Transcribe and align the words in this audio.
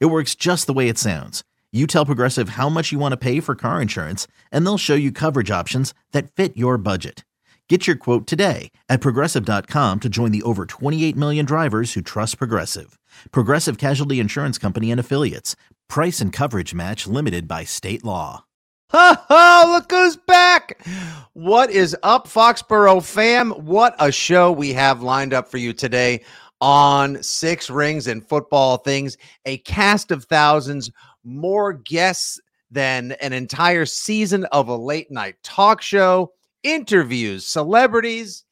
It 0.00 0.06
works 0.06 0.34
just 0.34 0.66
the 0.66 0.72
way 0.72 0.88
it 0.88 0.98
sounds. 0.98 1.42
You 1.72 1.86
tell 1.86 2.04
Progressive 2.06 2.50
how 2.50 2.68
much 2.68 2.92
you 2.92 2.98
want 2.98 3.12
to 3.12 3.16
pay 3.16 3.40
for 3.40 3.54
car 3.54 3.80
insurance, 3.80 4.26
and 4.50 4.66
they'll 4.66 4.78
show 4.78 4.94
you 4.94 5.10
coverage 5.10 5.50
options 5.50 5.94
that 6.12 6.30
fit 6.30 6.56
your 6.56 6.76
budget. 6.76 7.24
Get 7.68 7.86
your 7.86 7.96
quote 7.96 8.26
today 8.26 8.70
at 8.90 9.00
progressive.com 9.00 10.00
to 10.00 10.08
join 10.10 10.30
the 10.30 10.42
over 10.42 10.66
28 10.66 11.16
million 11.16 11.46
drivers 11.46 11.94
who 11.94 12.02
trust 12.02 12.36
Progressive. 12.36 12.98
Progressive 13.30 13.78
Casualty 13.78 14.20
Insurance 14.20 14.58
Company 14.58 14.90
and 14.90 15.00
Affiliates. 15.00 15.56
Price 15.88 16.20
and 16.20 16.34
coverage 16.34 16.74
match 16.74 17.06
limited 17.06 17.48
by 17.48 17.64
state 17.64 18.04
law. 18.04 18.44
Ha 18.90 19.24
ha! 19.26 19.70
Look 19.72 19.90
who's 19.90 20.18
back! 20.18 20.86
What 21.32 21.70
is 21.70 21.96
up, 22.02 22.28
Foxborough 22.28 23.02
fam? 23.02 23.52
What 23.52 23.94
a 23.98 24.12
show 24.12 24.52
we 24.52 24.74
have 24.74 25.02
lined 25.02 25.32
up 25.32 25.48
for 25.48 25.56
you 25.56 25.72
today 25.72 26.24
on 26.62 27.20
Six 27.24 27.68
Rings 27.68 28.06
and 28.06 28.26
Football 28.26 28.78
Things. 28.78 29.18
A 29.46 29.58
cast 29.58 30.12
of 30.12 30.24
thousands, 30.24 30.90
more 31.24 31.72
guests 31.72 32.40
than 32.70 33.12
an 33.20 33.32
entire 33.32 33.84
season 33.84 34.44
of 34.46 34.68
a 34.68 34.76
late 34.76 35.10
night 35.10 35.34
talk 35.42 35.82
show, 35.82 36.32
interviews, 36.62 37.46
celebrities. 37.46 38.44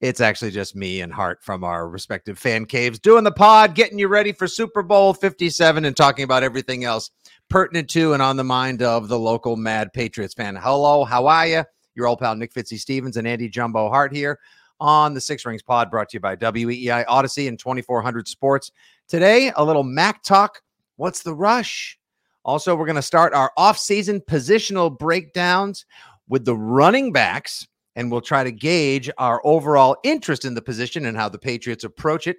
It's 0.00 0.20
actually 0.20 0.50
just 0.50 0.74
me 0.74 1.00
and 1.00 1.12
Hart 1.12 1.42
from 1.42 1.62
our 1.62 1.88
respective 1.88 2.38
fan 2.38 2.66
caves 2.66 2.98
doing 2.98 3.22
the 3.22 3.32
pod, 3.32 3.76
getting 3.76 4.00
you 4.00 4.08
ready 4.08 4.32
for 4.32 4.48
Super 4.48 4.82
Bowl 4.82 5.14
57 5.14 5.84
and 5.84 5.96
talking 5.96 6.24
about 6.24 6.42
everything 6.42 6.84
else 6.84 7.10
pertinent 7.48 7.88
to 7.90 8.14
and 8.14 8.22
on 8.22 8.36
the 8.36 8.44
mind 8.44 8.82
of 8.82 9.06
the 9.06 9.18
local 9.18 9.56
Mad 9.56 9.92
Patriots 9.92 10.34
fan. 10.34 10.56
Hello, 10.56 11.04
how 11.04 11.26
are 11.26 11.46
you? 11.46 11.64
Your 11.94 12.08
old 12.08 12.18
pal 12.18 12.34
Nick 12.34 12.52
Fitzy 12.52 12.80
Stevens 12.80 13.16
and 13.16 13.28
Andy 13.28 13.48
Jumbo 13.48 13.88
Hart 13.88 14.12
here 14.12 14.40
on 14.84 15.14
the 15.14 15.20
Six 15.20 15.46
Rings 15.46 15.62
Pod, 15.62 15.90
brought 15.90 16.10
to 16.10 16.16
you 16.16 16.20
by 16.20 16.36
WEEI 16.36 17.06
Audacy 17.06 17.48
and 17.48 17.58
2400 17.58 18.28
Sports. 18.28 18.70
Today, 19.08 19.50
a 19.56 19.64
little 19.64 19.82
Mac 19.82 20.22
talk. 20.22 20.60
What's 20.96 21.22
the 21.22 21.34
rush? 21.34 21.98
Also, 22.44 22.76
we're 22.76 22.84
going 22.84 22.94
to 22.94 23.02
start 23.02 23.32
our 23.32 23.50
off-season 23.56 24.20
positional 24.20 24.96
breakdowns 24.96 25.86
with 26.28 26.44
the 26.44 26.54
running 26.54 27.12
backs, 27.12 27.66
and 27.96 28.12
we'll 28.12 28.20
try 28.20 28.44
to 28.44 28.52
gauge 28.52 29.10
our 29.16 29.40
overall 29.44 29.96
interest 30.04 30.44
in 30.44 30.52
the 30.52 30.60
position 30.60 31.06
and 31.06 31.16
how 31.16 31.30
the 31.30 31.38
Patriots 31.38 31.84
approach 31.84 32.26
it 32.26 32.36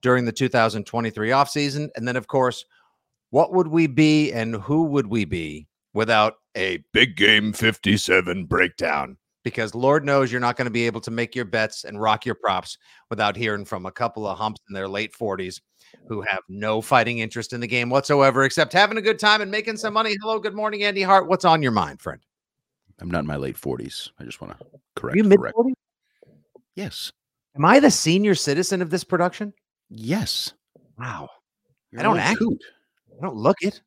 during 0.00 0.24
the 0.24 0.30
2023 0.30 1.30
offseason. 1.30 1.88
And 1.96 2.06
then, 2.06 2.14
of 2.14 2.28
course, 2.28 2.64
what 3.30 3.52
would 3.52 3.66
we 3.66 3.88
be 3.88 4.32
and 4.32 4.54
who 4.54 4.84
would 4.84 5.08
we 5.08 5.24
be 5.24 5.66
without 5.94 6.34
a 6.56 6.78
big 6.92 7.16
game 7.16 7.52
57 7.52 8.44
breakdown? 8.44 9.16
Because 9.48 9.74
Lord 9.74 10.04
knows 10.04 10.30
you're 10.30 10.40
not 10.42 10.56
going 10.56 10.66
to 10.66 10.70
be 10.70 10.84
able 10.86 11.00
to 11.00 11.10
make 11.10 11.34
your 11.34 11.46
bets 11.46 11.84
and 11.84 12.00
rock 12.00 12.26
your 12.26 12.34
props 12.34 12.76
without 13.08 13.34
hearing 13.34 13.64
from 13.64 13.86
a 13.86 13.90
couple 13.90 14.26
of 14.26 14.36
humps 14.36 14.60
in 14.68 14.74
their 14.74 14.86
late 14.88 15.14
40s 15.18 15.60
who 16.06 16.20
have 16.20 16.40
no 16.50 16.82
fighting 16.82 17.20
interest 17.20 17.54
in 17.54 17.60
the 17.60 17.66
game 17.66 17.88
whatsoever, 17.88 18.44
except 18.44 18.74
having 18.74 18.98
a 18.98 19.02
good 19.02 19.18
time 19.18 19.40
and 19.40 19.50
making 19.50 19.78
some 19.78 19.94
money. 19.94 20.14
Hello, 20.20 20.38
good 20.38 20.54
morning, 20.54 20.84
Andy 20.84 21.00
Hart. 21.02 21.28
What's 21.28 21.46
on 21.46 21.62
your 21.62 21.72
mind, 21.72 22.00
friend? 22.02 22.20
I'm 23.00 23.10
not 23.10 23.20
in 23.20 23.26
my 23.26 23.36
late 23.36 23.56
40s. 23.56 24.10
I 24.18 24.24
just 24.24 24.40
want 24.42 24.58
to 24.58 24.66
correct. 24.96 25.16
you 25.16 25.24
mid 25.24 25.40
40s? 25.40 25.72
Yes. 26.74 27.10
Am 27.56 27.64
I 27.64 27.80
the 27.80 27.90
senior 27.90 28.34
citizen 28.34 28.82
of 28.82 28.90
this 28.90 29.02
production? 29.02 29.54
Yes. 29.88 30.52
Wow. 30.98 31.30
You're 31.90 32.00
I 32.00 32.04
don't 32.04 32.18
act- 32.18 32.38
coot. 32.38 32.60
I 33.18 33.24
don't 33.24 33.36
look 33.36 33.56
it. 33.62 33.80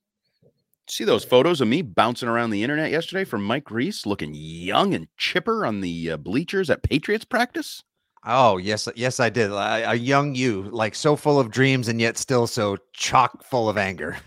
See 0.88 1.04
those 1.06 1.24
photos 1.24 1.62
of 1.62 1.68
me 1.68 1.82
bouncing 1.82 2.28
around 2.28 2.50
the 2.50 2.64
internet 2.64 2.92
yesterday 2.92 3.24
from 3.24 3.44
Mike 3.44 3.72
Reese, 3.72 4.06
looking 4.06 4.34
young 4.34 4.94
and 4.94 5.08
chipper 5.18 5.66
on 5.66 5.82
the 5.82 6.12
uh, 6.12 6.18
bleachers 6.18 6.70
at 6.70 6.84
Patriots 6.84 7.24
practice? 7.26 7.84
Oh 8.26 8.58
yes, 8.58 8.88
yes, 8.96 9.20
I 9.20 9.30
did. 9.30 9.52
A, 9.52 9.92
a 9.92 9.96
young 9.96 10.36
you, 10.36 10.64
like 10.72 10.94
so 10.96 11.16
full 11.16 11.40
of 11.40 11.50
dreams 11.50 11.88
and 11.88 12.00
yet 12.02 12.18
still 12.18 12.46
so 12.46 12.78
chock 12.94 13.44
full 13.44 13.70
of 13.70 13.78
anger. 13.78 14.18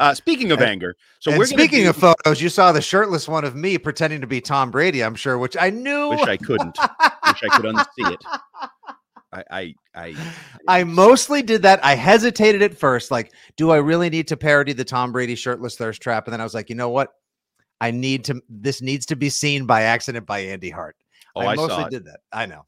Uh, 0.00 0.12
speaking 0.12 0.50
of 0.50 0.58
And- 0.60 0.68
anger, 0.68 0.96
so 1.20 1.36
we're 1.38 1.46
speaking 1.46 1.84
do- 1.84 1.90
of 1.90 1.96
photos, 1.96 2.42
you 2.42 2.48
saw 2.48 2.72
the 2.72 2.80
shirtless 2.82 3.28
one 3.28 3.44
of 3.44 3.54
me 3.54 3.78
pretending 3.78 4.20
to 4.20 4.26
be 4.26 4.40
Tom 4.40 4.70
Brady. 4.72 5.02
I'm 5.02 5.14
sure, 5.14 5.38
which 5.38 5.56
I 5.56 5.70
knew. 5.70 6.10
wish 6.10 6.22
I 6.22 6.36
couldn't. 6.36 6.76
wish 6.76 7.42
I 7.44 7.48
could 7.56 7.64
unsee 7.66 8.12
it. 8.12 8.20
I, 9.32 9.44
I, 9.50 9.74
I, 9.94 10.16
I 10.66 10.84
mostly 10.84 11.40
did 11.42 11.62
that. 11.62 11.84
I 11.84 11.94
hesitated 11.94 12.62
at 12.62 12.76
first, 12.76 13.10
like, 13.12 13.32
do 13.56 13.70
I 13.70 13.76
really 13.76 14.10
need 14.10 14.26
to 14.28 14.36
parody 14.36 14.72
the 14.72 14.84
Tom 14.84 15.12
Brady 15.12 15.34
shirtless 15.36 15.76
thirst 15.76 16.02
trap? 16.02 16.26
And 16.26 16.32
then 16.32 16.40
I 16.40 16.44
was 16.44 16.54
like, 16.54 16.68
you 16.68 16.74
know 16.74 16.88
what? 16.90 17.10
I 17.80 17.90
need 17.92 18.24
to. 18.24 18.42
This 18.48 18.82
needs 18.82 19.06
to 19.06 19.16
be 19.16 19.30
seen 19.30 19.66
by 19.66 19.82
accident 19.82 20.26
by 20.26 20.40
Andy 20.40 20.68
Hart. 20.70 20.96
oh, 21.36 21.42
I 21.42 21.52
I, 21.52 21.54
mostly 21.54 21.84
did 21.90 22.04
that. 22.06 22.20
I 22.32 22.46
know. 22.46 22.66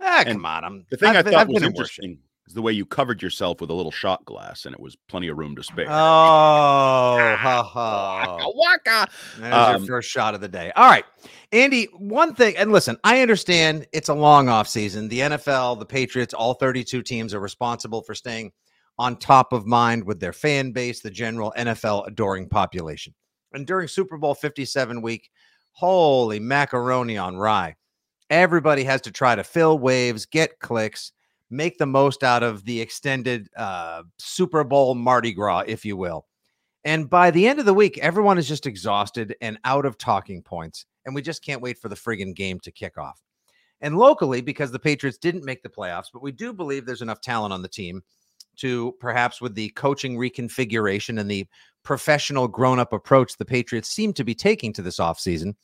Ah, 0.00 0.20
And 0.26 0.36
come 0.36 0.46
on. 0.46 0.64
I'm 0.64 0.86
The 0.90 0.96
thing 0.96 1.16
i 1.16 1.18
I've 1.18 1.24
been- 1.24 1.32
thought 1.34 1.40
I've 1.42 1.48
was 1.48 1.60
been 1.62 1.70
in 1.70 1.74
worse 1.76 1.90
shape. 1.90 2.04
interesting 2.04 2.18
is 2.46 2.54
the 2.54 2.62
way 2.62 2.72
you 2.72 2.84
covered 2.84 3.22
yourself 3.22 3.60
with 3.60 3.70
a 3.70 3.74
little 3.74 3.90
shot 3.92 4.24
glass, 4.24 4.66
and 4.66 4.74
it 4.74 4.80
was 4.80 4.96
plenty 5.08 5.28
of 5.28 5.38
room 5.38 5.56
to 5.56 5.62
spare. 5.62 5.86
Oh, 5.88 5.90
ha 7.36 7.62
ha. 7.72 8.36
Waka 8.36 8.50
waka. 8.54 9.10
There's 9.38 9.54
Um, 9.54 9.76
your 9.82 9.86
first 9.86 10.10
shot 10.10 10.34
of 10.34 10.40
the 10.40 10.48
day. 10.48 10.70
All 10.76 10.88
right. 10.88 11.04
Andy, 11.52 11.84
one 11.96 12.34
thing, 12.34 12.56
and 12.56 12.72
listen, 12.72 12.96
I 13.04 13.22
understand 13.22 13.86
it's 13.92 14.08
a 14.08 14.14
long 14.14 14.48
off 14.48 14.68
season. 14.68 15.08
The 15.08 15.20
NFL, 15.20 15.78
the 15.78 15.86
Patriots, 15.86 16.34
all 16.34 16.54
32 16.54 17.02
teams 17.02 17.32
are 17.32 17.40
responsible 17.40 18.02
for 18.02 18.14
staying 18.14 18.52
on 18.98 19.16
top 19.16 19.52
of 19.52 19.66
mind 19.66 20.04
with 20.04 20.20
their 20.20 20.32
fan 20.32 20.72
base, 20.72 21.00
the 21.00 21.10
general 21.10 21.52
NFL 21.56 22.06
adoring 22.06 22.48
population. 22.48 23.14
And 23.52 23.66
during 23.66 23.88
Super 23.88 24.16
Bowl 24.18 24.34
57 24.34 25.00
week, 25.02 25.30
holy 25.72 26.40
macaroni 26.40 27.16
on 27.16 27.36
rye. 27.36 27.74
Everybody 28.30 28.84
has 28.84 29.00
to 29.02 29.10
try 29.12 29.34
to 29.34 29.44
fill 29.44 29.78
waves, 29.78 30.26
get 30.26 30.58
clicks, 30.58 31.12
make 31.50 31.78
the 31.78 31.86
most 31.86 32.22
out 32.22 32.42
of 32.42 32.64
the 32.64 32.80
extended 32.80 33.48
uh, 33.56 34.02
Super 34.18 34.64
Bowl 34.64 34.94
Mardi 34.94 35.32
Gras, 35.32 35.64
if 35.66 35.84
you 35.84 35.96
will. 35.96 36.26
And 36.84 37.08
by 37.08 37.30
the 37.30 37.46
end 37.46 37.58
of 37.58 37.66
the 37.66 37.74
week, 37.74 37.98
everyone 37.98 38.38
is 38.38 38.48
just 38.48 38.66
exhausted 38.66 39.34
and 39.40 39.58
out 39.64 39.86
of 39.86 39.96
talking 39.96 40.42
points. 40.42 40.86
And 41.06 41.14
we 41.14 41.22
just 41.22 41.44
can't 41.44 41.62
wait 41.62 41.78
for 41.78 41.88
the 41.88 41.94
friggin' 41.94 42.34
game 42.34 42.60
to 42.60 42.70
kick 42.70 42.98
off. 42.98 43.22
And 43.80 43.98
locally, 43.98 44.40
because 44.40 44.70
the 44.70 44.78
Patriots 44.78 45.18
didn't 45.18 45.44
make 45.44 45.62
the 45.62 45.68
playoffs, 45.68 46.08
but 46.12 46.22
we 46.22 46.32
do 46.32 46.52
believe 46.52 46.86
there's 46.86 47.02
enough 47.02 47.20
talent 47.20 47.52
on 47.52 47.62
the 47.62 47.68
team 47.68 48.02
to 48.56 48.94
perhaps 49.00 49.40
with 49.40 49.54
the 49.54 49.68
coaching 49.70 50.16
reconfiguration 50.16 51.20
and 51.20 51.30
the 51.30 51.46
professional 51.82 52.48
grown 52.48 52.78
up 52.78 52.92
approach 52.92 53.36
the 53.36 53.44
Patriots 53.44 53.88
seem 53.88 54.12
to 54.14 54.24
be 54.24 54.34
taking 54.34 54.72
to 54.72 54.82
this 54.82 54.98
offseason, 54.98 55.54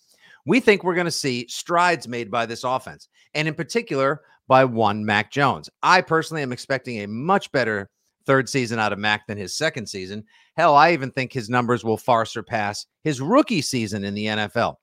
we 0.47 0.61
think 0.61 0.83
we're 0.83 0.95
going 0.95 1.05
to 1.07 1.11
see 1.11 1.47
strides 1.49 2.09
made 2.09 2.31
by 2.31 2.47
this 2.47 2.65
offense. 2.65 3.09
And 3.35 3.47
in 3.47 3.55
particular, 3.55 4.23
by 4.51 4.65
one 4.65 5.05
Mac 5.05 5.31
Jones. 5.31 5.71
I 5.85 6.01
personally 6.01 6.43
am 6.43 6.51
expecting 6.51 7.03
a 7.03 7.07
much 7.07 7.53
better 7.53 7.89
third 8.27 8.49
season 8.49 8.81
out 8.81 8.93
of 8.93 8.99
Mac 8.99 9.29
than 9.29 9.39
his 9.39 9.55
second 9.57 9.87
season. 9.87 10.25
Hell, 10.57 10.75
I 10.75 10.93
even 10.93 11.13
think 11.13 11.33
his 11.33 11.49
numbers 11.49 11.85
will 11.85 11.97
far 11.97 12.27
surpass 12.27 12.85
his 13.05 13.21
rookie 13.21 13.63
season 13.63 14.03
in 14.03 14.13
the 14.13 14.27
NFL. 14.27 14.75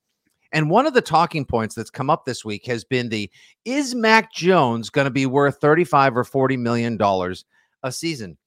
And 0.54 0.70
one 0.70 0.86
of 0.86 0.94
the 0.94 1.02
talking 1.02 1.44
points 1.44 1.76
that's 1.76 1.90
come 1.90 2.10
up 2.10 2.24
this 2.24 2.46
week 2.46 2.66
has 2.66 2.86
been 2.86 3.10
the 3.10 3.30
is 3.66 3.94
Mac 3.94 4.32
Jones 4.32 4.90
going 4.90 5.04
to 5.04 5.12
be 5.12 5.26
worth 5.26 5.60
35 5.60 6.16
or 6.16 6.24
40 6.24 6.56
million 6.56 6.96
dollars 6.96 7.44
a 7.84 7.92
season? 7.92 8.38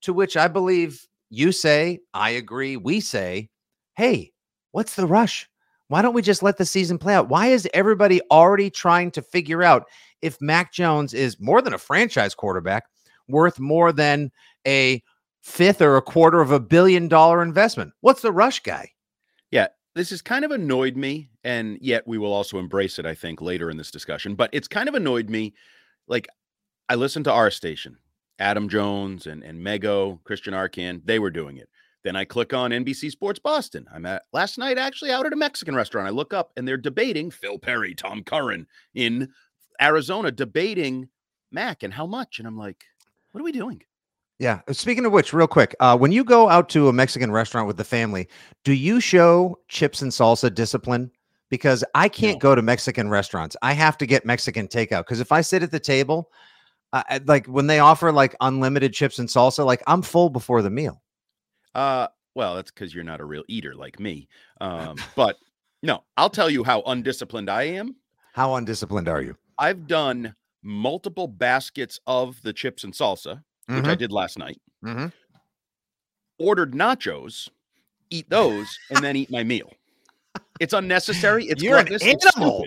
To 0.00 0.14
which 0.14 0.38
I 0.38 0.48
believe 0.48 1.06
you 1.28 1.52
say, 1.52 2.00
I 2.14 2.30
agree, 2.30 2.78
we 2.78 3.00
say, 3.00 3.50
hey, 3.94 4.32
what's 4.70 4.94
the 4.94 5.06
rush? 5.06 5.50
Why 5.88 6.00
don't 6.00 6.14
we 6.14 6.22
just 6.22 6.42
let 6.42 6.56
the 6.56 6.64
season 6.64 6.96
play 6.96 7.14
out? 7.14 7.28
Why 7.28 7.48
is 7.48 7.68
everybody 7.74 8.22
already 8.30 8.70
trying 8.70 9.10
to 9.10 9.20
figure 9.20 9.62
out 9.62 9.84
if 10.22 10.40
Mac 10.40 10.72
Jones 10.72 11.14
is 11.14 11.38
more 11.40 11.60
than 11.60 11.74
a 11.74 11.78
franchise 11.78 12.34
quarterback, 12.34 12.84
worth 13.28 13.58
more 13.58 13.92
than 13.92 14.30
a 14.66 15.02
fifth 15.42 15.82
or 15.82 15.96
a 15.96 16.02
quarter 16.02 16.40
of 16.40 16.50
a 16.50 16.60
billion 16.60 17.08
dollar 17.08 17.42
investment? 17.42 17.92
What's 18.00 18.22
the 18.22 18.32
rush, 18.32 18.60
guy? 18.60 18.90
Yeah, 19.50 19.68
this 19.94 20.10
has 20.10 20.22
kind 20.22 20.44
of 20.44 20.50
annoyed 20.50 20.96
me, 20.96 21.28
and 21.44 21.78
yet 21.80 22.06
we 22.06 22.18
will 22.18 22.32
also 22.32 22.58
embrace 22.58 22.98
it, 22.98 23.06
I 23.06 23.14
think, 23.14 23.42
later 23.42 23.70
in 23.70 23.76
this 23.76 23.90
discussion. 23.90 24.34
But 24.34 24.50
it's 24.52 24.68
kind 24.68 24.88
of 24.88 24.94
annoyed 24.94 25.28
me. 25.28 25.54
Like, 26.06 26.28
I 26.88 26.94
listened 26.94 27.24
to 27.26 27.32
our 27.32 27.50
station, 27.50 27.98
Adam 28.38 28.68
Jones 28.68 29.26
and, 29.26 29.42
and 29.42 29.64
Mego, 29.64 30.22
Christian 30.24 30.54
Arcand, 30.54 31.02
they 31.04 31.18
were 31.18 31.30
doing 31.30 31.58
it. 31.58 31.68
Then 32.04 32.16
I 32.16 32.24
click 32.24 32.52
on 32.52 32.72
NBC 32.72 33.10
Sports 33.10 33.38
Boston. 33.38 33.86
I'm 33.92 34.06
at 34.06 34.22
last 34.32 34.58
night 34.58 34.76
actually 34.76 35.12
out 35.12 35.26
at 35.26 35.32
a 35.32 35.36
Mexican 35.36 35.76
restaurant. 35.76 36.08
I 36.08 36.10
look 36.10 36.34
up 36.34 36.50
and 36.56 36.66
they're 36.66 36.76
debating 36.76 37.30
Phil 37.30 37.58
Perry, 37.58 37.94
Tom 37.94 38.24
Curran 38.24 38.66
in 38.94 39.28
Arizona, 39.82 40.30
debating 40.30 41.08
Mac 41.50 41.82
and 41.82 41.92
how 41.92 42.06
much. 42.06 42.38
And 42.38 42.46
I'm 42.48 42.56
like, 42.56 42.84
what 43.32 43.40
are 43.40 43.44
we 43.44 43.52
doing? 43.52 43.82
Yeah. 44.38 44.60
Speaking 44.70 45.04
of 45.04 45.12
which, 45.12 45.32
real 45.32 45.46
quick, 45.46 45.74
uh, 45.80 45.96
when 45.96 46.12
you 46.12 46.24
go 46.24 46.48
out 46.48 46.68
to 46.70 46.88
a 46.88 46.92
Mexican 46.92 47.30
restaurant 47.30 47.66
with 47.66 47.76
the 47.76 47.84
family, 47.84 48.28
do 48.64 48.72
you 48.72 49.00
show 49.00 49.58
chips 49.68 50.02
and 50.02 50.10
salsa 50.10 50.52
discipline? 50.52 51.10
Because 51.48 51.84
I 51.94 52.08
can't 52.08 52.36
No. 52.42 52.50
go 52.50 52.54
to 52.54 52.62
Mexican 52.62 53.08
restaurants. 53.10 53.56
I 53.62 53.72
have 53.74 53.98
to 53.98 54.06
get 54.06 54.24
Mexican 54.24 54.68
takeout. 54.68 55.00
Because 55.00 55.20
if 55.20 55.32
I 55.32 55.42
sit 55.42 55.62
at 55.62 55.70
the 55.70 55.78
table, 55.80 56.30
uh, 56.92 57.02
like 57.26 57.46
when 57.46 57.66
they 57.66 57.78
offer 57.78 58.10
like 58.10 58.34
unlimited 58.40 58.94
chips 58.94 59.18
and 59.18 59.28
salsa, 59.28 59.64
like 59.64 59.82
I'm 59.86 60.00
full 60.02 60.30
before 60.30 60.62
the 60.62 60.70
meal. 60.70 61.02
Uh, 61.74 62.08
well, 62.34 62.54
that's 62.56 62.70
because 62.70 62.94
you're 62.94 63.04
not 63.04 63.20
a 63.20 63.24
real 63.24 63.44
eater 63.48 63.74
like 63.74 64.00
me. 64.00 64.28
Um, 64.60 64.96
but 65.16 65.38
no, 65.82 66.04
I'll 66.16 66.30
tell 66.30 66.48
you 66.48 66.62
how 66.62 66.82
undisciplined 66.86 67.50
I 67.50 67.64
am. 67.64 67.96
How 68.32 68.54
undisciplined 68.54 69.08
are 69.08 69.20
you? 69.20 69.36
I've 69.62 69.86
done 69.86 70.34
multiple 70.64 71.28
baskets 71.28 72.00
of 72.08 72.42
the 72.42 72.52
chips 72.52 72.82
and 72.82 72.92
salsa, 72.92 73.44
which 73.68 73.86
I 73.86 73.94
Mhm, 73.94 73.98
did 73.98 74.10
last 74.10 74.36
night. 74.36 74.60
mhm. 74.84 75.12
Ordered 76.40 76.72
nachos, 76.72 77.48
eat 78.10 78.28
those, 78.28 78.76
and 78.90 79.04
then 79.04 79.14
eat 79.14 79.30
my 79.30 79.44
meal. 79.44 79.72
It's 80.58 80.72
unnecessary. 80.72 81.44
It's 81.48 81.62
You're 81.62 81.78
an 81.78 81.96
animal. 82.02 82.66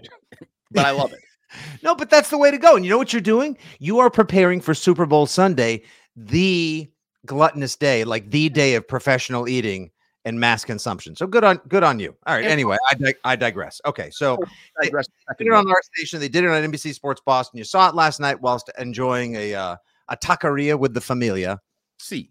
but 0.71 0.85
I 0.85 0.91
love 0.91 1.11
it. 1.11 1.19
No, 1.83 1.95
but 1.95 2.09
that's 2.09 2.29
the 2.29 2.37
way 2.37 2.49
to 2.49 2.57
go. 2.57 2.75
And 2.75 2.83
you 2.83 2.91
know 2.91 2.97
what 2.97 3.13
you're 3.13 3.21
doing? 3.21 3.57
You 3.79 3.99
are 3.99 4.09
preparing 4.09 4.59
for 4.61 4.73
Super 4.73 5.05
Bowl 5.05 5.25
Sunday, 5.25 5.83
the 6.15 6.89
gluttonous 7.25 7.75
day, 7.75 8.03
like 8.03 8.31
the 8.31 8.49
day 8.49 8.75
of 8.75 8.87
professional 8.87 9.47
eating 9.47 9.91
and 10.25 10.39
mass 10.39 10.65
consumption. 10.65 11.15
So 11.15 11.27
good 11.27 11.43
on 11.43 11.61
good 11.67 11.83
on 11.83 11.99
you. 11.99 12.15
All 12.25 12.35
right. 12.35 12.43
Anyway, 12.45 12.77
I 12.89 12.95
dig- 12.95 13.17
I 13.23 13.35
digress. 13.35 13.79
Okay, 13.85 14.09
so 14.09 14.37
I 14.81 14.85
digress 14.85 15.07
they 15.07 15.45
did 15.45 15.47
it 15.51 15.53
on 15.53 15.69
our 15.69 15.81
station. 15.95 16.19
They 16.19 16.27
did 16.27 16.43
it 16.43 16.49
on 16.49 16.63
NBC 16.63 16.93
Sports 16.93 17.21
Boston. 17.25 17.57
You 17.59 17.63
saw 17.63 17.87
it 17.87 17.95
last 17.95 18.19
night 18.19 18.41
whilst 18.41 18.69
enjoying 18.79 19.35
a 19.35 19.53
uh, 19.53 19.75
a 20.09 20.17
taqueria 20.17 20.77
with 20.77 20.93
the 20.93 21.01
familia. 21.01 21.61
See, 21.99 22.29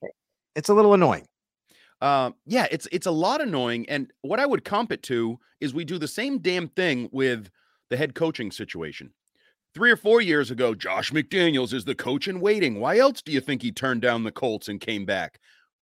It's 0.55 0.69
a 0.69 0.75
little 0.75 0.95
annoying. 0.95 1.27
Um, 2.01 2.35
yeah, 2.45 2.67
it's 2.71 2.87
it's 2.93 3.07
a 3.07 3.11
lot 3.11 3.41
annoying. 3.41 3.89
And 3.89 4.13
what 4.23 4.41
I 4.41 4.47
would 4.47 4.65
comp 4.65 4.93
it 4.93 5.03
to 5.05 5.39
is 5.61 5.73
we 5.73 5.85
do 5.85 5.99
the 5.99 6.09
same 6.09 6.39
damn 6.39 6.69
thing 6.69 7.09
with 7.13 7.49
the 7.91 7.97
head 7.97 8.15
coaching 8.15 8.51
situation. 8.51 9.11
Three 9.75 9.91
or 9.91 9.97
four 9.97 10.21
years 10.21 10.51
ago, 10.51 10.75
Josh 10.75 11.11
McDaniels 11.13 11.73
is 11.73 11.85
the 11.85 11.95
coach 11.95 12.29
in 12.29 12.41
waiting. 12.41 12.79
Why 12.79 12.99
else 12.99 13.23
do 13.23 13.33
you 13.33 13.41
think 13.41 13.63
he 13.63 13.73
turned 13.73 14.03
down 14.03 14.23
the 14.23 14.31
Colts 14.31 14.69
and 14.69 14.81
came 14.81 15.05
back? 15.05 15.41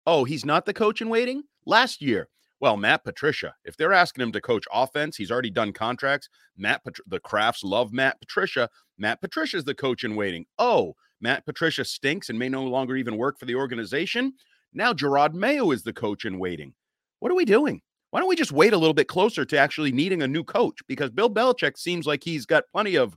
Oh, 0.05 0.25
he's 0.25 0.45
not 0.45 0.65
the 0.65 0.73
coach 0.73 1.01
in 1.01 1.09
waiting? 1.09 1.43
Last 1.65 2.01
year. 2.01 2.29
Well, 2.61 2.75
Matt 2.75 3.05
Patricia, 3.05 3.55
if 3.63 3.77
they're 3.77 3.93
asking 3.93 4.21
him 4.21 4.31
to 4.33 4.41
coach 4.41 4.65
offense, 4.73 5.15
he's 5.15 5.31
already 5.31 5.49
done 5.49 5.71
contracts. 5.71 6.27
Matt 6.57 6.83
Pat- 6.83 6.95
the 7.07 7.19
Krafts 7.19 7.63
love 7.63 7.93
Matt 7.93 8.19
Patricia. 8.19 8.69
Matt 8.97 9.21
Patricia's 9.21 9.63
the 9.63 9.73
coach 9.73 10.03
in 10.03 10.15
waiting. 10.15 10.45
Oh, 10.57 10.93
Matt 11.21 11.45
Patricia 11.45 11.85
stinks 11.85 12.29
and 12.29 12.37
may 12.37 12.49
no 12.49 12.63
longer 12.63 12.97
even 12.97 13.17
work 13.17 13.39
for 13.39 13.45
the 13.45 13.55
organization. 13.55 14.33
Now 14.73 14.93
Jerod 14.93 15.33
Mayo 15.33 15.71
is 15.71 15.83
the 15.83 15.93
coach 15.93 16.25
in 16.25 16.37
waiting. 16.37 16.73
What 17.19 17.31
are 17.31 17.35
we 17.35 17.45
doing? 17.45 17.81
Why 18.11 18.19
don't 18.19 18.29
we 18.29 18.35
just 18.35 18.51
wait 18.51 18.73
a 18.73 18.77
little 18.77 18.93
bit 18.93 19.07
closer 19.07 19.45
to 19.45 19.57
actually 19.57 19.91
needing 19.91 20.21
a 20.21 20.27
new 20.27 20.43
coach? 20.43 20.79
Because 20.87 21.11
Bill 21.11 21.29
Belichick 21.29 21.77
seems 21.77 22.07
like 22.07 22.23
he's 22.23 22.45
got 22.45 22.63
plenty 22.71 22.95
of 22.95 23.15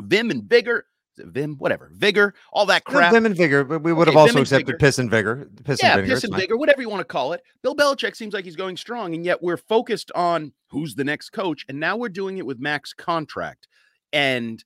vim 0.00 0.30
and 0.30 0.42
vigor. 0.44 0.86
Vim, 1.26 1.56
whatever, 1.58 1.90
vigor, 1.94 2.34
all 2.52 2.66
that 2.66 2.84
crap. 2.84 3.12
Vim 3.12 3.26
and 3.26 3.36
vigor, 3.36 3.64
but 3.64 3.82
we 3.82 3.92
would 3.92 4.08
Okay, 4.08 4.16
have 4.18 4.28
also 4.28 4.40
accepted 4.40 4.66
vigor. 4.66 4.78
piss 4.78 4.98
and 4.98 5.10
vigor. 5.10 5.48
Piss 5.64 5.82
yeah, 5.82 5.92
and 5.94 6.02
vigor. 6.02 6.14
piss 6.14 6.24
and 6.24 6.34
vigor, 6.34 6.56
whatever 6.56 6.80
you 6.82 6.88
want 6.88 7.00
to 7.00 7.04
call 7.04 7.32
it. 7.32 7.42
Bill 7.62 7.74
Belichick 7.74 8.16
seems 8.16 8.34
like 8.34 8.44
he's 8.44 8.56
going 8.56 8.76
strong, 8.76 9.14
and 9.14 9.24
yet 9.24 9.42
we're 9.42 9.56
focused 9.56 10.10
on 10.14 10.52
who's 10.68 10.94
the 10.94 11.04
next 11.04 11.30
coach. 11.30 11.64
And 11.68 11.78
now 11.80 11.96
we're 11.96 12.08
doing 12.08 12.38
it 12.38 12.46
with 12.46 12.58
Max 12.60 12.92
contract. 12.92 13.68
And, 14.12 14.62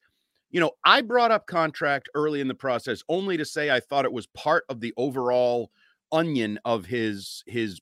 you 0.50 0.60
know, 0.60 0.72
I 0.84 1.00
brought 1.00 1.30
up 1.30 1.46
contract 1.46 2.08
early 2.14 2.40
in 2.40 2.48
the 2.48 2.54
process 2.54 3.02
only 3.08 3.36
to 3.36 3.44
say 3.44 3.70
I 3.70 3.80
thought 3.80 4.04
it 4.04 4.12
was 4.12 4.26
part 4.28 4.64
of 4.68 4.80
the 4.80 4.92
overall 4.96 5.70
onion 6.12 6.58
of 6.64 6.84
his 6.86 7.42
his 7.46 7.80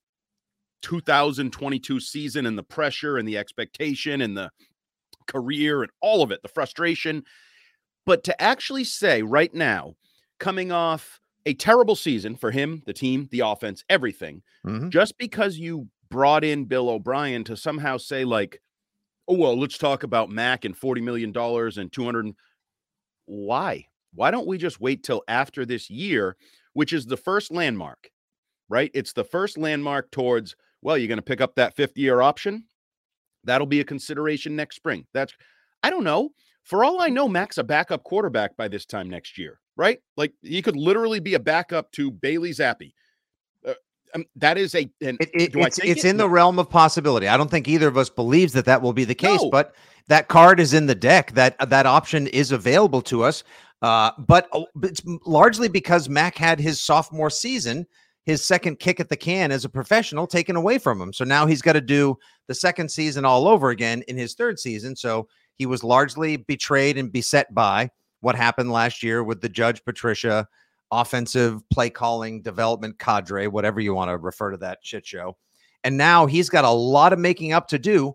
2022 0.82 2.00
season 2.00 2.46
and 2.46 2.56
the 2.56 2.62
pressure 2.62 3.18
and 3.18 3.28
the 3.28 3.36
expectation 3.36 4.20
and 4.20 4.36
the 4.36 4.50
career 5.26 5.82
and 5.82 5.90
all 6.00 6.22
of 6.22 6.30
it, 6.30 6.40
the 6.42 6.48
frustration. 6.48 7.22
But 8.06 8.24
to 8.24 8.42
actually 8.42 8.84
say 8.84 9.22
right 9.22 9.52
now, 9.54 9.94
coming 10.38 10.72
off 10.72 11.20
a 11.46 11.54
terrible 11.54 11.96
season 11.96 12.36
for 12.36 12.50
him, 12.50 12.82
the 12.86 12.92
team, 12.92 13.28
the 13.30 13.40
offense, 13.40 13.84
everything, 13.88 14.42
Mhm. 14.66 14.90
just 14.90 15.16
because 15.18 15.58
you 15.58 15.88
brought 16.10 16.44
in 16.44 16.64
Bill 16.64 16.88
O'Brien 16.90 17.44
to 17.44 17.56
somehow 17.56 17.96
say, 17.96 18.24
like, 18.24 18.60
oh, 19.28 19.34
well, 19.34 19.56
let's 19.58 19.78
talk 19.78 20.02
about 20.02 20.28
Mac 20.30 20.64
and 20.64 20.76
$40 20.76 21.00
million 21.02 21.32
and 21.36 21.92
200. 21.92 22.24
and- 22.26 22.34
Why? 23.26 23.86
Why 24.12 24.30
don't 24.30 24.46
we 24.46 24.58
just 24.58 24.80
wait 24.80 25.04
till 25.04 25.22
after 25.28 25.64
this 25.64 25.88
year, 25.88 26.36
which 26.72 26.92
is 26.92 27.06
the 27.06 27.16
first 27.16 27.52
landmark, 27.52 28.10
right? 28.68 28.90
It's 28.92 29.12
the 29.12 29.24
first 29.24 29.56
landmark 29.56 30.10
towards, 30.10 30.56
well, 30.82 30.98
you're 30.98 31.06
going 31.08 31.18
to 31.18 31.22
pick 31.22 31.40
up 31.40 31.54
that 31.54 31.76
fifth 31.76 31.96
year 31.96 32.20
option. 32.20 32.64
That'll 33.44 33.66
be 33.68 33.80
a 33.80 33.84
consideration 33.84 34.56
next 34.56 34.76
spring. 34.76 35.06
That's, 35.14 35.32
I 35.82 35.90
don't 35.90 36.04
know. 36.04 36.30
For 36.70 36.84
all 36.84 37.02
I 37.02 37.08
know, 37.08 37.26
Mac's 37.28 37.58
a 37.58 37.64
backup 37.64 38.04
quarterback 38.04 38.56
by 38.56 38.68
this 38.68 38.86
time 38.86 39.10
next 39.10 39.36
year, 39.36 39.58
right? 39.76 39.98
Like 40.16 40.32
he 40.40 40.62
could 40.62 40.76
literally 40.76 41.18
be 41.18 41.34
a 41.34 41.40
backup 41.40 41.90
to 41.92 42.12
Bailey 42.12 42.50
Zappe. 42.52 42.92
Uh, 43.66 43.74
um, 44.14 44.24
that 44.36 44.56
is 44.56 44.76
a, 44.76 44.82
an, 45.00 45.16
It, 45.20 45.30
it- 45.34 45.52
do 45.52 45.62
I 45.62 45.66
it's 45.66 45.80
it's 45.80 46.04
it? 46.04 46.10
in 46.10 46.16
the 46.16 46.28
realm 46.28 46.60
of 46.60 46.70
possibility. 46.70 47.26
I 47.26 47.36
don't 47.36 47.50
think 47.50 47.66
either 47.66 47.88
of 47.88 47.96
us 47.96 48.08
believes 48.08 48.52
that 48.52 48.66
that 48.66 48.80
will 48.80 48.92
be 48.92 49.02
the 49.04 49.16
case, 49.16 49.42
No. 49.42 49.50
but 49.50 49.74
that 50.06 50.28
card 50.28 50.60
is 50.60 50.72
in 50.72 50.86
the 50.86 50.94
deck. 50.94 51.32
That 51.32 51.56
that 51.70 51.86
option 51.86 52.28
is 52.28 52.52
available 52.52 53.02
to 53.02 53.24
us. 53.24 53.42
Uh, 53.82 54.12
but 54.16 54.48
uh, 54.52 54.62
it's 54.84 55.02
largely 55.26 55.66
because 55.68 56.08
Mac 56.08 56.36
had 56.36 56.60
his 56.60 56.80
sophomore 56.80 57.30
season, 57.30 57.84
his 58.26 58.46
second 58.46 58.78
kick 58.78 59.00
at 59.00 59.08
the 59.08 59.16
can 59.16 59.50
as 59.50 59.64
a 59.64 59.68
professional, 59.68 60.28
taken 60.28 60.54
away 60.54 60.78
from 60.78 61.00
him. 61.00 61.12
So 61.12 61.24
now 61.24 61.46
he's 61.46 61.62
got 61.62 61.72
to 61.72 61.80
do 61.80 62.16
the 62.46 62.54
second 62.54 62.90
season 62.92 63.24
all 63.24 63.48
over 63.48 63.70
again 63.70 64.02
in 64.06 64.16
his 64.16 64.34
third 64.34 64.60
season. 64.60 64.94
So 64.94 65.26
he 65.60 65.66
was 65.66 65.84
largely 65.84 66.38
betrayed 66.38 66.96
and 66.96 67.12
beset 67.12 67.54
by 67.54 67.90
what 68.22 68.34
happened 68.34 68.72
last 68.72 69.02
year 69.02 69.22
with 69.22 69.42
the 69.42 69.48
Judge 69.50 69.84
Patricia 69.84 70.48
offensive 70.90 71.60
play 71.68 71.90
calling 71.90 72.40
development 72.40 72.98
cadre, 72.98 73.46
whatever 73.46 73.78
you 73.78 73.92
want 73.92 74.08
to 74.08 74.16
refer 74.16 74.52
to 74.52 74.56
that 74.56 74.78
shit 74.80 75.04
show. 75.04 75.36
And 75.84 75.98
now 75.98 76.24
he's 76.24 76.48
got 76.48 76.64
a 76.64 76.70
lot 76.70 77.12
of 77.12 77.18
making 77.18 77.52
up 77.52 77.68
to 77.68 77.78
do 77.78 78.14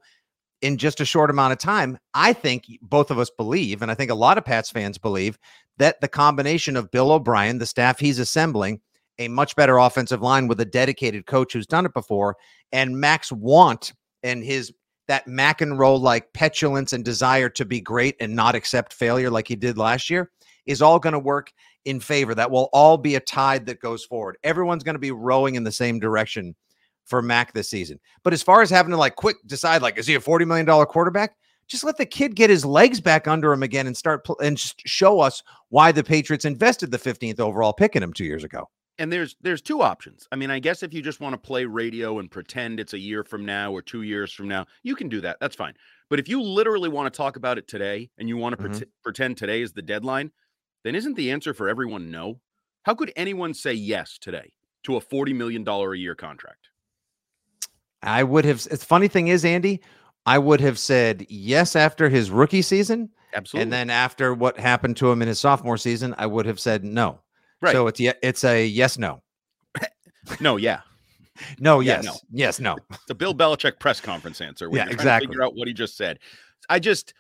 in 0.64 0.80
just 0.80 1.02
a 1.02 1.06
short 1.06 1.30
amount 1.30 1.54
of 1.54 1.60
time. 1.60 2.00
I 2.16 2.34
think 2.34 2.66
both 2.82 3.12
of 3.12 3.20
us 3.20 3.30
believe, 3.30 3.84
and 3.84 3.92
I 3.92 3.94
think 3.94 4.10
a 4.10 4.16
lot 4.16 4.40
of 4.40 4.44
Pats 4.44 4.72
fans 4.72 4.98
believe, 4.98 5.38
that 5.78 6.02
the 6.02 6.08
combination 6.08 6.76
of 6.76 6.90
Bill 6.90 7.12
O'Brien, 7.12 7.60
the 7.60 7.68
staff 7.68 8.00
he's 8.00 8.18
assembling, 8.18 8.82
a 9.20 9.28
much 9.28 9.56
better 9.56 9.78
offensive 9.78 10.24
line 10.24 10.48
with 10.48 10.60
a 10.62 10.66
dedicated 10.66 11.28
coach 11.28 11.54
who's 11.54 11.68
done 11.68 11.86
it 11.86 11.94
before, 11.94 12.38
and 12.72 13.00
Max 13.00 13.32
want 13.32 13.94
and 14.24 14.44
his 14.44 14.74
that 15.08 15.28
Mac 15.28 15.62
and 15.62 15.78
roll 15.78 16.00
like 16.00 16.32
petulance 16.34 16.94
and 16.94 17.06
desire 17.06 17.50
to 17.50 17.66
be 17.66 17.80
great 17.80 18.16
and 18.20 18.36
not 18.36 18.56
accept 18.56 18.94
failure 18.94 19.30
like 19.30 19.48
he 19.48 19.56
did 19.56 19.78
last 19.78 20.10
year 20.10 20.32
is 20.66 20.82
all 20.82 21.00
going 21.00 21.14
to 21.14 21.20
work 21.20 21.52
in 21.86 22.00
favor. 22.00 22.34
That 22.34 22.50
will 22.50 22.70
all 22.74 22.98
be 22.98 23.16
a 23.16 23.20
tide 23.20 23.66
that 23.68 23.80
goes 23.80 24.04
forward. 24.04 24.38
Everyone's 24.44 24.84
going 24.84 24.96
to 24.96 25.00
be 25.00 25.12
rowing 25.12 25.56
in 25.56 25.64
the 25.64 25.72
same 25.72 26.00
direction 26.00 26.56
for 27.06 27.22
Mac 27.22 27.54
this 27.54 27.70
season. 27.70 28.00
But 28.24 28.34
as 28.34 28.44
far 28.44 28.62
as 28.62 28.70
having 28.70 28.92
to 28.92 28.98
like 28.98 29.16
quick 29.16 29.38
decide, 29.46 29.82
like, 29.82 29.98
is 29.98 30.08
he 30.08 30.16
a 30.16 30.20
$40 30.20 30.48
million 30.48 30.66
quarterback? 30.86 31.36
Just 31.68 31.84
let 31.84 31.98
the 31.98 32.06
kid 32.06 32.36
get 32.36 32.50
his 32.50 32.66
legs 32.66 33.00
back 33.00 33.28
under 33.28 33.52
him 33.52 33.64
again 33.64 33.88
and 33.88 33.98
start 33.98 34.26
pl- 34.26 34.40
and 34.40 34.58
just 34.58 34.82
show 34.86 35.20
us 35.20 35.42
why 35.70 35.92
the 35.92 36.04
Patriots 36.04 36.46
invested 36.46 36.92
the 36.92 37.00
15th 37.00 37.40
overall 37.40 37.74
pick 37.74 37.96
in 37.96 38.04
him 38.04 38.14
two 38.14 38.26
years 38.26 38.44
ago. 38.44 38.70
And 38.98 39.12
there's 39.12 39.36
there's 39.42 39.62
two 39.62 39.82
options. 39.82 40.28
I 40.32 40.36
mean, 40.36 40.52
I 40.52 40.60
guess 40.60 40.84
if 40.84 40.94
you 40.94 41.02
just 41.02 41.20
want 41.20 41.34
to 41.34 41.38
play 41.38 41.66
radio 41.66 42.20
and 42.20 42.30
pretend 42.30 42.80
it's 42.80 42.94
a 42.94 43.00
year 43.00 43.24
from 43.24 43.46
now 43.46 43.72
or 43.72 43.82
2 43.82 44.02
years 44.04 44.32
from 44.32 44.48
now, 44.48 44.66
you 44.84 44.96
can 44.96 45.10
do 45.10 45.22
that. 45.22 45.38
That's 45.40 45.56
fine. 45.56 45.76
But 46.10 46.20
if 46.20 46.28
you 46.30 46.42
literally 46.42 46.90
want 46.90 47.12
to 47.12 47.18
talk 47.18 47.36
about 47.36 47.58
it 47.58 47.68
today 47.68 48.10
and 48.18 48.30
you 48.30 48.38
want 48.38 48.60
to 48.60 48.70
Mhm. 48.70 48.84
pretend 49.04 49.38
today 49.38 49.62
is 49.62 49.74
the 49.74 49.82
deadline, 49.82 50.32
then 50.84 50.96
isn't 50.96 51.16
the 51.16 51.32
answer 51.32 51.54
for 51.54 51.68
everyone 51.70 52.12
no? 52.12 52.42
How 52.84 52.96
could 52.96 53.12
anyone 53.16 53.54
say 53.54 53.74
yes 53.74 54.18
today 54.20 54.54
to 54.84 54.96
a 54.98 55.02
40 55.02 55.34
million 55.34 55.64
dollar 55.64 55.94
a 55.94 55.98
year 55.98 56.16
contract? 56.16 56.70
I 58.02 58.24
would 58.24 58.46
have. 58.46 58.64
The 58.64 58.78
funny 58.78 59.08
thing 59.08 59.28
is, 59.28 59.44
Andy, 59.46 59.82
I 60.26 60.38
would 60.38 60.62
have 60.62 60.78
said 60.80 61.26
yes 61.30 61.76
after 61.76 62.10
his 62.10 62.30
rookie 62.32 62.62
season. 62.62 63.10
Absolutely. 63.34 63.64
And 63.64 63.74
then 63.74 63.90
after 63.90 64.34
what 64.34 64.58
happened 64.60 64.98
to 64.98 65.12
him 65.12 65.22
in 65.22 65.28
his 65.28 65.40
sophomore 65.40 65.78
season, 65.78 66.14
I 66.18 66.26
would 66.28 66.46
have 66.46 66.60
said 66.60 66.84
no. 66.84 67.22
Right. 67.62 67.74
So 67.74 67.88
it's 67.88 68.00
ye- 68.00 68.14
it's 68.24 68.44
a 68.44 68.66
yes, 68.66 68.98
no, 68.98 69.22
no, 70.40 70.58
yeah. 70.58 70.82
no, 71.60 71.80
Yeah, 71.82 71.96
yes, 71.98 72.06
no. 72.06 72.14
yes, 72.32 72.60
no. 72.60 72.78
the 73.08 73.16
Bill 73.16 73.34
Belichick 73.36 73.80
press 73.80 74.00
conference 74.02 74.42
answer. 74.42 74.70
Yeah, 74.72 74.88
exactly. 74.90 75.28
To 75.28 75.32
figure 75.34 75.44
out 75.44 75.56
what 75.56 75.68
he 75.68 75.74
just 75.74 75.98
said. 75.98 76.20
I 76.70 76.80
just 76.80 77.14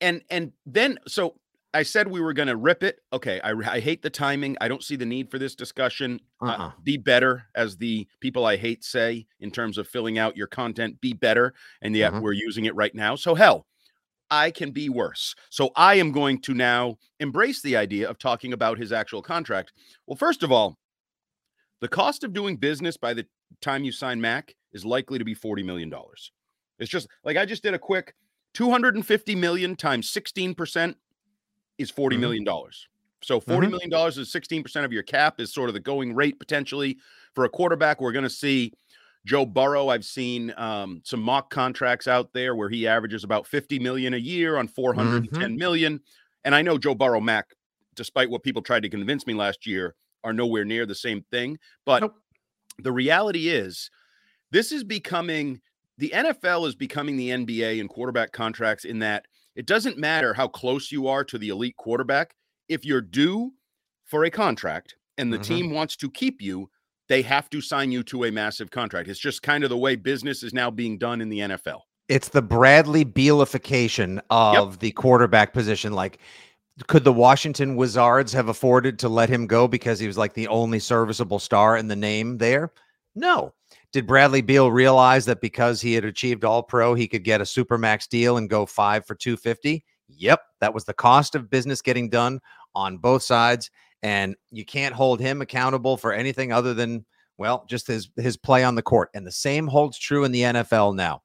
and 0.00 0.22
and 0.30 0.52
then 0.66 0.98
so 1.06 1.34
I 1.72 1.84
said 1.84 2.08
we 2.08 2.20
were 2.20 2.32
going 2.32 2.48
to 2.48 2.56
rip 2.56 2.82
it. 2.82 2.98
Okay, 3.12 3.40
I 3.42 3.50
I 3.52 3.78
hate 3.80 4.02
the 4.02 4.10
timing. 4.10 4.56
I 4.60 4.66
don't 4.68 4.82
see 4.82 4.96
the 4.96 5.06
need 5.06 5.30
for 5.30 5.38
this 5.38 5.54
discussion. 5.54 6.18
Uh, 6.42 6.46
Uh-uh. 6.46 6.72
be 6.82 6.96
better, 6.96 7.44
as 7.54 7.76
the 7.76 8.08
people 8.20 8.44
I 8.44 8.56
hate 8.56 8.82
say 8.82 9.26
in 9.38 9.50
terms 9.50 9.78
of 9.78 9.86
filling 9.86 10.18
out 10.18 10.36
your 10.36 10.46
content. 10.48 11.00
Be 11.00 11.12
better, 11.12 11.54
and 11.82 11.94
yet 11.94 12.12
Mhm. 12.14 12.22
we're 12.22 12.32
using 12.32 12.64
it 12.64 12.74
right 12.74 12.94
now. 12.94 13.14
So 13.16 13.34
hell. 13.34 13.66
I 14.30 14.50
can 14.50 14.70
be 14.70 14.88
worse. 14.88 15.34
So 15.50 15.70
I 15.76 15.94
am 15.96 16.12
going 16.12 16.40
to 16.42 16.54
now 16.54 16.98
embrace 17.20 17.62
the 17.62 17.76
idea 17.76 18.08
of 18.08 18.18
talking 18.18 18.52
about 18.52 18.78
his 18.78 18.92
actual 18.92 19.22
contract. 19.22 19.72
Well, 20.06 20.16
first 20.16 20.42
of 20.42 20.52
all, 20.52 20.76
The 21.80 21.88
cost 21.88 22.24
of 22.24 22.32
doing 22.32 22.56
business 22.56 22.96
by 22.96 23.14
the 23.14 23.26
time 23.60 23.84
you 23.84 23.92
sign 23.92 24.20
Mac 24.20 24.54
is 24.72 24.84
likely 24.84 25.18
to 25.18 25.24
be 25.24 25.34
$40 25.34 25.64
million. 25.64 25.92
It's 26.78 26.90
just 26.90 27.08
like 27.24 27.36
I 27.36 27.46
just 27.46 27.62
did 27.62 27.74
a 27.74 27.78
quick 27.78 28.14
250 28.54 29.34
million 29.34 29.76
times 29.76 30.10
16% 30.10 30.94
is 31.78 31.90
forty 31.90 32.16
Mhm. 32.16 32.20
million 32.20 32.44
dollars. 32.44 32.86
So 33.22 33.40
forty 33.40 33.66
million 33.68 33.90
dollars 33.90 34.18
is 34.18 34.30
16% 34.30 34.84
of 34.84 34.92
your 34.92 35.02
cap 35.02 35.40
is 35.40 35.52
sort 35.52 35.68
of 35.70 35.74
the 35.74 35.80
going 35.80 36.14
rate 36.14 36.38
potentially 36.38 36.98
for 37.34 37.44
a 37.44 37.48
quarterback. 37.48 38.00
We're 38.00 38.12
going 38.12 38.24
to 38.24 38.30
see 38.30 38.72
Joe 39.26 39.44
Burrow. 39.46 39.88
I've 39.88 40.04
seen 40.04 40.52
um, 40.56 41.02
some 41.04 41.20
mock 41.20 41.50
contracts 41.50 42.08
out 42.08 42.32
there 42.32 42.54
where 42.54 42.68
he 42.70 42.86
averages 42.86 43.24
about 43.24 43.46
50 43.46 43.78
million 43.78 44.14
a 44.14 44.18
year 44.18 44.56
on 44.56 44.68
four 44.68 44.94
hundred 44.94 45.24
and 45.24 45.32
ten 45.32 45.56
million. 45.56 46.00
And 46.44 46.54
I 46.54 46.62
know 46.62 46.78
Joe 46.78 46.94
Burrow, 46.94 47.20
Mac, 47.20 47.54
despite 47.94 48.30
what 48.30 48.42
people 48.42 48.62
tried 48.62 48.82
to 48.82 48.88
convince 48.88 49.26
me 49.26 49.34
last 49.34 49.66
year, 49.66 49.94
are 50.24 50.32
nowhere 50.32 50.64
near 50.64 50.86
the 50.86 50.94
same 50.94 51.22
thing. 51.30 51.58
But 51.84 52.00
Nope. 52.00 52.14
the 52.78 52.92
reality 52.92 53.48
is, 53.48 53.90
this 54.50 54.72
is 54.72 54.84
becoming 54.84 55.60
the 55.98 56.10
NFL 56.14 56.66
is 56.66 56.74
becoming 56.74 57.16
the 57.16 57.30
NBA 57.30 57.78
in 57.78 57.88
quarterback 57.88 58.32
contracts 58.32 58.84
in 58.86 59.00
that 59.00 59.26
it 59.54 59.66
doesn't 59.66 59.98
matter 59.98 60.32
how 60.32 60.48
close 60.48 60.90
you 60.90 61.08
are 61.08 61.24
to 61.24 61.36
the 61.38 61.50
elite 61.50 61.76
quarterback. 61.76 62.34
If 62.68 62.84
you're 62.86 63.02
due 63.02 63.52
for 64.04 64.24
a 64.24 64.30
contract 64.30 64.96
and 65.18 65.32
the 65.32 65.38
Mhm. 65.38 65.44
team 65.44 65.70
wants 65.72 65.96
to 65.96 66.10
keep 66.10 66.40
you, 66.40 66.70
they 67.10 67.22
have 67.22 67.50
to 67.50 67.60
sign 67.60 67.90
you 67.90 68.04
to 68.04 68.24
a 68.24 68.30
massive 68.30 68.70
contract. 68.70 69.08
It's 69.08 69.18
just 69.18 69.42
kind 69.42 69.64
of 69.64 69.70
the 69.70 69.76
way 69.76 69.96
business 69.96 70.44
is 70.44 70.54
now 70.54 70.70
being 70.70 70.96
done 70.96 71.20
in 71.20 71.28
the 71.28 71.40
NFL. 71.40 71.80
It's 72.08 72.28
the 72.28 72.40
Bradley 72.40 73.04
Bealification 73.04 74.20
of 74.30 74.78
the 74.78 74.92
quarterback 74.92 75.52
position. 75.52 75.92
Like, 75.92 76.20
could 76.86 77.02
the 77.02 77.12
Washington 77.12 77.74
Wizards 77.74 78.32
have 78.32 78.48
afforded 78.48 78.96
to 79.00 79.08
let 79.08 79.28
him 79.28 79.48
go 79.48 79.66
because 79.66 79.98
he 79.98 80.06
was 80.06 80.16
like 80.16 80.34
the 80.34 80.46
only 80.46 80.78
serviceable 80.78 81.40
star 81.40 81.76
in 81.76 81.88
the 81.88 81.96
name 81.96 82.38
there? 82.38 82.72
No. 83.16 83.54
Did 83.92 84.06
Bradley 84.06 84.40
Beal 84.40 84.70
realize 84.70 85.24
that 85.24 85.40
because 85.40 85.80
he 85.80 85.94
had 85.94 86.04
achieved 86.04 86.44
all 86.44 86.62
pro, 86.62 86.94
he 86.94 87.08
could 87.08 87.24
get 87.24 87.40
a 87.40 87.44
supermax 87.44 88.08
deal 88.08 88.36
and 88.36 88.48
go 88.48 88.66
five 88.66 89.04
for 89.04 89.16
250? 89.16 89.84
Yep. 90.08 90.42
That 90.60 90.74
was 90.74 90.84
the 90.84 90.94
cost 90.94 91.34
of 91.34 91.50
business 91.50 91.82
getting 91.82 92.08
done 92.08 92.38
on 92.76 92.98
both 92.98 93.24
sides. 93.24 93.68
And 94.02 94.36
you 94.50 94.64
can't 94.64 94.94
hold 94.94 95.20
him 95.20 95.42
accountable 95.42 95.96
for 95.96 96.12
anything 96.12 96.52
other 96.52 96.72
than, 96.72 97.04
well, 97.38 97.64
just 97.68 97.86
his 97.86 98.10
his 98.16 98.36
play 98.36 98.64
on 98.64 98.74
the 98.74 98.82
court. 98.82 99.10
And 99.14 99.26
the 99.26 99.32
same 99.32 99.66
holds 99.66 99.98
true 99.98 100.24
in 100.24 100.32
the 100.32 100.42
NFL 100.42 100.94
now. 100.94 101.22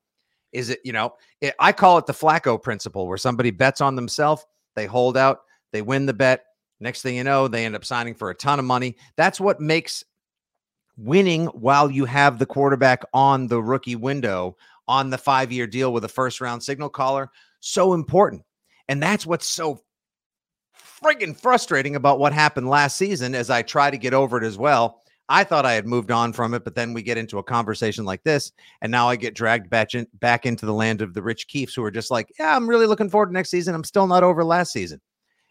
Is 0.52 0.70
it, 0.70 0.80
you 0.84 0.94
know, 0.94 1.14
it, 1.42 1.54
I 1.60 1.72
call 1.72 1.98
it 1.98 2.06
the 2.06 2.14
Flacco 2.14 2.62
principle 2.62 3.08
where 3.08 3.18
somebody 3.18 3.52
bets 3.52 3.82
on 3.82 3.96
themselves, 3.96 4.46
they 4.76 4.86
hold 4.86 5.18
out, 5.18 5.40
they 5.72 5.82
win 5.82 6.06
the 6.06 6.14
bet. 6.14 6.44
Next 6.80 7.02
thing 7.02 7.16
you 7.16 7.24
know, 7.24 7.48
they 7.48 7.66
end 7.66 7.76
up 7.76 7.86
signing 7.86 8.14
for 8.14 8.30
a 8.30 8.36
ton 8.36 8.60
of 8.60 8.66
money. 8.66 8.98
That's 9.16 9.40
what 9.40 9.60
makes 9.60 10.04
winning 10.98 11.48
while 11.48 11.92
you 11.92 12.06
have 12.06 12.40
the 12.40 12.46
quarterback 12.46 13.04
on 13.14 13.48
the 13.48 13.62
rookie 13.62 13.96
window 13.96 14.56
on 14.88 15.10
the 15.10 15.18
five 15.18 15.52
year 15.52 15.68
deal 15.68 15.92
with 15.92 16.06
a 16.06 16.10
first 16.10 16.42
round 16.42 16.64
signal 16.64 16.90
caller 16.90 17.32
so 17.60 17.94
important. 17.94 18.44
And 18.88 19.02
that's 19.02 19.26
what's 19.26 19.48
so 19.48 19.82
friggin' 21.04 21.40
frustrating 21.40 21.96
about 21.96 22.20
what 22.20 22.34
happened 22.34 22.70
last 22.70 22.98
season 22.98 23.36
as 23.36 23.50
I 23.50 23.62
try 23.62 23.92
to 23.92 23.98
get 23.98 24.14
over 24.14 24.38
it 24.38 24.44
as 24.44 24.58
well. 24.58 25.02
I 25.28 25.44
thought 25.44 25.66
I 25.66 25.74
had 25.74 25.88
moved 25.88 26.12
on 26.12 26.34
from 26.34 26.54
it, 26.54 26.64
but 26.64 26.76
then 26.76 26.94
we 26.94 27.02
get 27.02 27.18
into 27.18 27.40
a 27.40 27.44
conversation 27.44 28.06
like 28.06 28.24
this, 28.24 28.52
and 28.82 28.92
now 28.92 29.10
I 29.10 29.16
get 29.16 29.34
dragged 29.34 29.70
back, 29.70 29.96
in, 29.96 30.06
back 30.16 30.46
into 30.46 30.68
the 30.68 30.74
land 30.74 31.02
of 31.02 31.14
the 31.14 31.24
Rich 31.24 31.48
Keefes 31.48 31.74
who 31.74 31.84
are 31.84 31.92
just 31.92 32.12
like, 32.12 32.32
yeah, 32.38 32.56
I'm 32.56 32.70
really 32.70 32.86
looking 32.86 33.10
forward 33.10 33.28
to 33.28 33.34
next 33.34 33.50
season. 33.50 33.74
I'm 33.74 33.84
still 33.84 34.08
not 34.08 34.24
over 34.24 34.44
last 34.44 34.72
season. 34.72 35.02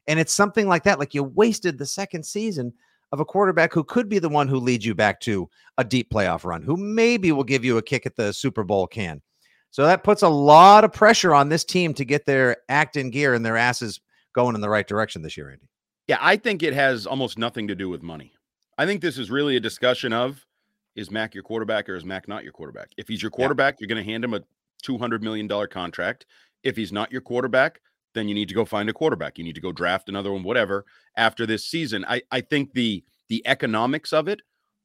And 0.06 0.20
it's 0.20 0.32
something 0.32 0.68
like 0.68 0.84
that. 0.84 0.98
Like 0.98 1.14
you 1.14 1.24
wasted 1.24 1.78
the 1.78 1.86
second 1.86 2.24
season 2.24 2.72
of 3.10 3.20
a 3.20 3.24
quarterback 3.24 3.72
who 3.72 3.84
could 3.84 4.08
be 4.08 4.18
the 4.18 4.28
one 4.28 4.48
who 4.48 4.58
leads 4.58 4.84
you 4.84 4.94
back 4.94 5.20
to 5.20 5.48
a 5.78 5.84
deep 5.84 6.10
playoff 6.10 6.44
run, 6.44 6.62
who 6.62 6.76
maybe 6.76 7.32
will 7.32 7.44
give 7.44 7.64
you 7.64 7.78
a 7.78 7.82
kick 7.82 8.06
at 8.06 8.16
the 8.16 8.32
Super 8.32 8.64
Bowl 8.64 8.86
can. 8.86 9.20
So 9.70 9.84
that 9.86 10.04
puts 10.04 10.22
a 10.22 10.28
lot 10.28 10.84
of 10.84 10.92
pressure 10.92 11.34
on 11.34 11.48
this 11.48 11.64
team 11.64 11.94
to 11.94 12.04
get 12.04 12.26
their 12.26 12.58
act 12.68 12.96
in 12.96 13.10
gear 13.10 13.34
and 13.34 13.44
their 13.44 13.56
asses 13.56 14.00
going 14.34 14.54
in 14.54 14.60
the 14.60 14.68
right 14.68 14.86
direction 14.86 15.22
this 15.22 15.36
year, 15.36 15.50
Andy. 15.50 15.68
Yeah, 16.06 16.18
I 16.20 16.36
think 16.36 16.62
it 16.62 16.74
has 16.74 17.06
almost 17.06 17.38
nothing 17.38 17.68
to 17.68 17.74
do 17.74 17.88
with 17.88 18.02
money. 18.02 18.32
I 18.76 18.84
think 18.86 19.00
this 19.00 19.16
is 19.18 19.30
really 19.30 19.56
a 19.56 19.60
discussion 19.60 20.12
of 20.12 20.44
is 20.96 21.10
Mac 21.10 21.34
your 21.34 21.42
quarterback 21.42 21.88
or 21.88 21.94
is 21.96 22.04
Mac 22.04 22.28
not 22.28 22.44
your 22.44 22.52
quarterback? 22.52 22.90
If 22.96 23.08
he's 23.08 23.22
your 23.22 23.30
quarterback, 23.30 23.80
you're 23.80 23.88
going 23.88 24.04
to 24.04 24.08
hand 24.10 24.22
him 24.24 24.34
a 24.34 24.42
$200 24.84 25.22
million 25.22 25.48
contract. 25.68 26.26
If 26.62 26.76
he's 26.76 26.92
not 26.92 27.10
your 27.10 27.20
quarterback, 27.20 27.80
then 28.14 28.28
you 28.28 28.34
need 28.34 28.48
to 28.48 28.54
go 28.54 28.64
find 28.64 28.88
a 28.88 28.92
quarterback. 28.92 29.38
You 29.38 29.44
need 29.44 29.56
to 29.56 29.60
go 29.60 29.72
draft 29.72 30.08
another 30.08 30.32
one, 30.32 30.42
whatever, 30.44 30.84
after 31.16 31.46
this 31.46 31.66
season. 31.66 32.04
I, 32.06 32.22
I 32.30 32.40
think 32.42 32.74
the 32.74 33.02
the 33.28 33.42
economics 33.46 34.12
of 34.12 34.28
it 34.28 34.40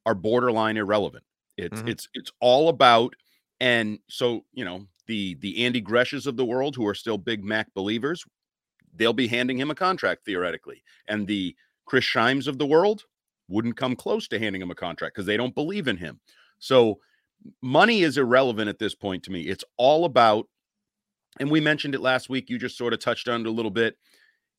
are 0.06 0.14
borderline 0.14 0.76
irrelevant. 0.78 1.22
It's 1.56 1.82
Mhm. 1.82 1.88
it's 1.90 2.08
it's 2.14 2.32
all 2.40 2.68
about 2.70 3.14
and 3.60 3.98
so 4.08 4.44
you 4.52 4.64
know 4.64 4.86
the 5.06 5.34
the 5.40 5.64
Andy 5.64 5.80
Greshes 5.82 6.26
of 6.26 6.36
the 6.36 6.44
world 6.44 6.74
who 6.74 6.86
are 6.88 6.94
still 6.94 7.18
big 7.18 7.44
Mac 7.44 7.72
believers, 7.74 8.24
they'll 8.94 9.12
be 9.12 9.28
handing 9.28 9.58
him 9.58 9.70
a 9.70 9.74
contract 9.74 10.24
theoretically, 10.24 10.82
and 11.08 11.26
the 11.26 11.56
Chris 11.86 12.04
Shimes 12.04 12.46
of 12.46 12.58
the 12.58 12.66
world 12.66 13.04
wouldn't 13.48 13.76
come 13.76 13.96
close 13.96 14.28
to 14.28 14.38
handing 14.38 14.62
him 14.62 14.70
a 14.70 14.74
contract 14.74 15.14
because 15.14 15.26
they 15.26 15.36
don't 15.36 15.54
believe 15.54 15.88
in 15.88 15.96
him. 15.96 16.20
So 16.58 17.00
money 17.62 18.02
is 18.02 18.16
irrelevant 18.18 18.68
at 18.68 18.78
this 18.78 18.94
point 18.94 19.22
to 19.24 19.32
me. 19.32 19.42
It's 19.42 19.64
all 19.76 20.04
about, 20.04 20.46
and 21.40 21.50
we 21.50 21.60
mentioned 21.60 21.94
it 21.94 22.00
last 22.00 22.28
week. 22.28 22.48
You 22.50 22.58
just 22.58 22.76
sort 22.78 22.92
of 22.92 23.00
touched 23.00 23.28
on 23.28 23.40
it 23.40 23.46
a 23.46 23.50
little 23.50 23.70
bit. 23.70 23.96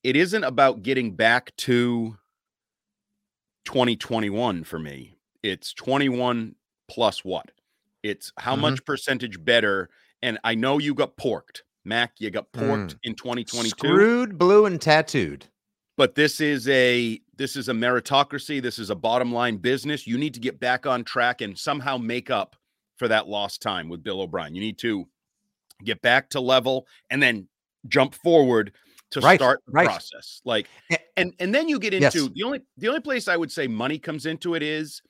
It 0.04 0.16
isn't 0.16 0.44
about 0.44 0.82
getting 0.82 1.16
back 1.16 1.56
to 1.58 2.18
2021 3.66 4.64
for 4.64 4.80
me. 4.80 5.16
It's 5.44 5.74
21 5.74 6.56
plus 6.88 7.24
what? 7.24 7.52
It's 8.04 8.34
how 8.38 8.56
Mhm. 8.56 8.62
much 8.62 8.86
percentage 8.86 9.44
better. 9.44 9.90
And 10.22 10.40
I 10.44 10.56
know 10.56 10.80
you 10.80 10.94
got 10.94 11.18
porked. 11.18 11.64
Mac, 11.86 12.14
you 12.20 12.30
got 12.30 12.52
porked 12.52 12.96
in 13.04 13.16
2022 13.16 13.70
Screwed, 13.70 14.38
blue, 14.38 14.66
and 14.66 14.80
tattooed. 14.80 15.46
but 15.98 16.16
this 16.16 16.40
is 16.40 16.68
a 16.70 17.20
this 17.38 17.56
is 17.56 17.70
a 17.70 17.74
meritocracy 17.74 18.62
this 18.62 18.78
is 18.78 18.90
a 18.92 18.96
bottom 18.96 19.32
line 19.32 19.58
business 19.58 20.06
you 20.06 20.18
need 20.18 20.34
to 20.34 20.40
get 20.40 20.60
back 20.60 20.86
on 20.86 21.04
track 21.04 21.42
and 21.42 21.58
somehow 21.58 21.98
make 21.98 22.30
up 22.30 22.56
for 22.98 23.08
that 23.08 23.28
lost 23.28 23.62
time 23.64 23.90
with 23.90 24.04
bill 24.04 24.22
o'brien 24.22 24.54
you 24.54 24.62
need 24.62 24.78
to 24.78 25.06
get 25.84 26.02
back 26.02 26.30
to 26.30 26.40
level 26.40 26.86
and 27.10 27.22
then 27.22 27.48
jump 27.88 28.14
forward 28.14 28.74
to 29.10 29.22
Right, 29.22 29.40
start 29.40 29.62
the 29.66 29.72
right. 29.74 29.88
process 29.88 30.42
like 30.46 30.70
Eh, 30.92 30.98
and 31.18 31.34
and 31.40 31.54
then 31.54 31.68
you 31.68 31.80
get 31.80 31.94
Yes. 31.94 32.16
into 32.16 32.30
the 32.34 32.44
only 32.44 32.62
the 32.78 32.88
only 32.88 33.02
place 33.02 33.28
i 33.28 33.36
would 33.36 33.52
say 33.52 33.68
money 33.68 33.98
comes 33.98 34.26
into 34.28 34.54
it 34.56 34.62
is 34.64 35.02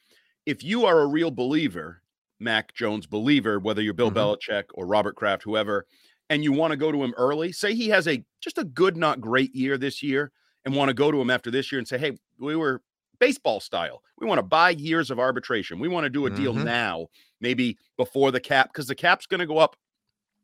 if 0.46 0.64
you 0.64 0.86
are 0.86 1.02
a 1.02 1.08
real 1.08 1.32
believer 1.32 2.02
mac 2.40 2.74
jones 2.74 3.06
believer 3.08 3.60
whether 3.60 3.82
you're 3.82 3.94
bill 3.94 4.12
Mhm. 4.12 4.16
belichick 4.16 4.66
or 4.74 4.88
robert 4.88 5.16
kraft 5.16 5.44
whoever 5.44 5.86
and 6.32 6.46
you 6.46 6.54
want 6.54 6.72
to 6.72 6.78
go 6.78 6.94
to 6.94 7.04
him 7.04 7.14
early 7.18 7.52
say 7.52 7.76
he 7.76 7.90
has 7.90 8.08
a 8.08 8.24
just 8.40 8.58
a 8.58 8.64
good 8.64 8.96
not 8.96 9.20
great 9.20 9.54
year 9.54 9.78
this 9.78 10.02
year 10.02 10.32
and 10.64 10.74
want 10.74 10.88
to 10.88 10.94
go 10.94 11.12
to 11.12 11.20
him 11.20 11.30
after 11.30 11.52
this 11.52 11.72
year 11.72 11.80
and 11.80 11.88
say, 11.88 11.98
hey, 11.98 12.18
we 12.40 12.56
were 12.56 12.82
baseball 13.20 13.60
style. 13.60 14.02
We 14.18 14.26
want 14.28 14.40
to 14.40 14.44
buy 14.44 14.70
years 14.72 15.12
of 15.12 15.20
arbitration. 15.20 15.78
We 15.78 15.90
want 15.90 16.06
to 16.06 16.10
do 16.10 16.26
a 16.28 16.30
deal 16.30 16.54
Mhm. 16.54 16.64
now, 16.64 17.08
maybe 17.42 17.78
before 17.98 18.32
the 18.32 18.40
cap, 18.40 18.70
because 18.70 18.88
the 18.88 18.96
cap's 18.96 19.26
going 19.26 19.42
to 19.42 19.46
go 19.46 19.58
up 19.58 19.76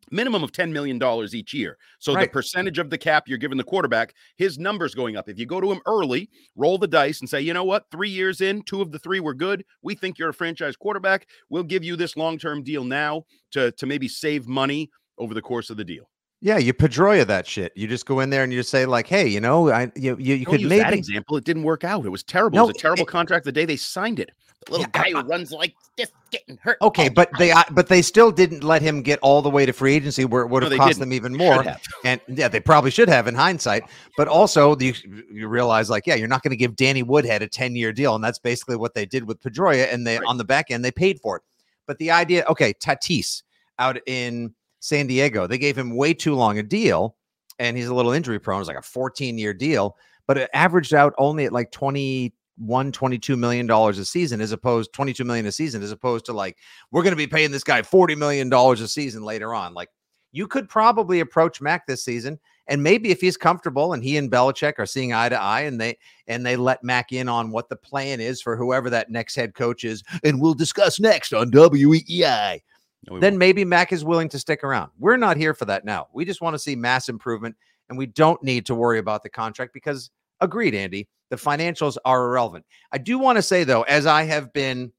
minimum 0.09 0.41
of 0.43 0.51
$10 0.53 0.71
million 0.71 1.01
each 1.33 1.53
year. 1.53 1.77
So 1.99 2.13
the 2.27 2.31
percentage 2.31 2.79
of 2.79 2.89
the 2.89 2.97
cap 2.97 3.27
you're 3.27 3.37
giving 3.37 3.57
the 3.57 3.63
quarterback, 3.63 4.13
his 4.37 4.57
number's 4.57 4.95
going 4.95 5.17
up. 5.17 5.27
If 5.27 5.37
you 5.37 5.45
go 5.45 5.59
to 5.59 5.69
him 5.71 5.81
early, 5.85 6.29
roll 6.55 6.77
the 6.77 6.87
dice 6.87 7.19
and 7.19 7.29
say, 7.29 7.41
you 7.41 7.53
know 7.53 7.65
what, 7.65 7.85
three 7.91 8.09
years 8.09 8.39
in, 8.39 8.61
two 8.63 8.81
of 8.81 8.91
the 8.91 8.99
three 8.99 9.19
were 9.19 9.33
good. 9.33 9.65
We 9.81 9.95
think 9.95 10.17
you're 10.17 10.29
a 10.29 10.33
franchise 10.33 10.77
quarterback. 10.77 11.27
We'll 11.49 11.63
give 11.63 11.83
you 11.83 11.95
this 11.97 12.15
long-term 12.15 12.63
deal 12.63 12.85
now 12.85 13.25
to, 13.51 13.71
to 13.73 13.85
maybe 13.85 14.07
save 14.07 14.47
money 14.47 14.89
over 15.17 15.33
the 15.33 15.41
course 15.41 15.69
of 15.69 15.77
the 15.77 15.83
deal. 15.85 16.09
Yeah, 16.39 16.59
you 16.59 16.71
Pedroia 16.71 17.25
that 17.25 17.47
shit. 17.47 17.73
You 17.75 17.87
just 17.87 18.05
go 18.05 18.19
in 18.19 18.29
there 18.29 18.43
and 18.43 18.53
you 18.53 18.59
just 18.59 18.69
say 18.69 18.85
like, 18.85 19.07
"Hey, 19.07 19.27
you 19.27 19.41
know, 19.41 19.71
I 19.71 19.91
you 19.95 20.15
you, 20.19 20.35
you 20.35 20.45
could 20.45 20.61
use 20.61 20.69
that 20.69 20.93
example. 20.93 21.35
It 21.37 21.43
didn't 21.45 21.63
work 21.63 21.83
out. 21.83 22.05
It 22.05 22.09
was 22.09 22.21
terrible. 22.21 22.57
No, 22.57 22.65
it 22.65 22.67
was 22.67 22.75
a 22.77 22.79
terrible 22.79 23.03
it- 23.03 23.07
contract 23.09 23.43
the 23.45 23.51
day 23.51 23.65
they 23.65 23.75
signed 23.75 24.19
it. 24.19 24.29
The 24.67 24.71
little 24.73 24.85
Yeah, 24.93 25.01
guy 25.03 25.17
I- 25.17 25.21
who 25.23 25.27
runs 25.27 25.51
like 25.51 25.73
this, 25.97 26.11
getting 26.29 26.57
hurt. 26.61 26.77
okay, 26.83 27.09
but 27.09 27.29
they 27.39 27.49
time. 27.49 27.59
uh, 27.67 27.73
but 27.73 27.87
they 27.87 28.03
still 28.03 28.31
didn't 28.31 28.63
let 28.63 28.83
him 28.83 29.01
get 29.01 29.17
all 29.23 29.41
the 29.41 29.49
way 29.49 29.65
to 29.65 29.73
free 29.73 29.95
agency 29.95 30.25
where 30.25 30.43
it 30.43 30.47
would 30.49 30.61
have 30.61 30.69
they 30.69 30.77
cost 30.77 30.89
didn't. 30.99 31.01
them 31.09 31.13
even 31.13 31.35
more. 31.35 31.63
And 32.05 32.21
yeah, 32.27 32.47
they 32.49 32.59
probably 32.59 32.91
should 32.91 33.09
have 33.09 33.27
in 33.27 33.33
hindsight. 33.33 33.83
But 34.15 34.27
also, 34.27 34.77
you 34.77 34.93
you 35.31 35.47
realize 35.47 35.89
like, 35.89 36.05
yeah, 36.05 36.13
you're 36.15 36.27
not 36.27 36.43
going 36.43 36.51
to 36.51 36.57
give 36.57 36.75
Danny 36.75 37.01
Woodhead 37.01 37.41
a 37.41 37.47
10 37.47 37.75
year 37.75 37.91
deal, 37.91 38.13
and 38.13 38.23
that's 38.23 38.37
basically 38.39 38.75
what 38.75 38.93
they 38.93 39.07
did 39.07 39.23
with 39.27 39.41
Pedroia. 39.41 39.91
And 39.91 40.05
they 40.05 40.19
Right. 40.19 40.27
on 40.27 40.37
the 40.37 40.45
back 40.45 40.69
end 40.69 40.85
they 40.85 40.91
paid 40.91 41.19
for 41.19 41.37
it. 41.37 41.41
But 41.87 41.97
the 41.97 42.11
idea, 42.11 42.45
okay, 42.47 42.73
Tatis 42.75 43.41
out 43.79 43.97
in 44.07 44.53
San 44.79 45.07
Diego, 45.07 45.47
they 45.47 45.57
gave 45.57 45.77
him 45.77 45.95
way 45.95 46.13
too 46.13 46.35
long 46.35 46.57
a 46.59 46.63
deal, 46.63 47.15
and 47.59 47.75
he's 47.75 47.87
a 47.87 47.93
little 47.95 48.11
injury 48.11 48.39
prone. 48.39 48.59
It's 48.61 48.67
like 48.67 48.77
a 48.77 48.81
14 48.81 49.37
year 49.37 49.53
deal, 49.53 49.97
but 50.27 50.37
it 50.37 50.49
averaged 50.53 50.93
out 50.93 51.13
only 51.17 51.45
at 51.45 51.53
like 51.53 51.71
21, 51.71 52.91
22 52.91 53.37
million 53.37 53.67
dollars 53.67 53.97
a 53.99 54.05
season, 54.05 54.41
as 54.41 54.51
opposed 54.51 54.93
22 54.93 55.23
million 55.23 55.45
a 55.45 55.51
season, 55.51 55.81
as 55.81 55.91
opposed 55.91 56.25
to 56.25 56.33
like 56.33 56.57
we're 56.91 57.03
going 57.03 57.11
to 57.11 57.17
be 57.17 57.27
paying 57.27 57.51
this 57.51 57.63
guy 57.63 57.81
40 57.81 58.15
million 58.15 58.49
dollars 58.49 58.81
a 58.81 58.87
season 58.87 59.23
later 59.23 59.53
on. 59.53 59.73
Like 59.73 59.89
you 60.31 60.47
could 60.47 60.69
probably 60.69 61.19
approach 61.19 61.61
Mac 61.61 61.87
this 61.87 62.03
season 62.03 62.39
And 62.67 62.83
maybe 62.83 63.11
if 63.11 63.21
he's 63.21 63.37
comfortable 63.37 63.93
and 63.93 64.03
he 64.03 64.17
and 64.17 64.29
Belichick 64.29 64.73
are 64.77 64.85
seeing 64.85 65.13
eye 65.13 65.29
to 65.29 65.41
eye 65.41 65.61
and 65.61 65.79
they 65.79 65.97
and 66.27 66.45
they 66.45 66.57
let 66.57 66.83
Mac 66.83 67.11
in 67.13 67.29
on 67.29 67.51
what 67.51 67.69
the 67.69 67.75
plan 67.75 68.19
is 68.19 68.41
for 68.41 68.57
whoever 68.57 68.89
that 68.89 69.09
next 69.09 69.35
head 69.35 69.55
coach 69.55 69.83
is, 69.85 70.03
and 70.23 70.41
we'll 70.41 70.53
discuss 70.53 70.99
next 70.99 71.33
on 71.33 71.49
WEEI. 71.51 72.61
No, 73.09 73.19
Then 73.19 73.33
won't. 73.33 73.39
maybe 73.39 73.65
Mac 73.65 73.93
is 73.93 74.03
willing 74.03 74.29
to 74.29 74.39
stick 74.39 74.63
around. 74.63 74.91
We're 74.97 75.17
not 75.17 75.37
here 75.37 75.53
for 75.53 75.65
that 75.65 75.85
now. 75.85 76.07
We 76.13 76.25
just 76.25 76.41
want 76.41 76.53
to 76.55 76.59
see 76.59 76.75
mass 76.75 77.09
improvement 77.09 77.55
and 77.89 77.97
we 77.97 78.05
don't 78.07 78.41
need 78.43 78.65
to 78.65 78.75
worry 78.75 78.99
about 78.99 79.23
the 79.23 79.29
contract 79.29 79.73
because 79.73 80.09
agreed, 80.41 80.75
Andy, 80.75 81.07
the 81.29 81.35
financials 81.35 81.97
are 82.05 82.25
irrelevant. 82.25 82.65
I 82.91 82.97
do 82.97 83.17
want 83.19 83.37
to 83.37 83.41
say 83.41 83.63
though, 83.63 83.83
as 83.83 84.05
I 84.05 84.23
have 84.23 84.51
been 84.53 84.91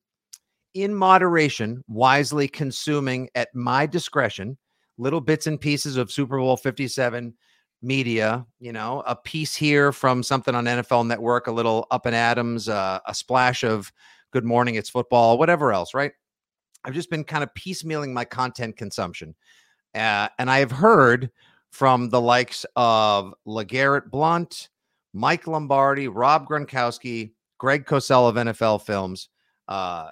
in 0.75 0.95
moderation, 0.95 1.83
wisely 1.89 2.49
consuming 2.49 3.29
at 3.35 3.55
my 3.55 3.87
discretion, 3.87 4.57
little 4.97 5.21
bits 5.21 5.47
and 5.47 5.61
pieces 5.61 5.97
of 5.97 6.11
Super 6.13 6.39
Bowl 6.39 6.57
57 6.57 7.35
media, 7.83 8.45
you 8.59 8.73
know, 8.73 9.03
a 9.07 9.15
piece 9.15 9.55
here 9.55 9.93
from 9.93 10.23
something 10.23 10.55
on 10.55 10.65
NFL 10.65 11.07
Network, 11.07 11.47
a 11.47 11.53
little 11.53 11.87
up 11.91 12.07
and 12.07 12.15
Adams, 12.15 12.69
uh, 12.69 12.99
a 13.07 13.15
splash 13.15 13.65
of 13.65 13.93
Good 14.33 14.45
Morning, 14.45 14.75
It's 14.75 14.91
Football, 14.91 15.39
whatever 15.39 15.73
else, 15.73 15.95
right? 15.95 16.13
I've 16.85 16.95
just 16.95 17.11
been 17.11 17.25
kind 17.25 17.43
of 17.43 17.53
piecemealing 17.55 18.13
my 18.13 18.25
content 18.25 18.77
consumption. 18.77 19.35
Uh, 19.95 20.29
and 20.39 20.51
I 20.51 20.59
have 20.59 20.71
heard 20.71 21.31
from 21.71 22.09
the 22.09 22.21
likes 22.21 22.65
of 22.77 23.35
LeGarrette 23.47 24.11
Blount, 24.11 24.69
Mike 25.13 25.47
Lombardi, 25.47 26.09
Rob 26.09 26.47
Gronkowski, 26.47 27.33
Greg 27.59 27.85
Cosell 27.85 28.29
of 28.29 28.37
NFL 28.37 28.83
Films. 28.83 29.29
Uh, 29.67 30.11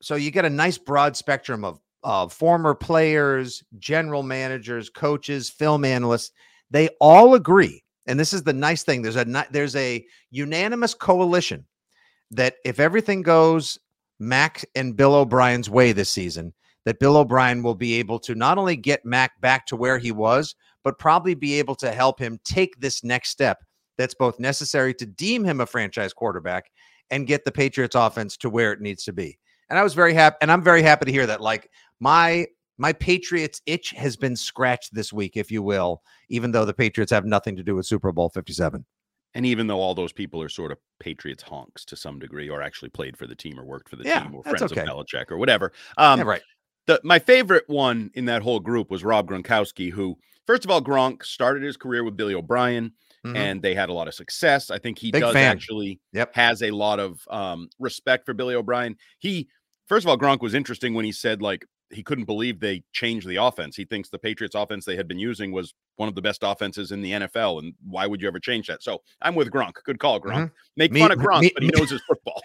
so 0.00 0.14
you 0.14 0.30
get 0.30 0.44
a 0.44 0.50
nice 0.50 0.78
broad 0.78 1.16
spectrum 1.16 1.64
of, 1.64 1.80
of 2.02 2.32
former 2.32 2.74
players, 2.74 3.62
general 3.78 4.22
managers, 4.22 4.88
coaches, 4.88 5.50
film 5.50 5.84
analysts. 5.84 6.32
They 6.70 6.88
all 7.00 7.34
agree, 7.34 7.82
and 8.06 8.18
this 8.18 8.32
is 8.32 8.42
the 8.42 8.52
nice 8.52 8.84
thing. 8.84 9.02
There's 9.02 9.16
a 9.16 9.46
there's 9.50 9.74
a 9.74 10.04
unanimous 10.30 10.94
coalition 10.94 11.66
that 12.30 12.56
if 12.64 12.78
everything 12.78 13.22
goes 13.22 13.78
Mac 14.18 14.64
and 14.74 14.96
Bill 14.96 15.14
O'Brien's 15.14 15.70
way 15.70 15.92
this 15.92 16.10
season, 16.10 16.52
that 16.84 16.98
Bill 16.98 17.16
O'Brien 17.16 17.62
will 17.62 17.74
be 17.74 17.94
able 17.94 18.18
to 18.20 18.34
not 18.34 18.58
only 18.58 18.76
get 18.76 19.04
Mac 19.04 19.40
back 19.40 19.66
to 19.66 19.76
where 19.76 19.98
he 19.98 20.12
was, 20.12 20.54
but 20.84 20.98
probably 20.98 21.34
be 21.34 21.58
able 21.58 21.74
to 21.76 21.92
help 21.92 22.18
him 22.18 22.38
take 22.44 22.80
this 22.80 23.04
next 23.04 23.30
step 23.30 23.58
that's 23.96 24.14
both 24.14 24.38
necessary 24.38 24.94
to 24.94 25.06
deem 25.06 25.44
him 25.44 25.60
a 25.60 25.66
franchise 25.66 26.12
quarterback 26.12 26.70
and 27.10 27.26
get 27.26 27.44
the 27.44 27.52
Patriots 27.52 27.94
offense 27.94 28.36
to 28.38 28.50
where 28.50 28.72
it 28.72 28.80
needs 28.80 29.04
to 29.04 29.12
be. 29.12 29.38
And 29.70 29.78
I 29.78 29.82
was 29.82 29.94
very 29.94 30.14
happy, 30.14 30.36
and 30.40 30.50
I'm 30.50 30.62
very 30.62 30.82
happy 30.82 31.06
to 31.06 31.12
hear 31.12 31.26
that. 31.26 31.40
Like 31.40 31.70
my 32.00 32.46
my 32.78 32.92
Patriots 32.92 33.60
itch 33.66 33.90
has 33.90 34.16
been 34.16 34.36
scratched 34.36 34.94
this 34.94 35.12
week, 35.12 35.36
if 35.36 35.50
you 35.50 35.62
will, 35.62 36.00
even 36.28 36.52
though 36.52 36.64
the 36.64 36.72
Patriots 36.72 37.10
have 37.10 37.24
nothing 37.24 37.56
to 37.56 37.62
do 37.64 37.74
with 37.74 37.86
Super 37.86 38.12
Bowl 38.12 38.30
57. 38.30 38.84
And 39.34 39.44
even 39.46 39.66
though 39.66 39.80
all 39.80 39.94
those 39.94 40.12
people 40.12 40.42
are 40.42 40.48
sort 40.48 40.72
of 40.72 40.78
Patriots 41.00 41.42
honks 41.42 41.84
to 41.86 41.96
some 41.96 42.18
degree, 42.18 42.48
or 42.48 42.62
actually 42.62 42.88
played 42.90 43.16
for 43.16 43.26
the 43.26 43.36
team 43.36 43.58
or 43.60 43.64
worked 43.64 43.88
for 43.88 43.96
the 43.96 44.04
Yeah, 44.04 44.28
team 44.28 44.34
or 44.34 44.42
friends 44.44 44.72
okay. 44.72 44.72
of 44.72 44.82
Belichick 44.82 45.30
or 45.30 45.36
whatever. 45.38 45.72
Um, 45.98 46.20
yeah, 46.20 46.24
right. 46.24 46.42
the 46.86 47.00
my 47.04 47.18
favorite 47.18 47.64
one 47.68 48.10
in 48.14 48.24
that 48.26 48.42
whole 48.42 48.60
group 48.60 48.90
was 48.90 49.04
Rob 49.04 49.28
Gronkowski, 49.28 49.90
who 49.92 50.16
first 50.46 50.64
of 50.64 50.70
all, 50.70 50.82
Gronk 50.82 51.24
started 51.24 51.62
his 51.62 51.76
career 51.76 52.04
with 52.04 52.16
Billy 52.16 52.34
O'Brien, 52.34 52.92
Mhm. 53.24 53.48
and 53.52 53.62
they 53.62 53.74
had 53.74 53.88
a 53.90 53.92
lot 53.92 54.08
of 54.08 54.14
success. 54.14 54.70
I 54.70 54.78
think 54.78 54.98
he 54.98 55.12
Big 55.12 55.28
does 55.28 55.30
fan. 55.30 55.60
actually 55.60 56.00
Yep. 56.12 56.34
has 56.34 56.62
a 56.62 56.70
lot 56.70 57.00
of 57.00 57.20
um, 57.30 57.68
respect 57.78 58.26
for 58.26 58.34
Billy 58.34 58.54
O'Brien. 58.54 58.96
He 59.18 59.48
first 59.86 60.04
of 60.06 60.10
all, 60.10 60.18
Gronk 60.18 60.40
was 60.40 60.54
interesting 60.54 60.94
when 60.94 61.04
he 61.04 61.12
said 61.12 61.42
like 61.42 61.64
he 61.90 62.02
couldn't 62.02 62.24
believe 62.26 62.60
they 62.60 62.82
changed 62.92 63.26
the 63.26 63.36
offense. 63.36 63.74
He 63.76 63.84
thinks 63.84 64.08
the 64.10 64.18
Patriots 64.18 64.54
offense 64.54 64.84
they 64.84 64.96
had 64.96 65.08
been 65.08 65.18
using 65.18 65.52
was 65.52 65.72
one 65.96 66.08
of 66.08 66.14
the 66.14 66.20
best 66.22 66.40
offenses 66.42 66.92
in 66.92 67.00
the 67.00 67.12
NFL, 67.12 67.60
and 67.60 67.72
why 67.86 68.06
would 68.06 68.20
you 68.20 68.28
ever 68.28 68.38
change 68.38 68.66
that? 68.68 68.82
So 68.82 69.00
I'm 69.22 69.34
with 69.34 69.50
Gronk. 69.50 69.72
Good 69.84 69.98
call, 69.98 70.20
Gronk. 70.20 70.50
Make 70.76 70.90
Mm-hmm. 70.90 70.94
Me- 70.94 71.00
fun 71.00 71.12
of 71.12 71.18
Gronk, 71.18 71.40
me- 71.42 71.50
but 71.54 71.62
he 71.62 71.70
knows 71.70 71.90
his 71.90 72.02
football. 72.08 72.42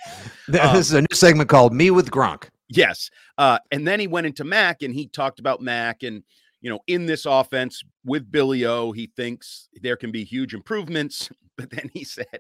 this 0.48 0.62
um, 0.62 0.76
is 0.78 0.94
a 0.94 1.02
new 1.02 1.08
segment 1.14 1.50
called 1.50 1.74
Me 1.74 1.92
with 1.92 2.10
Gronk. 2.10 2.46
Yes. 2.70 3.10
Uh, 3.38 3.60
and 3.72 3.86
then 3.88 4.00
he 4.00 4.08
went 4.08 4.26
into 4.28 4.44
Mac 4.44 4.82
and 4.82 4.94
he 4.94 5.08
talked 5.08 5.40
about 5.40 5.62
Mac 5.62 6.04
and, 6.04 6.24
you 6.62 6.70
know, 6.70 6.80
in 6.88 7.06
this 7.06 7.26
offense 7.26 7.84
with 8.06 8.32
Billy 8.32 8.66
O, 8.66 8.92
he 8.94 9.12
thinks 9.16 9.68
there 9.82 9.98
can 9.98 10.12
be 10.12 10.24
huge 10.24 10.54
improvements. 10.54 11.30
But 11.58 11.70
then 11.70 11.92
he 11.94 12.04
said, 12.04 12.40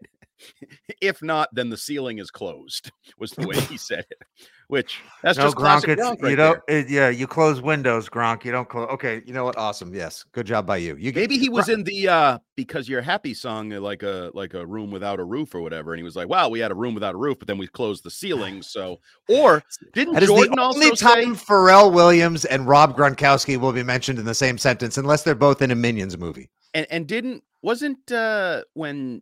if 1.01 1.21
not, 1.21 1.49
then 1.53 1.69
the 1.69 1.77
ceiling 1.77 2.17
is 2.17 2.31
closed, 2.31 2.91
was 3.19 3.31
the 3.31 3.47
way 3.47 3.59
he 3.59 3.77
said 3.77 4.05
it, 4.09 4.23
which 4.69 5.01
that's 5.21 5.37
no, 5.37 5.45
just 5.45 5.55
Gronk, 5.55 5.87
it's, 5.87 6.01
Gronk 6.01 6.21
right 6.21 6.31
you 6.31 6.35
don't. 6.35 6.59
it- 6.67 6.89
yeah, 6.89 7.09
you 7.09 7.27
close 7.27 7.61
windows, 7.61 8.09
Gronk. 8.09 8.43
You 8.43 8.51
don't 8.51 8.67
close. 8.67 8.89
Okay, 8.89 9.21
you 9.27 9.33
know 9.33 9.43
what? 9.43 9.55
Awesome. 9.55 9.93
Yes, 9.93 10.25
good 10.31 10.47
job 10.47 10.65
by 10.65 10.77
you. 10.77 10.95
You 10.95 11.11
get- 11.11 11.19
Maybe 11.19 11.37
he 11.37 11.47
was 11.47 11.69
in 11.69 11.83
the 11.83 12.07
uh 12.07 12.39
because 12.55 12.89
you're 12.89 13.03
happy 13.03 13.35
song 13.35 13.71
uh, 13.71 13.79
like 13.79 14.01
a 14.01 14.31
like 14.33 14.55
a 14.55 14.65
room 14.65 14.89
without 14.89 15.19
a 15.19 15.23
roof 15.23 15.53
or 15.53 15.61
whatever. 15.61 15.93
And 15.93 15.99
he 15.99 16.03
was 16.03 16.15
like, 16.15 16.27
Wow, 16.27 16.49
we 16.49 16.59
had 16.59 16.71
a 16.71 16.75
room 16.75 16.95
without 16.95 17.13
a 17.13 17.17
roof, 17.17 17.37
but 17.37 17.47
then 17.47 17.59
we 17.59 17.67
closed 17.67 18.03
the 18.03 18.11
ceiling. 18.11 18.63
So 18.63 18.99
or 19.29 19.61
didn't 19.93 20.15
That 20.15 20.23
is 20.23 20.29
Jordan 20.29 20.57
also 20.57 20.79
only 20.79 20.95
say 20.95 21.05
time 21.05 21.35
Pharrell 21.35 21.93
Williams 21.93 22.45
and 22.45 22.67
Rob 22.67 22.97
Gronkowski 22.97 23.57
will 23.57 23.73
be 23.73 23.83
mentioned 23.83 24.17
in 24.17 24.25
the 24.25 24.33
same 24.33 24.57
sentence, 24.57 24.97
unless 24.97 25.21
they're 25.21 25.35
both 25.35 25.61
in 25.61 25.69
a 25.69 25.75
Minions 25.75 26.17
movie. 26.17 26.49
And 26.73 26.87
and 26.89 27.07
didn't 27.07 27.43
wasn't 27.61 28.11
uh 28.11 28.63
when 28.73 29.21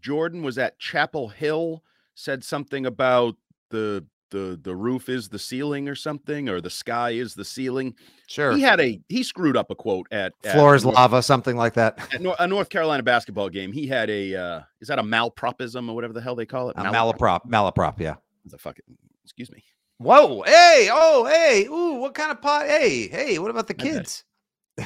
Jordan 0.00 0.42
was 0.42 0.58
at 0.58 0.78
Chapel 0.78 1.28
Hill 1.28 1.82
said 2.14 2.44
something 2.44 2.86
about 2.86 3.36
the 3.70 4.04
the 4.30 4.58
the 4.60 4.74
roof 4.74 5.08
is 5.08 5.28
the 5.28 5.38
ceiling 5.38 5.88
or 5.88 5.94
something 5.94 6.48
or 6.48 6.60
the 6.60 6.70
sky 6.70 7.10
is 7.10 7.34
the 7.34 7.44
ceiling. 7.44 7.94
Sure. 8.26 8.52
He 8.52 8.60
had 8.62 8.80
a 8.80 9.00
he 9.08 9.22
screwed 9.22 9.56
up 9.56 9.70
a 9.70 9.74
quote 9.74 10.08
at, 10.10 10.32
at 10.44 10.52
Floor 10.52 10.74
is 10.74 10.84
North- 10.84 10.96
lava, 10.96 11.22
something 11.22 11.56
like 11.56 11.74
that. 11.74 11.98
at 12.12 12.20
a 12.40 12.46
North 12.46 12.68
Carolina 12.68 13.02
basketball 13.02 13.48
game. 13.48 13.72
He 13.72 13.86
had 13.86 14.10
a 14.10 14.34
uh 14.34 14.60
is 14.80 14.88
that 14.88 14.98
a 14.98 15.02
malpropism 15.02 15.88
or 15.88 15.94
whatever 15.94 16.12
the 16.12 16.20
hell 16.20 16.34
they 16.34 16.46
call 16.46 16.70
it? 16.70 16.76
Malprop- 16.76 17.46
malaprop, 17.46 17.48
malaprop. 17.48 18.00
Yeah. 18.00 18.16
the 18.46 18.58
fucking 18.58 18.84
excuse 19.24 19.50
me. 19.50 19.62
Whoa. 19.98 20.42
Hey. 20.42 20.88
Oh. 20.92 21.24
Hey. 21.24 21.66
Ooh. 21.66 21.94
What 22.00 22.14
kind 22.14 22.30
of 22.30 22.42
pot? 22.42 22.66
Hey. 22.66 23.08
Hey. 23.08 23.38
What 23.38 23.50
about 23.50 23.66
the 23.66 23.74
kids? 23.74 24.24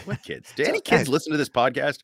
What 0.04 0.22
kids? 0.24 0.52
Do 0.56 0.64
any 0.64 0.80
kids 0.80 1.08
listen 1.08 1.32
to 1.32 1.38
this 1.38 1.48
podcast? 1.48 1.98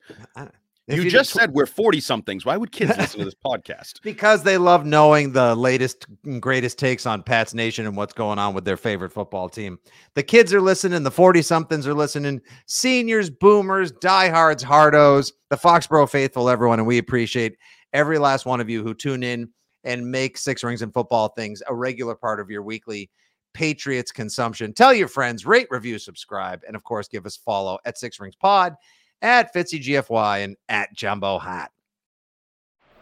If 0.88 0.98
you 0.98 1.04
did 1.04 1.10
just 1.10 1.30
tw- 1.30 1.38
said 1.38 1.52
we're 1.52 1.66
40 1.66 2.00
somethings. 2.00 2.44
Why 2.44 2.56
would 2.56 2.70
kids 2.70 2.96
listen 2.96 3.18
to 3.18 3.24
this 3.24 3.34
podcast? 3.34 4.00
because 4.02 4.44
they 4.44 4.56
love 4.56 4.86
knowing 4.86 5.32
the 5.32 5.56
latest 5.56 6.06
and 6.24 6.40
greatest 6.40 6.78
takes 6.78 7.06
on 7.06 7.24
Pat's 7.24 7.54
Nation 7.54 7.86
and 7.86 7.96
what's 7.96 8.12
going 8.12 8.38
on 8.38 8.54
with 8.54 8.64
their 8.64 8.76
favorite 8.76 9.12
football 9.12 9.48
team. 9.48 9.78
The 10.14 10.22
kids 10.22 10.54
are 10.54 10.60
listening, 10.60 11.02
the 11.02 11.10
40 11.10 11.42
somethings 11.42 11.88
are 11.88 11.94
listening, 11.94 12.40
seniors, 12.66 13.30
boomers, 13.30 13.90
diehards, 13.90 14.62
hardos, 14.62 15.32
the 15.50 15.56
Foxborough 15.56 16.08
faithful, 16.08 16.48
everyone. 16.48 16.78
And 16.78 16.86
we 16.86 16.98
appreciate 16.98 17.56
every 17.92 18.18
last 18.18 18.46
one 18.46 18.60
of 18.60 18.70
you 18.70 18.84
who 18.84 18.94
tune 18.94 19.24
in 19.24 19.48
and 19.82 20.08
make 20.08 20.38
Six 20.38 20.62
Rings 20.62 20.82
and 20.82 20.94
Football 20.94 21.30
things 21.30 21.62
a 21.68 21.74
regular 21.74 22.14
part 22.14 22.38
of 22.38 22.48
your 22.48 22.62
weekly 22.62 23.10
Patriots 23.56 24.12
consumption. 24.12 24.74
Tell 24.74 24.92
your 24.92 25.08
friends, 25.08 25.46
rate, 25.46 25.66
review, 25.70 25.98
subscribe, 25.98 26.60
and 26.66 26.76
of 26.76 26.84
course, 26.84 27.08
give 27.08 27.24
us 27.24 27.38
follow 27.38 27.78
at 27.86 27.96
Six 27.96 28.20
Rings 28.20 28.36
Pod, 28.36 28.76
at 29.22 29.54
Fitzy 29.54 29.82
GFY, 29.82 30.44
and 30.44 30.56
at 30.68 30.92
Jumbo 30.92 31.38
Hart. 31.38 31.70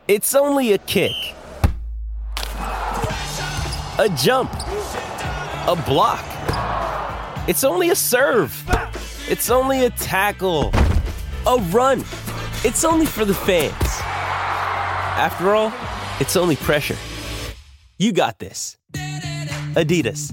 It's 0.06 0.32
only 0.32 0.72
a 0.72 0.78
kick, 0.78 1.10
a 3.98 4.08
jump, 4.16 4.52
a 4.52 5.82
block. 5.88 6.24
It's 7.48 7.64
only 7.64 7.90
a 7.90 7.96
serve. 7.96 8.54
It's 9.28 9.50
only 9.50 9.86
a 9.86 9.90
tackle, 9.90 10.70
a 11.48 11.56
run. 11.72 12.04
It's 12.62 12.84
only 12.84 13.06
for 13.06 13.24
the 13.24 13.34
fans. 13.34 13.74
After 15.16 15.52
all, 15.56 15.72
it's 16.20 16.36
only 16.36 16.54
pressure. 16.54 16.96
You 17.98 18.12
got 18.12 18.38
this. 18.38 18.76
Adidas. 19.74 20.32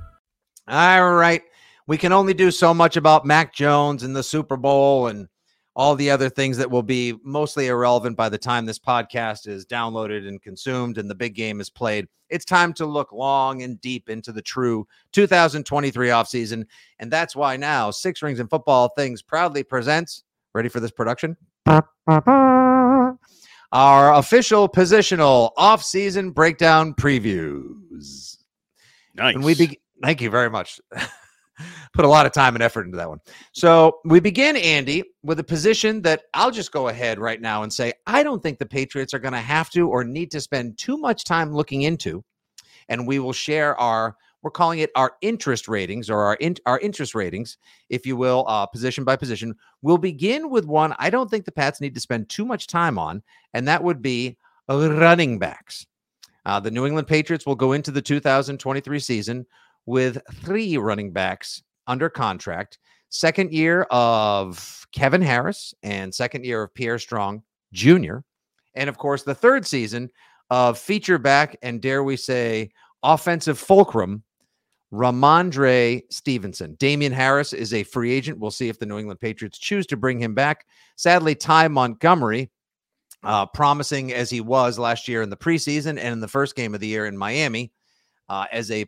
All 0.71 1.15
right. 1.15 1.43
We 1.85 1.97
can 1.97 2.13
only 2.13 2.33
do 2.33 2.49
so 2.49 2.73
much 2.73 2.95
about 2.95 3.25
Mac 3.25 3.53
Jones 3.53 4.03
and 4.03 4.15
the 4.15 4.23
Super 4.23 4.55
Bowl 4.55 5.07
and 5.07 5.27
all 5.75 5.95
the 5.95 6.09
other 6.09 6.29
things 6.29 6.57
that 6.57 6.71
will 6.71 6.81
be 6.81 7.13
mostly 7.25 7.67
irrelevant 7.67 8.15
by 8.15 8.29
the 8.29 8.37
time 8.37 8.65
this 8.65 8.79
podcast 8.79 9.49
is 9.49 9.65
downloaded 9.65 10.25
and 10.29 10.41
consumed 10.41 10.97
and 10.97 11.09
the 11.09 11.15
big 11.15 11.35
game 11.35 11.59
is 11.59 11.69
played. 11.69 12.07
It's 12.29 12.45
time 12.45 12.71
to 12.75 12.85
look 12.85 13.11
long 13.11 13.63
and 13.63 13.81
deep 13.81 14.09
into 14.09 14.31
the 14.31 14.41
true 14.41 14.87
2023 15.11 16.07
offseason. 16.07 16.65
And 16.99 17.11
that's 17.11 17.35
why 17.35 17.57
now 17.57 17.91
Six 17.91 18.21
Rings 18.21 18.39
and 18.39 18.49
Football 18.49 18.87
Things 18.95 19.21
proudly 19.21 19.63
presents, 19.63 20.23
ready 20.53 20.69
for 20.69 20.79
this 20.79 20.91
production? 20.91 21.35
Our 23.73 24.13
official 24.13 24.69
positional 24.69 25.53
offseason 25.57 26.33
breakdown 26.33 26.93
previews. 26.93 28.37
Nice. 29.15 29.35
When 29.35 29.43
we 29.43 29.55
begin, 29.55 29.75
thank 30.03 30.21
you 30.21 30.29
very 30.29 30.49
much. 30.49 30.79
Put 31.93 32.05
a 32.05 32.07
lot 32.07 32.25
of 32.25 32.31
time 32.31 32.55
and 32.55 32.63
effort 32.63 32.85
into 32.85 32.97
that 32.97 33.09
one. 33.09 33.19
So 33.51 33.99
we 34.05 34.19
begin, 34.19 34.55
Andy, 34.55 35.03
with 35.23 35.39
a 35.39 35.43
position 35.43 36.01
that 36.03 36.23
I'll 36.33 36.51
just 36.51 36.71
go 36.71 36.87
ahead 36.87 37.19
right 37.19 37.39
now 37.39 37.63
and 37.63 37.71
say 37.71 37.93
I 38.07 38.23
don't 38.23 38.41
think 38.41 38.57
the 38.57 38.65
Patriots 38.65 39.13
are 39.13 39.19
going 39.19 39.33
to 39.33 39.39
have 39.39 39.69
to 39.71 39.87
or 39.89 40.03
need 40.03 40.31
to 40.31 40.41
spend 40.41 40.77
too 40.77 40.97
much 40.97 41.23
time 41.23 41.53
looking 41.53 41.83
into, 41.83 42.23
and 42.89 43.05
we 43.05 43.19
will 43.19 43.33
share 43.33 43.79
our 43.79 44.15
we're 44.41 44.51
calling 44.51 44.79
it 44.79 44.89
our 44.95 45.13
interest 45.21 45.67
ratings 45.67 46.09
or 46.09 46.23
our 46.23 46.35
in, 46.35 46.55
our 46.65 46.79
interest 46.79 47.13
ratings, 47.13 47.57
if 47.89 48.07
you 48.07 48.15
will, 48.15 48.43
uh, 48.47 48.65
position 48.65 49.03
by 49.03 49.15
position. 49.15 49.55
We'll 49.81 49.99
begin 49.99 50.49
with 50.49 50.65
one 50.65 50.95
I 50.97 51.09
don't 51.09 51.29
think 51.29 51.45
the 51.45 51.51
Pats 51.51 51.79
need 51.79 51.93
to 51.93 52.01
spend 52.01 52.29
too 52.29 52.45
much 52.45 52.67
time 52.67 52.97
on, 52.97 53.21
and 53.53 53.67
that 53.67 53.83
would 53.83 54.01
be 54.01 54.37
running 54.67 55.37
backs. 55.37 55.85
Uh, 56.45 56.59
the 56.59 56.71
New 56.71 56.85
England 56.85 57.07
Patriots 57.07 57.45
will 57.45 57.55
go 57.55 57.73
into 57.73 57.91
the 57.91 58.01
2023 58.01 58.99
season 58.99 59.45
with 59.91 60.17
three 60.35 60.77
running 60.77 61.11
backs 61.11 61.61
under 61.85 62.09
contract. 62.09 62.79
Second 63.09 63.51
year 63.51 63.83
of 63.91 64.87
Kevin 64.93 65.21
Harris 65.21 65.73
and 65.83 66.15
second 66.15 66.45
year 66.45 66.63
of 66.63 66.73
Pierre 66.73 66.97
Strong 66.97 67.43
Jr. 67.73 68.19
And 68.73 68.87
of 68.87 68.97
course, 68.97 69.23
the 69.23 69.35
third 69.35 69.67
season 69.67 70.09
of 70.49 70.79
feature 70.79 71.17
back 71.17 71.57
and 71.61 71.81
dare 71.81 72.05
we 72.05 72.15
say 72.15 72.71
offensive 73.03 73.59
fulcrum, 73.59 74.23
Rhamondre 74.93 76.03
Stevenson. 76.09 76.75
Damian 76.75 77.11
Harris 77.11 77.51
is 77.51 77.73
a 77.73 77.83
free 77.83 78.13
agent. 78.13 78.39
We'll 78.39 78.49
see 78.49 78.69
if 78.69 78.79
the 78.79 78.85
New 78.85 78.97
England 78.97 79.19
Patriots 79.19 79.59
choose 79.59 79.85
to 79.87 79.97
bring 79.97 80.21
him 80.21 80.33
back. 80.33 80.65
Sadly, 80.95 81.35
Ty 81.35 81.67
Montgomery, 81.67 82.49
uh, 83.23 83.45
promising 83.47 84.13
as 84.13 84.29
he 84.29 84.39
was 84.39 84.79
last 84.79 85.09
year 85.09 85.21
in 85.21 85.29
the 85.29 85.35
preseason 85.35 85.91
and 85.91 86.13
in 86.13 86.21
the 86.21 86.29
first 86.29 86.55
game 86.55 86.73
of 86.73 86.79
the 86.79 86.87
year 86.87 87.07
in 87.07 87.17
Miami, 87.17 87.73
uh, 88.29 88.45
as 88.53 88.71
a 88.71 88.85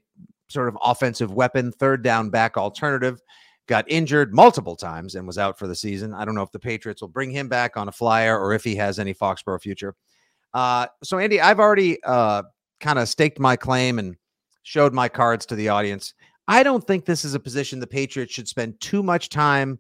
sort 0.54 0.70
of 0.70 0.78
offensive 0.82 1.34
weapon, 1.34 1.72
third 1.72 2.04
down 2.04 2.30
back 2.30 2.58
alternative. 2.58 3.22
Got 3.68 3.86
injured 3.90 4.34
multiple 4.34 4.76
times 4.76 5.16
and 5.16 5.26
was 5.26 5.38
out 5.38 5.58
for 5.58 5.68
the 5.68 5.76
season. 5.76 6.14
I 6.14 6.26
don't 6.26 6.36
know 6.36 6.44
if 6.44 6.52
the 6.52 6.60
Patriots 6.60 7.02
will 7.02 7.10
bring 7.10 7.32
him 7.32 7.48
back 7.48 7.78
on 7.78 7.88
a 7.88 7.94
flyer 7.94 8.38
or 8.38 8.54
if 8.54 8.64
he 8.64 8.76
has 8.76 9.00
any 9.00 9.14
Foxborough 9.14 9.62
future. 9.62 9.96
Uh, 10.54 10.88
so, 11.04 11.18
Andy, 11.18 11.40
I've 11.40 11.60
already 11.60 12.02
uh, 12.04 12.44
kind 12.80 13.00
of 13.00 13.08
staked 13.08 13.40
my 13.40 13.56
claim 13.56 14.00
and 14.00 14.16
showed 14.64 14.94
my 14.94 15.08
cards 15.08 15.46
to 15.48 15.56
the 15.56 15.70
audience. 15.70 16.14
I 16.48 16.64
don't 16.64 16.86
think 16.86 17.06
this 17.06 17.24
is 17.24 17.36
a 17.36 17.40
position 17.40 17.80
the 17.80 17.88
Patriots 17.88 18.34
should 18.34 18.48
spend 18.48 18.80
too 18.82 19.02
much 19.02 19.30
time 19.30 19.80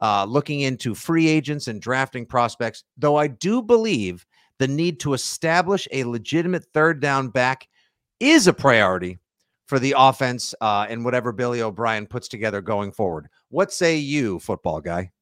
uh, 0.00 0.24
looking 0.24 0.60
into 0.60 0.94
free 0.94 1.28
agents 1.28 1.68
and 1.68 1.80
drafting 1.80 2.26
prospects, 2.26 2.84
though 2.96 3.16
I 3.16 3.28
do 3.28 3.62
believe 3.62 4.26
the 4.58 4.68
need 4.68 5.00
to 5.00 5.14
establish 5.14 5.86
a 5.92 6.04
legitimate 6.04 6.64
third 6.74 7.00
down 7.00 7.28
back 7.28 7.68
is 8.18 8.46
a 8.46 8.52
priority 8.52 9.18
for 9.70 9.78
the 9.78 9.94
offense 9.96 10.52
uh, 10.60 10.84
and 10.90 11.04
whatever 11.04 11.30
Billy 11.32 11.62
O'Brien 11.62 12.04
puts 12.04 12.26
together 12.26 12.60
going 12.60 12.90
forward. 12.90 13.28
What 13.50 13.72
say 13.72 13.96
you, 13.96 14.40
football 14.40 14.80
guy? 14.80 15.12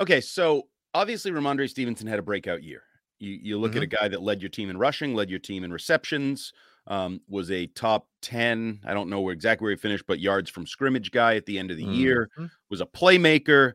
Okay, 0.00 0.20
so 0.20 0.64
obviously 0.92 1.30
Rhamondre 1.30 1.70
Stevenson 1.70 2.08
had 2.08 2.18
a 2.18 2.22
breakout 2.22 2.64
year. 2.64 2.82
You 3.20 3.38
you 3.40 3.58
look 3.58 3.72
Mhm. 3.72 3.76
at 3.76 3.82
a 3.84 3.86
guy 3.86 4.08
that 4.08 4.22
led 4.22 4.42
your 4.42 4.48
team 4.48 4.70
in 4.70 4.76
rushing, 4.76 5.14
led 5.14 5.30
your 5.30 5.38
team 5.38 5.62
in 5.62 5.72
receptions, 5.72 6.52
um, 6.88 7.20
was 7.28 7.50
a 7.52 7.66
top 7.68 8.08
10, 8.22 8.80
I 8.84 8.92
don't 8.92 9.08
know 9.08 9.20
where 9.20 9.32
exactly 9.32 9.64
where 9.66 9.70
he 9.72 9.76
finished, 9.76 10.06
but 10.08 10.18
yards 10.18 10.50
from 10.50 10.66
scrimmage 10.66 11.12
guy 11.12 11.36
at 11.36 11.46
the 11.46 11.58
end 11.60 11.70
of 11.70 11.76
the 11.76 11.84
year, 11.84 12.30
Mhm. 12.36 12.50
was 12.70 12.80
a 12.80 12.86
playmaker 12.86 13.74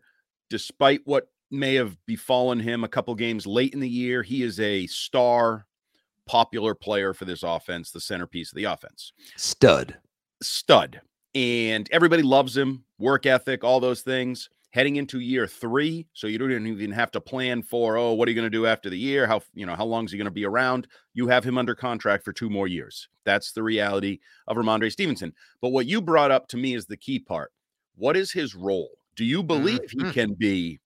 despite 0.49 1.01
what 1.05 1.29
may 1.49 1.75
have 1.75 1.97
befallen 2.05 2.59
him 2.59 2.83
a 2.83 2.87
couple 2.89 3.15
games 3.15 3.47
late 3.47 3.73
in 3.73 3.79
the 3.79 3.89
year. 3.89 4.23
He 4.23 4.43
is 4.43 4.59
a 4.59 4.87
star 4.87 5.67
popular 6.25 6.73
player 6.75 7.13
for 7.13 7.25
this 7.25 7.43
offense, 7.43 7.91
the 7.91 7.99
centerpiece 7.99 8.51
of 8.51 8.55
the 8.55 8.63
offense. 8.65 9.13
Stud. 9.35 9.97
stud. 10.41 11.01
And 11.35 11.89
everybody 11.91 12.21
loves 12.21 12.55
him 12.55 12.83
work 12.99 13.25
ethic 13.25 13.63
all 13.63 13.79
those 13.79 14.01
things. 14.01 14.49
Heading 14.71 14.95
into 14.95 15.19
year 15.19 15.45
three 15.45 16.07
so 16.13 16.25
you 16.25 16.39
don't 16.39 16.51
even 16.65 16.91
have 16.91 17.11
to 17.11 17.21
plan 17.21 17.61
for 17.61 17.95
oh 17.95 18.13
what 18.13 18.27
are 18.27 18.31
you 18.31 18.35
going 18.35 18.51
to 18.51 18.57
do 18.57 18.65
after 18.65 18.89
the 18.89 18.97
year? 18.97 19.27
How 19.27 19.41
you 19.53 19.67
know 19.67 19.75
how 19.75 19.85
long 19.85 20.05
is 20.05 20.11
he 20.11 20.17
going 20.17 20.25
to 20.25 20.31
be 20.31 20.45
around? 20.45 20.87
You 21.13 21.27
have 21.27 21.43
him 21.43 21.59
under 21.59 21.75
contract 21.75 22.23
for 22.25 22.33
two 22.33 22.49
more 22.49 22.67
years. 22.67 23.07
That's 23.23 23.51
the 23.51 23.61
reality 23.61 24.19
of 24.47 24.57
rhamondre 24.57 24.91
stevenson. 24.91 25.31
But 25.61 25.69
what 25.69 25.85
you 25.85 26.01
brought 26.01 26.31
up 26.31 26.47
to 26.47 26.57
me 26.57 26.73
is 26.73 26.87
the 26.87 26.97
key 26.97 27.19
part. 27.19 27.51
What 27.97 28.17
is 28.17 28.31
his 28.31 28.55
role? 28.55 28.89
Do 29.15 29.25
you 29.25 29.43
believe 29.43 29.81
Mhm. 29.81 30.07
he 30.07 30.11
can 30.11 30.33
be 30.33 30.79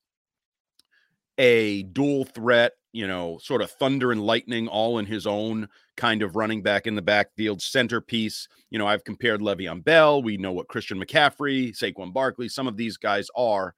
a 1.38 1.84
dual 1.84 2.26
threat 2.26 2.73
you 2.93 3.06
know 3.06 3.38
sort 3.41 3.62
of 3.62 3.69
thunder 3.71 4.12
and 4.12 4.23
lightning 4.26 4.67
all 4.67 4.97
in 4.97 5.06
his 5.06 5.28
own 5.28 5.67
kind 5.97 6.21
of 6.21 6.36
running 6.36 6.62
back 6.62 6.88
in 6.88 6.95
the 6.95 7.02
backfield 7.02 7.62
centerpiece. 7.62 8.47
You 8.69 8.80
know, 8.80 8.88
I've 8.88 9.04
compared 9.04 9.41
Le'Veon 9.41 9.84
Bell. 9.84 10.21
We 10.21 10.38
know 10.38 10.52
what 10.52 10.67
Christian 10.67 11.00
McCaffrey, 11.00 11.76
Saquon 11.76 12.13
Barkley, 12.13 12.47
some 12.50 12.67
of 12.67 12.78
these 12.78 12.97
guys 12.97 13.28
are. 13.36 13.73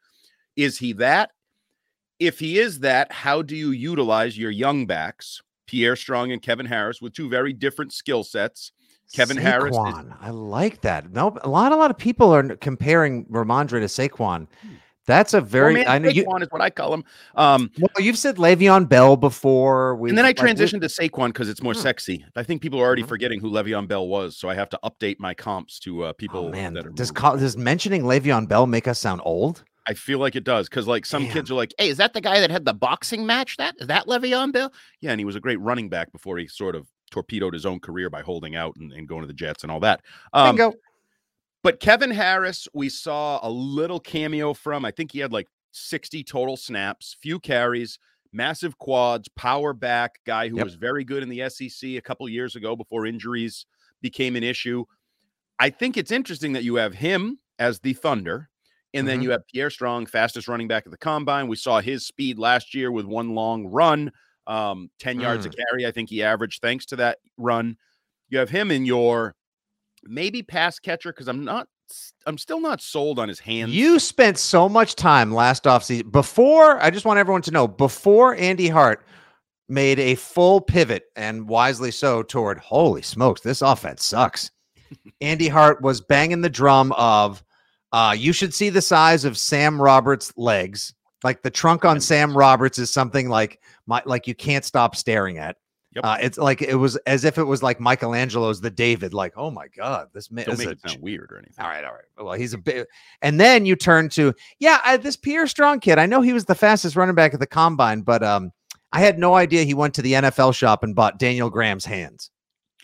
Is 0.55 0.77
he 0.79 0.93
that? 0.93 1.31
If 2.19 2.39
he 2.39 2.59
is 2.59 2.79
that, 2.79 3.11
how 3.11 3.41
do 3.41 3.55
you 3.55 3.71
utilize 3.71 4.37
your 4.37 4.51
young 4.51 4.85
backs, 4.85 5.41
Pierre 5.67 5.95
Strong 5.95 6.33
and 6.33 6.41
Kevin 6.41 6.65
Harris, 6.65 7.01
with 7.01 7.13
two 7.13 7.29
very 7.29 7.53
different 7.53 7.93
skill 7.93 8.23
sets? 8.25 8.73
Kevin 9.13 9.37
Harris 9.37 9.75
is- 9.75 10.05
I 10.19 10.29
like 10.29 10.81
that. 10.81 11.11
No, 11.11 11.37
a 11.41 11.49
lot, 11.49 11.71
a 11.71 11.75
lot 11.75 11.89
of 11.89 11.97
people 11.97 12.33
are 12.33 12.55
comparing 12.57 13.25
Rhamondre 13.25 13.79
to 13.79 13.85
Saquon. 13.87 14.47
Hmm. 14.61 14.67
That's 15.09 15.33
a 15.33 15.41
very. 15.41 15.73
Well, 15.73 15.83
man, 15.85 15.91
I 15.91 15.97
know 15.97 16.09
you. 16.09 16.23
Saquon 16.23 16.41
is 16.43 16.47
what 16.51 16.61
I 16.61 16.69
call 16.69 16.93
him. 16.93 17.03
Um, 17.35 17.71
Well, 17.79 17.89
you've 18.05 18.17
said 18.17 18.35
Le'Veon 18.37 18.87
Bell 18.87 19.17
before. 19.17 19.95
We 19.95 20.09
and 20.09 20.17
then 20.17 20.23
I 20.25 20.29
like, 20.29 20.37
transitioned 20.37 20.81
to 20.81 20.87
Saquon 20.87 21.29
because 21.29 21.49
it's 21.49 21.63
more 21.63 21.73
Hmm. 21.73 21.79
sexy. 21.79 22.25
I 22.35 22.43
think 22.43 22.61
people 22.61 22.79
are 22.79 22.85
already 22.85 23.01
Mhm. 23.03 23.07
forgetting 23.07 23.39
who 23.41 23.49
Le'Veon 23.49 23.87
Bell 23.87 24.07
was, 24.07 24.37
so 24.37 24.47
I 24.49 24.53
have 24.53 24.69
to 24.69 24.79
update 24.83 25.17
my 25.19 25.33
comps 25.33 25.79
to 25.79 26.03
uh, 26.03 26.13
people 26.13 26.45
Oh 26.45 26.49
man, 26.49 26.73
that 26.75 26.85
are. 26.85 26.91
does 26.91 27.11
does 27.11 27.57
mentioning 27.57 28.03
Le'Veon 28.03 28.47
Bell 28.47 28.67
make 28.67 28.87
us 28.87 28.99
sound 28.99 29.21
old? 29.25 29.63
I 29.87 29.95
feel 29.95 30.19
like 30.19 30.35
it 30.35 30.43
does 30.43 30.69
because 30.69 30.85
like 30.85 31.05
some 31.07 31.23
Damn. 31.23 31.33
kids 31.33 31.49
are 31.49 31.55
like, 31.55 31.73
"Hey, 31.79 31.89
is 31.89 31.97
that 31.97 32.13
the 32.13 32.21
guy 32.21 32.39
that 32.39 32.51
had 32.51 32.63
the 32.65 32.73
boxing 32.75 33.25
match? 33.25 33.57
That 33.57 33.73
is 33.79 33.87
that 33.87 34.05
Le'Veon 34.07 34.51
Bell?" 34.53 34.71
Yeah, 35.01 35.09
and 35.11 35.19
he 35.19 35.25
was 35.25 35.35
a 35.35 35.39
great 35.39 35.59
running 35.59 35.89
back 35.89 36.11
before 36.11 36.37
he 36.37 36.45
sort 36.47 36.75
of 36.75 36.85
torpedoed 37.09 37.55
his 37.55 37.65
own 37.65 37.79
career 37.79 38.07
by 38.07 38.21
holding 38.21 38.55
out 38.55 38.75
and, 38.75 38.91
and 38.93 39.07
going 39.07 39.21
to 39.21 39.27
the 39.27 39.33
Jets 39.33 39.63
and 39.63 39.71
all 39.71 39.79
that. 39.79 40.01
Um, 40.31 40.55
Bingo. 40.55 40.73
But 41.63 41.79
Kevin 41.79 42.11
Harris, 42.11 42.67
we 42.73 42.89
saw 42.89 43.39
a 43.45 43.49
little 43.49 43.99
cameo 43.99 44.53
from. 44.53 44.85
I 44.85 44.91
think 44.91 45.11
he 45.11 45.19
had 45.19 45.33
like 45.33 45.47
60 45.71 46.23
total 46.23 46.57
snaps, 46.57 47.15
few 47.21 47.39
carries, 47.39 47.99
massive 48.31 48.77
quads, 48.77 49.27
power 49.29 49.73
back 49.73 50.19
guy 50.25 50.49
who 50.49 50.57
Yep. 50.57 50.63
was 50.63 50.75
very 50.75 51.03
good 51.03 51.23
in 51.23 51.29
the 51.29 51.41
SEC 51.43 51.97
a 51.97 52.01
couple 52.01 52.27
years 52.29 52.55
ago 52.55 52.75
before 52.75 53.05
injuries 53.05 53.65
became 54.01 54.35
an 54.35 54.43
issue. 54.43 54.85
I 55.59 55.69
think 55.69 55.97
it's 55.97 56.11
interesting 56.11 56.53
that 56.53 56.63
you 56.63 56.75
have 56.75 56.95
him 56.95 57.39
as 57.59 57.79
the 57.81 57.93
Thunder, 57.93 58.49
and 58.93 59.07
then 59.07 59.21
Mhm. 59.21 59.23
you 59.23 59.31
have 59.31 59.45
Pierre 59.53 59.69
Strong, 59.69 60.07
fastest 60.07 60.47
running 60.47 60.67
back 60.67 60.85
at 60.85 60.91
the 60.91 60.97
combine. 60.97 61.47
We 61.47 61.55
saw 61.57 61.81
his 61.81 62.05
speed 62.05 62.39
last 62.39 62.73
year 62.73 62.91
with 62.91 63.05
one 63.05 63.35
long 63.35 63.67
run, 63.67 64.11
um, 64.47 64.89
10 64.99 65.19
yards 65.19 65.45
a 65.45 65.49
carry. 65.49 65.85
I 65.85 65.91
think 65.91 66.09
he 66.09 66.23
averaged 66.23 66.61
thanks 66.61 66.85
to 66.87 66.95
that 66.97 67.19
run. 67.37 67.77
You 68.29 68.39
have 68.39 68.49
him 68.49 68.71
in 68.71 68.85
your 68.85 69.35
maybe 70.03 70.41
pass 70.41 70.79
catcher 70.79 71.12
because 71.12 71.27
I'm 71.27 71.43
not, 71.43 71.67
I'm 72.25 72.38
still 72.38 72.62
not 72.62 72.81
sold 72.81 73.19
on 73.19 73.27
his 73.27 73.39
hands. 73.39 73.71
You 73.71 73.99
spent 73.99 74.38
so 74.38 74.69
much 74.69 74.95
time 74.95 75.33
last 75.33 75.63
offseason 75.63 76.12
before. 76.12 76.81
I 76.81 76.89
just 76.89 77.05
want 77.05 77.19
everyone 77.19 77.41
to 77.43 77.51
know 77.51 77.67
before 77.67 78.35
Andy 78.35 78.67
Hart 78.67 79.05
made 79.67 79.99
a 79.99 80.15
full 80.15 80.62
pivot 80.62 81.05
and 81.15 81.47
wisely 81.47 81.91
so 81.91 82.23
toward 82.23 82.57
holy 82.59 83.01
smokes, 83.01 83.41
this 83.41 83.62
offense 83.62 84.05
sucks. 84.05 84.51
Andy 85.21 85.47
Hart 85.47 85.81
was 85.81 86.01
banging 86.01 86.41
the 86.41 86.49
drum 86.49 86.91
of 86.93 87.43
uh, 87.91 88.15
you 88.17 88.33
should 88.33 88.53
see 88.53 88.69
the 88.69 88.81
size 88.81 89.25
of 89.25 89.38
Sam 89.38 89.81
Roberts' 89.81 90.33
legs. 90.38 90.93
Like 91.23 91.41
the 91.41 91.49
trunk 91.49 91.85
on 91.85 91.99
Sam 91.99 92.38
Roberts 92.38 92.79
is 92.79 92.91
something 92.91 93.29
like 93.29 93.59
my 93.88 94.01
like 94.05 94.27
you 94.27 94.35
can't 94.35 94.63
stop 94.63 94.95
staring 94.95 95.38
at. 95.38 95.57
Yep. 96.03 96.05
Uh, 96.05 96.17
it's 96.21 96.38
like 96.38 96.62
it 96.62 96.75
was 96.75 96.95
as 97.05 97.25
if 97.25 97.38
it 97.38 97.43
was 97.43 97.62
like 97.62 97.79
Michelangelo's 97.79 98.62
The 98.62 98.69
David. 98.69 99.13
Like, 99.13 99.33
oh 99.35 99.51
my 99.51 99.67
god, 99.67 100.07
this 100.13 100.31
man 100.31 100.45
Don't 100.45 100.53
is 100.53 100.59
make 100.59 100.69
it 100.69 100.89
sound 100.89 101.01
weird 101.01 101.31
or 101.31 101.38
anything. 101.38 101.63
all 101.63 101.69
right, 101.69 101.83
all 101.83 101.91
right. 101.91 102.25
Well, 102.25 102.33
he's 102.33 102.53
a 102.53 102.57
bit, 102.57 102.88
and 103.21 103.39
then 103.39 103.65
you 103.65 103.75
turn 103.75 104.07
to 104.09 104.33
yeah, 104.59 104.79
I, 104.85 104.97
this 104.97 105.17
Pierre 105.17 105.47
Strong 105.47 105.81
kid. 105.81 105.97
I 105.97 106.05
know 106.05 106.21
he 106.21 106.33
was 106.33 106.45
the 106.45 106.55
fastest 106.55 106.95
running 106.95 107.15
back 107.15 107.33
at 107.33 107.39
the 107.39 107.47
combine, 107.47 108.01
but 108.01 108.23
um, 108.23 108.51
I 108.93 109.01
had 109.01 109.19
no 109.19 109.35
idea 109.35 109.63
he 109.63 109.73
went 109.73 109.93
to 109.95 110.01
the 110.01 110.13
NFL 110.13 110.55
shop 110.55 110.83
and 110.83 110.95
bought 110.95 111.19
Daniel 111.19 111.49
Graham's 111.49 111.85
hands. 111.85 112.31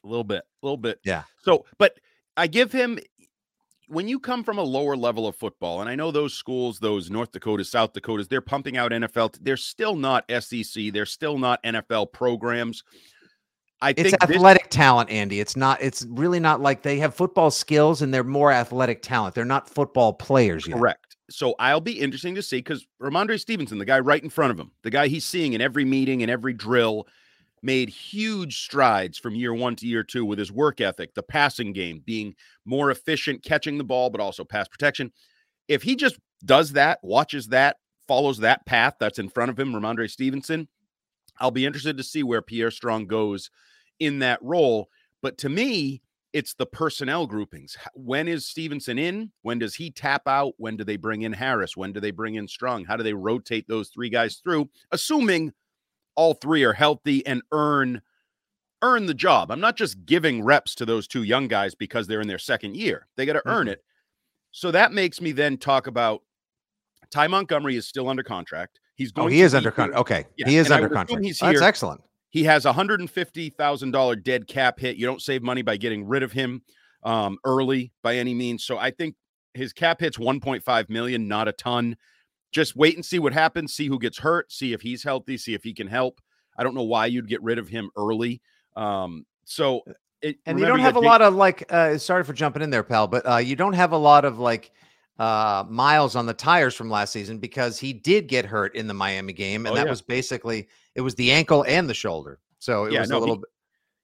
A 0.03 0.07
little 0.07 0.23
bit, 0.23 0.43
a 0.61 0.65
little 0.65 0.77
bit. 0.77 0.99
Yeah. 1.03 1.23
So, 1.43 1.65
but 1.77 1.97
I 2.37 2.47
give 2.47 2.71
him, 2.71 2.99
when 3.87 4.07
you 4.07 4.19
come 4.19 4.43
from 4.43 4.57
a 4.57 4.63
lower 4.63 4.95
level 4.95 5.27
of 5.27 5.35
football, 5.35 5.81
and 5.81 5.89
I 5.89 5.95
know 5.95 6.11
those 6.11 6.33
schools, 6.33 6.79
those 6.79 7.09
North 7.09 7.31
Dakotas, 7.31 7.69
South 7.69 7.93
Dakotas, 7.93 8.27
they're 8.27 8.41
pumping 8.41 8.77
out 8.77 8.91
NFL. 8.91 9.37
They're 9.41 9.57
still 9.57 9.95
not 9.95 10.25
SEC. 10.29 10.91
They're 10.93 11.05
still 11.05 11.37
not 11.37 11.61
NFL 11.63 12.11
programs. 12.11 12.83
I 13.81 13.89
It's 13.91 14.01
think 14.03 14.19
this- 14.21 14.37
athletic 14.37 14.69
talent, 14.69 15.09
Andy. 15.09 15.39
It's 15.39 15.55
not. 15.55 15.81
It's 15.81 16.05
really 16.09 16.39
not 16.39 16.61
like 16.61 16.81
they 16.81 16.97
have 16.99 17.13
football 17.13 17.51
skills 17.51 18.01
and 18.01 18.13
they're 18.13 18.23
more 18.23 18.51
athletic 18.51 19.01
talent. 19.01 19.35
They're 19.35 19.45
not 19.45 19.69
football 19.69 20.13
players 20.13 20.65
yet. 20.65 20.77
Correct. 20.77 21.17
So 21.29 21.55
I'll 21.59 21.81
be 21.81 21.99
interesting 21.99 22.35
to 22.35 22.41
see 22.41 22.57
because 22.57 22.85
Rhamondre 23.01 23.39
Stevenson, 23.39 23.77
the 23.77 23.85
guy 23.85 23.99
right 23.99 24.23
in 24.23 24.29
front 24.29 24.51
of 24.51 24.59
him, 24.59 24.71
the 24.83 24.91
guy 24.91 25.07
he's 25.07 25.25
seeing 25.25 25.53
in 25.53 25.61
every 25.61 25.83
meeting 25.83 26.21
and 26.21 26.31
every 26.31 26.53
drill, 26.53 27.07
made 27.65 27.89
huge 27.89 28.61
strides 28.61 29.17
from 29.17 29.35
year 29.35 29.53
one 29.53 29.75
to 29.75 29.87
year 29.87 30.03
two 30.03 30.23
with 30.23 30.37
his 30.37 30.51
work 30.51 30.79
ethic, 30.79 31.15
the 31.15 31.23
passing 31.23 31.73
game, 31.73 32.01
being 32.05 32.35
more 32.63 32.91
efficient, 32.91 33.43
catching 33.43 33.77
the 33.77 33.83
ball, 33.83 34.11
but 34.11 34.21
also 34.21 34.43
pass 34.43 34.67
protection. 34.67 35.11
If 35.67 35.81
he 35.81 35.95
just 35.95 36.17
does 36.45 36.73
that, 36.73 36.99
watches 37.01 37.47
that, 37.47 37.77
follows 38.07 38.37
that 38.37 38.65
path 38.67 38.93
that's 38.99 39.17
in 39.17 39.29
front 39.29 39.49
of 39.49 39.59
him, 39.59 39.73
Rhamondre 39.73 40.09
Stevenson, 40.09 40.67
I'll 41.39 41.51
be 41.51 41.65
interested 41.65 41.97
to 41.97 42.03
see 42.03 42.21
where 42.21 42.43
Pierre 42.43 42.71
Strong 42.71 43.07
goes 43.07 43.49
in 43.99 44.19
that 44.19 44.41
role. 44.43 44.89
But 45.23 45.39
to 45.39 45.49
me, 45.49 46.03
it's 46.33 46.53
the 46.53 46.67
personnel 46.67 47.25
groupings. 47.25 47.77
When 47.95 48.27
is 48.27 48.45
Stevenson 48.45 48.99
in? 48.99 49.31
When 49.41 49.57
does 49.57 49.73
he 49.73 49.89
tap 49.89 50.27
out? 50.27 50.53
When 50.57 50.77
do 50.77 50.83
they 50.83 50.97
bring 50.97 51.23
in 51.23 51.33
Harris? 51.33 51.75
When 51.75 51.93
do 51.93 51.99
they 51.99 52.11
bring 52.11 52.35
in 52.35 52.47
Strong? 52.47 52.85
How 52.85 52.95
do 52.95 53.03
they 53.03 53.13
rotate 53.13 53.67
those 53.67 53.89
three 53.89 54.09
guys 54.09 54.35
through? 54.43 54.69
Assuming 54.91 55.51
all 56.15 56.33
three 56.33 56.63
are 56.63 56.73
healthy 56.73 57.25
and 57.25 57.41
earn 57.51 58.01
earn 58.81 59.05
the 59.07 59.13
job. 59.13 59.51
I'm 59.51 59.59
not 59.61 59.77
just 59.77 60.05
giving 60.05 60.43
reps 60.43 60.75
to 60.75 60.85
those 60.85 61.07
two 61.07 61.23
young 61.23 61.47
guys 61.47 61.73
because 61.73 62.05
they're 62.07 62.21
in 62.21 62.27
their 62.27 62.37
second 62.37 62.75
year. 62.77 63.07
They 63.15 63.25
got 63.25 63.33
to 63.33 63.41
earn 63.47 63.65
Mhm. 63.67 63.71
it. 63.71 63.83
So 64.51 64.69
that 64.71 64.91
makes 64.93 65.19
me 65.21 65.31
then 65.31 65.57
talk 65.57 65.87
about 65.87 66.21
Ty 67.09 67.27
Montgomery 67.27 67.75
is 67.77 67.87
still 67.87 68.07
under 68.09 68.21
contract. 68.23 68.79
He's 68.95 69.11
going. 69.11 69.23
Oh, 69.23 69.27
going 69.29 69.33
he 69.33 69.39
to 69.39 69.45
is 69.45 69.51
be 69.53 69.57
under 69.57 69.71
contract. 69.71 69.99
Okay, 70.01 70.25
Yeah, 70.37 70.47
he 70.47 70.57
is 70.57 70.67
and 70.67 70.75
under 70.75 70.89
contract. 70.89 71.23
he's 71.23 71.39
here. 71.39 71.51
That's 71.53 71.61
excellent. 71.63 72.01
He 72.29 72.43
has 72.43 72.65
a 72.65 72.73
hundred 72.73 72.99
and 72.99 73.09
fifty 73.09 73.49
thousand 73.49 73.91
dollar 73.91 74.15
dead 74.15 74.45
cap 74.47 74.79
hit. 74.79 74.97
You 74.97 75.05
don't 75.05 75.21
save 75.21 75.41
money 75.41 75.61
by 75.61 75.77
getting 75.77 76.05
rid 76.05 76.21
of 76.23 76.31
him 76.33 76.61
um, 77.03 77.37
early 77.45 77.91
by 78.03 78.17
any 78.17 78.33
means. 78.33 78.63
So 78.65 78.77
I 78.77 78.91
think 78.91 79.15
his 79.53 79.71
cap 79.73 79.99
hit's 79.99 80.19
one 80.19 80.39
point 80.39 80.63
five 80.63 80.89
million, 80.89 81.27
not 81.27 81.47
a 81.47 81.51
ton. 81.53 81.95
Just 82.51 82.75
wait 82.75 82.95
and 82.95 83.05
see 83.05 83.19
what 83.19 83.33
happens. 83.33 83.73
See 83.73 83.87
who 83.87 83.99
gets 83.99 84.17
hurt. 84.17 84.51
See 84.51 84.73
if 84.73 84.81
he's 84.81 85.03
healthy. 85.03 85.37
See 85.37 85.53
if 85.53 85.63
he 85.63 85.73
can 85.73 85.87
help. 85.87 86.21
I 86.57 86.63
don't 86.63 86.73
know 86.75 86.83
why 86.83 87.07
you'd 87.07 87.27
get 87.27 87.41
rid 87.43 87.57
of 87.59 87.67
him 87.67 87.89
early. 87.97 88.41
Um, 88.75 89.25
so 89.43 89.81
it, 90.21 90.37
And 90.45 90.57
you 90.59 90.65
don't 90.65 90.79
have 90.79 90.95
a 90.95 90.99
lot 91.01 91.21
of 91.21 91.35
like. 91.35 91.65
Uh, 91.69 91.97
sorry 91.97 92.23
for 92.23 92.33
jumping 92.33 92.61
in 92.61 92.69
there, 92.69 92.83
pal, 92.83 93.07
but 93.07 93.29
uh, 93.29 93.37
you 93.37 93.55
don't 93.55 93.73
have 93.73 93.91
a 93.91 93.97
lot 93.97 94.23
of 94.25 94.39
like 94.39 94.71
uh 95.17 95.63
miles 95.69 96.15
on 96.17 96.25
the 96.25 96.33
tires 96.33 96.75
from 96.75 96.89
last 96.89 97.13
season 97.13 97.37
because 97.37 97.79
he 97.79 97.93
did 97.93 98.27
get 98.27 98.43
hurt 98.45 98.75
in 98.75 98.85
the 98.87 98.93
Miami 98.93 99.31
game, 99.33 99.65
and 99.65 99.71
Oh, 99.73 99.75
that 99.75 99.85
yeah. 99.85 99.89
was 99.89 100.01
basically 100.01 100.67
it 100.95 101.01
was 101.01 101.15
the 101.15 101.31
ankle 101.31 101.63
and 101.67 101.89
the 101.89 101.93
shoulder. 101.93 102.39
So 102.59 102.85
it 102.85 102.93
Yeah, 102.93 103.01
was 103.01 103.09
no, 103.09 103.15
a 103.15 103.19
he- 103.19 103.21
little 103.21 103.35
bit. 103.37 103.49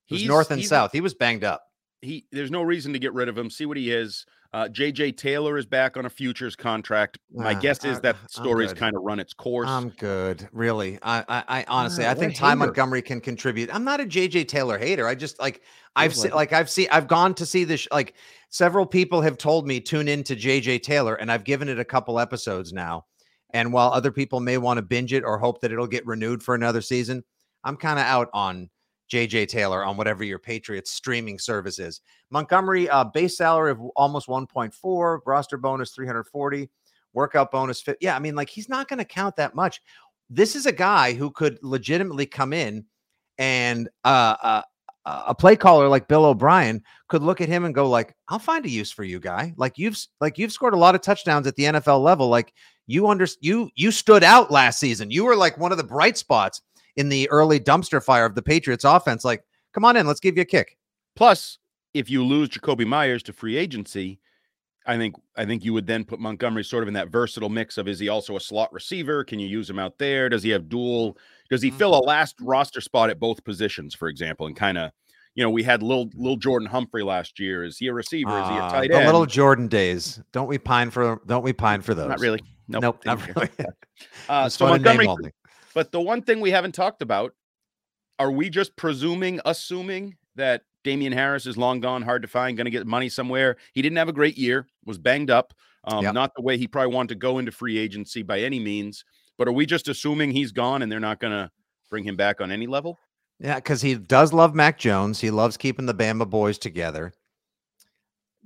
It 0.09 0.13
was 0.13 0.21
he's- 0.21 0.29
north 0.29 0.51
and 0.51 0.63
south. 0.63 0.91
He 0.93 1.01
was 1.01 1.13
banged 1.13 1.43
up. 1.43 1.63
he 2.01 2.25
there's 2.31 2.51
no 2.51 2.61
reason 2.63 2.93
to 2.93 2.99
get 2.99 3.13
rid 3.13 3.27
of 3.29 3.37
him. 3.37 3.49
See 3.49 3.65
what 3.65 3.77
he 3.77 3.91
is. 3.91 4.25
Uh, 4.53 4.67
JJ 4.67 5.15
Taylor 5.15 5.57
is 5.57 5.65
back 5.65 5.95
on 5.95 6.05
a 6.05 6.09
futures 6.09 6.57
contract. 6.57 7.17
My 7.33 7.55
Ah, 7.55 7.59
guess 7.59 7.85
is 7.85 7.97
I- 7.97 8.01
that 8.01 8.15
I'm 8.21 8.27
story's 8.27 8.73
kind 8.73 8.97
of 8.97 9.01
run 9.03 9.17
its 9.19 9.33
course. 9.33 9.69
I'm 9.69 9.89
good, 9.91 10.47
really. 10.51 10.99
I, 11.01 11.23
I, 11.29 11.43
I 11.59 11.65
honestly, 11.69 12.05
Ah, 12.05 12.11
I 12.11 12.13
think 12.15 12.35
Ty 12.35 12.47
hater. 12.49 12.55
Montgomery 12.57 13.01
can 13.01 13.21
contribute. 13.21 13.73
I'm 13.73 13.85
not 13.85 14.01
a 14.01 14.05
JJ 14.05 14.49
Taylor 14.49 14.77
hater. 14.77 15.07
I 15.07 15.15
just 15.15 15.39
like 15.39 15.61
I've 15.95 16.11
Feels 16.11 16.23
seen, 16.23 16.31
like 16.31 16.51
like 16.51 16.53
I've 16.59 16.69
seen, 16.69 16.87
I've 16.91 17.07
gone 17.07 17.33
to 17.35 17.45
see 17.45 17.63
this. 17.63 17.87
Like 17.93 18.15
several 18.49 18.85
people 18.85 19.21
have 19.21 19.37
told 19.37 19.65
me 19.67 19.79
tune 19.79 20.09
into 20.09 20.35
JJ 20.35 20.83
Taylor, 20.83 21.15
and 21.15 21.31
I've 21.31 21.45
given 21.45 21.69
it 21.69 21.79
a 21.79 21.85
couple 21.85 22.19
episodes 22.19 22.73
now. 22.73 23.05
And 23.53 23.71
while 23.71 23.91
other 23.93 24.11
people 24.11 24.41
may 24.41 24.57
want 24.57 24.77
to 24.79 24.81
binge 24.81 25.13
it 25.13 25.23
or 25.23 25.37
hope 25.37 25.61
that 25.61 25.71
it'll 25.71 25.87
get 25.87 26.05
renewed 26.05 26.43
for 26.43 26.55
another 26.55 26.81
season, 26.81 27.23
I'm 27.63 27.77
kind 27.77 27.99
of 27.99 28.05
out 28.05 28.29
on 28.33 28.69
JJ 29.11 29.49
Taylor 29.49 29.83
on 29.83 29.97
whatever 29.97 30.23
your 30.23 30.39
Patriots 30.39 30.91
streaming 30.91 31.37
service 31.37 31.79
is. 31.79 32.01
Montgomery, 32.29 32.89
uh, 32.89 33.03
base 33.03 33.37
salary 33.37 33.71
of 33.71 33.81
almost 33.95 34.27
1.4, 34.27 35.19
roster 35.25 35.57
bonus 35.57 35.91
340, 35.91 36.69
workout 37.13 37.51
bonus. 37.51 37.81
Fit. 37.81 37.97
Yeah, 37.99 38.15
I 38.15 38.19
mean, 38.19 38.35
like 38.35 38.49
he's 38.49 38.69
not 38.69 38.87
going 38.87 38.99
to 38.99 39.05
count 39.05 39.35
that 39.35 39.53
much. 39.53 39.81
This 40.29 40.55
is 40.55 40.65
a 40.65 40.71
guy 40.71 41.13
who 41.13 41.29
could 41.29 41.59
legitimately 41.61 42.25
come 42.25 42.53
in 42.53 42.85
and 43.37 43.89
uh, 44.05 44.35
uh, 44.41 44.61
uh, 45.05 45.23
a 45.27 45.35
play 45.35 45.57
caller 45.57 45.89
like 45.89 46.07
Bill 46.07 46.25
O'Brien 46.25 46.81
could 47.09 47.21
look 47.21 47.41
at 47.41 47.49
him 47.49 47.65
and 47.65 47.75
go 47.75 47.89
like, 47.89 48.15
"I'll 48.29 48.39
find 48.39 48.65
a 48.65 48.69
use 48.69 48.91
for 48.91 49.03
you, 49.03 49.19
guy. 49.19 49.53
Like 49.57 49.77
you've 49.77 49.97
like 50.21 50.37
you've 50.37 50.53
scored 50.53 50.73
a 50.73 50.77
lot 50.77 50.95
of 50.95 51.01
touchdowns 51.01 51.47
at 51.47 51.55
the 51.55 51.63
NFL 51.63 52.01
level. 52.01 52.29
Like 52.29 52.53
you 52.87 53.07
under 53.07 53.27
you 53.41 53.69
you 53.75 53.91
stood 53.91 54.23
out 54.23 54.51
last 54.51 54.79
season. 54.79 55.11
You 55.11 55.25
were 55.25 55.35
like 55.35 55.57
one 55.57 55.73
of 55.73 55.77
the 55.77 55.83
bright 55.83 56.17
spots 56.17 56.61
in 56.95 57.09
the 57.09 57.29
early 57.29 57.59
dumpster 57.59 58.03
fire 58.03 58.25
of 58.25 58.35
the 58.35 58.41
Patriots 58.41 58.83
offense. 58.83 59.23
Like, 59.25 59.43
come 59.73 59.85
on 59.85 59.95
in, 59.97 60.07
let's 60.07 60.19
give 60.19 60.35
you 60.35 60.41
a 60.41 60.45
kick." 60.45 60.77
Plus, 61.15 61.57
if 61.93 62.09
you 62.09 62.23
lose 62.25 62.49
Jakobi 62.49 62.85
Meyers 62.87 63.21
to 63.23 63.33
free 63.33 63.57
agency, 63.57 64.19
I 64.87 64.97
think 64.97 65.15
I 65.37 65.45
think 65.45 65.63
you 65.63 65.73
would 65.73 65.85
then 65.85 66.03
put 66.05 66.19
Montgomery 66.19 66.63
sort 66.63 66.83
of 66.83 66.87
in 66.87 66.93
that 66.95 67.09
versatile 67.09 67.49
mix 67.49 67.77
of 67.77 67.87
is 67.87 67.99
he 67.99 68.09
also 68.09 68.35
a 68.35 68.39
slot 68.39 68.71
receiver? 68.73 69.23
Can 69.23 69.39
you 69.39 69.47
use 69.47 69.69
him 69.69 69.77
out 69.79 69.97
there? 69.97 70.29
Does 70.29 70.41
he 70.43 70.49
have 70.51 70.69
dual? 70.69 71.17
Does 71.49 71.61
he 71.61 71.69
fill 71.69 71.93
a 71.95 71.99
last 71.99 72.35
roster 72.41 72.81
spot 72.81 73.09
at 73.09 73.19
both 73.19 73.43
positions, 73.43 73.93
for 73.93 74.07
example? 74.07 74.47
And 74.47 74.55
kind 74.55 74.77
of, 74.77 74.91
you 75.35 75.43
know, 75.43 75.49
we 75.49 75.61
had 75.63 75.83
little 75.83 76.09
little 76.15 76.37
Jordan 76.37 76.67
Humphrey 76.67 77.03
last 77.03 77.39
year. 77.39 77.63
Is 77.63 77.77
he 77.77 77.87
a 77.87 77.93
receiver? 77.93 78.31
is 78.41 78.47
he 78.47 78.55
a 78.55 78.61
Ah, 78.61 78.71
tight 78.71 78.89
the 78.89 78.95
end? 78.97 79.05
little 79.05 79.25
Jordan 79.25 79.67
days. 79.67 80.19
Don't 80.31 80.47
we 80.47 80.57
pine 80.57 80.89
for? 80.89 81.21
Don't 81.27 81.43
we 81.43 81.53
pine 81.53 81.81
for 81.81 81.93
those? 81.93 82.07
Not 82.09 82.19
really. 82.19 82.41
Nope. 82.67 82.81
Nope, 83.05 83.19
didn't 83.19 83.35
really. 83.35 83.49
Uh, 84.29 84.49
so 84.49 84.65
fun 84.65 84.77
in 84.77 84.81
name 84.81 84.97
Montgomery. 84.97 85.31
But 85.73 85.91
the 85.91 86.01
one 86.01 86.21
thing 86.21 86.41
we 86.41 86.51
haven't 86.51 86.73
talked 86.73 87.01
about, 87.01 87.33
are 88.19 88.31
we 88.31 88.49
just 88.49 88.75
presuming, 88.75 89.39
assuming 89.45 90.15
that 90.35 90.63
Damian 90.83 91.13
Harris 91.13 91.45
is 91.45 91.57
long 91.57 91.79
gone, 91.79 92.01
hard 92.01 92.21
to 92.21 92.27
find, 92.27 92.57
going 92.57 92.65
to 92.65 92.71
get 92.71 92.85
money 92.87 93.09
somewhere? 93.09 93.57
He 93.73 93.81
didn't 93.81 93.97
have 93.97 94.09
a 94.09 94.13
great 94.13 94.37
year, 94.37 94.67
was 94.85 94.97
banged 94.97 95.29
up. 95.29 95.53
Um, 95.83 96.03
Yep. 96.03 96.13
Not 96.13 96.31
the 96.35 96.43
way 96.43 96.57
he 96.57 96.67
probably 96.67 96.93
wanted 96.93 97.09
to 97.09 97.15
go 97.15 97.39
into 97.39 97.51
free 97.51 97.77
agency 97.77 98.21
by 98.21 98.39
any 98.41 98.59
means. 98.59 99.03
But 99.37 99.47
are 99.47 99.51
we 99.53 99.65
just 99.65 99.87
assuming 99.87 100.31
he's 100.31 100.51
gone 100.51 100.83
and 100.83 100.91
they're 100.91 100.99
not 100.99 101.19
going 101.19 101.33
to 101.33 101.49
bring 101.89 102.03
him 102.03 102.15
back 102.15 102.41
on 102.41 102.51
any 102.51 102.67
level? 102.67 102.99
Yeah, 103.39 103.55
because 103.55 103.81
he 103.81 103.95
does 103.95 104.33
love 104.33 104.53
Mac 104.53 104.77
Jones. 104.77 105.19
He 105.19 105.31
loves 105.31 105.57
keeping 105.57 105.87
the 105.87 105.95
Bama 105.95 106.29
boys 106.29 106.59
together. 106.59 107.13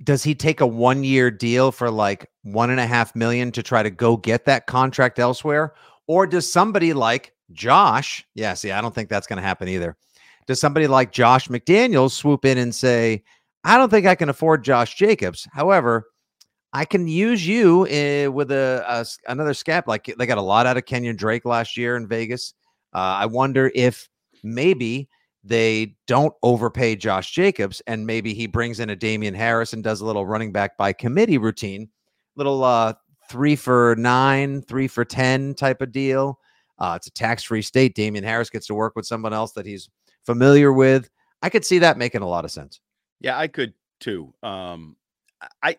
Does 0.03 0.23
he 0.23 0.35
take 0.35 0.61
a 0.61 0.67
one 0.67 1.03
year 1.03 1.29
deal 1.29 1.73
for 1.73 1.91
like 1.91 2.29
one 2.43 2.69
and 2.69 2.79
a 2.79 2.85
half 2.85 3.13
million 3.15 3.51
to 3.51 3.63
try 3.63 3.83
to 3.83 3.89
go 3.89 4.15
get 4.15 4.45
that 4.45 4.67
contract 4.67 5.19
elsewhere? 5.19 5.73
Or 6.07 6.27
does 6.27 6.51
somebody 6.51 6.93
like 6.93 7.33
Josh, 7.51 8.25
yeah, 8.35 8.53
see, 8.53 8.71
I 8.71 8.81
don't 8.81 8.93
think 8.93 9.09
that's 9.09 9.27
going 9.27 9.37
to 9.37 9.43
happen 9.43 9.67
either. 9.67 9.95
Does 10.47 10.59
somebody 10.59 10.87
like 10.87 11.11
Josh 11.11 11.47
McDaniels 11.47 12.11
swoop 12.11 12.45
in 12.45 12.57
and 12.57 12.73
say, 12.73 13.23
I 13.63 13.77
don't 13.77 13.89
think 13.89 14.05
I 14.05 14.15
can 14.15 14.29
afford 14.29 14.63
Josh 14.63 14.95
Jacobs. 14.95 15.47
However, 15.51 16.05
I 16.71 16.85
can 16.85 17.07
use 17.07 17.47
you 17.47 17.83
uh, 17.83 18.31
with 18.31 18.51
a, 18.51 18.83
a 18.87 19.31
another 19.31 19.53
scap. 19.53 19.87
Like 19.87 20.13
they 20.17 20.25
got 20.25 20.37
a 20.37 20.41
lot 20.41 20.67
out 20.67 20.77
of 20.77 20.85
Kenyon 20.85 21.15
Drake 21.15 21.45
last 21.45 21.77
year 21.77 21.95
in 21.95 22.05
Vegas. 22.07 22.53
Uh, 22.93 22.97
I 22.97 23.25
wonder 23.25 23.71
if 23.73 24.07
maybe 24.43 25.09
they 25.43 25.95
don't 26.05 26.33
overpay 26.43 26.97
Josh 26.97 27.31
Jacobs 27.31 27.81
and 27.87 28.05
maybe 28.05 28.33
he 28.33 28.45
brings 28.45 28.79
in 28.79 28.89
a 28.89 28.95
Damian 28.95 29.33
Harris 29.33 29.73
and 29.73 29.83
does 29.83 30.01
a 30.01 30.05
little 30.05 30.25
running 30.25 30.51
back 30.51 30.77
by 30.77 30.91
committee 30.91 31.37
routine, 31.37 31.89
little 32.35 32.63
uh 32.63 32.93
three 33.29 33.55
for 33.55 33.95
nine, 33.97 34.61
three 34.61 34.87
for 34.87 35.05
10 35.05 35.55
type 35.55 35.81
of 35.81 35.91
deal. 35.91 36.39
Uh, 36.77 36.93
it's 36.97 37.07
a 37.07 37.11
tax 37.11 37.43
free 37.43 37.61
state. 37.61 37.95
Damian 37.95 38.23
Harris 38.23 38.49
gets 38.49 38.67
to 38.67 38.73
work 38.73 38.95
with 38.95 39.05
someone 39.05 39.33
else 39.33 39.53
that 39.53 39.65
he's 39.65 39.89
familiar 40.25 40.73
with. 40.73 41.09
I 41.41 41.49
could 41.49 41.65
see 41.65 41.79
that 41.79 41.97
making 41.97 42.21
a 42.21 42.27
lot 42.27 42.45
of 42.45 42.51
sense. 42.51 42.79
Yeah, 43.19 43.37
I 43.37 43.47
could 43.47 43.73
too. 43.99 44.33
Um, 44.43 44.95
I 45.63 45.77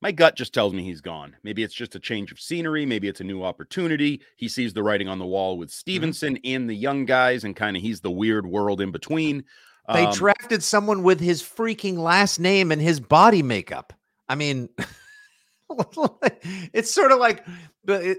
my 0.00 0.12
gut 0.12 0.36
just 0.36 0.52
tells 0.52 0.74
me 0.74 0.82
he's 0.82 1.00
gone. 1.00 1.36
Maybe 1.44 1.62
it's 1.62 1.74
just 1.74 1.94
a 1.94 2.00
change 2.00 2.32
of 2.32 2.40
scenery. 2.40 2.84
Maybe 2.84 3.08
it's 3.08 3.20
a 3.20 3.24
new 3.24 3.42
opportunity. 3.44 4.20
He 4.36 4.48
sees 4.48 4.72
the 4.72 4.82
writing 4.82 5.08
on 5.08 5.18
the 5.18 5.26
wall 5.26 5.56
with 5.56 5.70
Stevenson 5.70 6.38
and 6.44 6.68
the 6.68 6.74
young 6.74 7.04
guys, 7.04 7.44
and 7.44 7.54
kind 7.54 7.76
of 7.76 7.82
he's 7.82 8.00
the 8.00 8.10
weird 8.10 8.44
world 8.46 8.80
in 8.80 8.90
between. 8.90 9.44
They 9.92 10.06
Um, 10.06 10.12
drafted 10.14 10.62
someone 10.62 11.02
with 11.02 11.20
his 11.20 11.42
freaking 11.42 11.98
last 11.98 12.38
name 12.38 12.70
and 12.72 12.80
his 12.82 13.00
body 13.00 13.42
makeup. 13.42 13.92
I 14.28 14.34
mean, 14.34 14.68
it's 16.72 16.92
sort 16.92 17.12
of 17.12 17.18
like, 17.18 17.44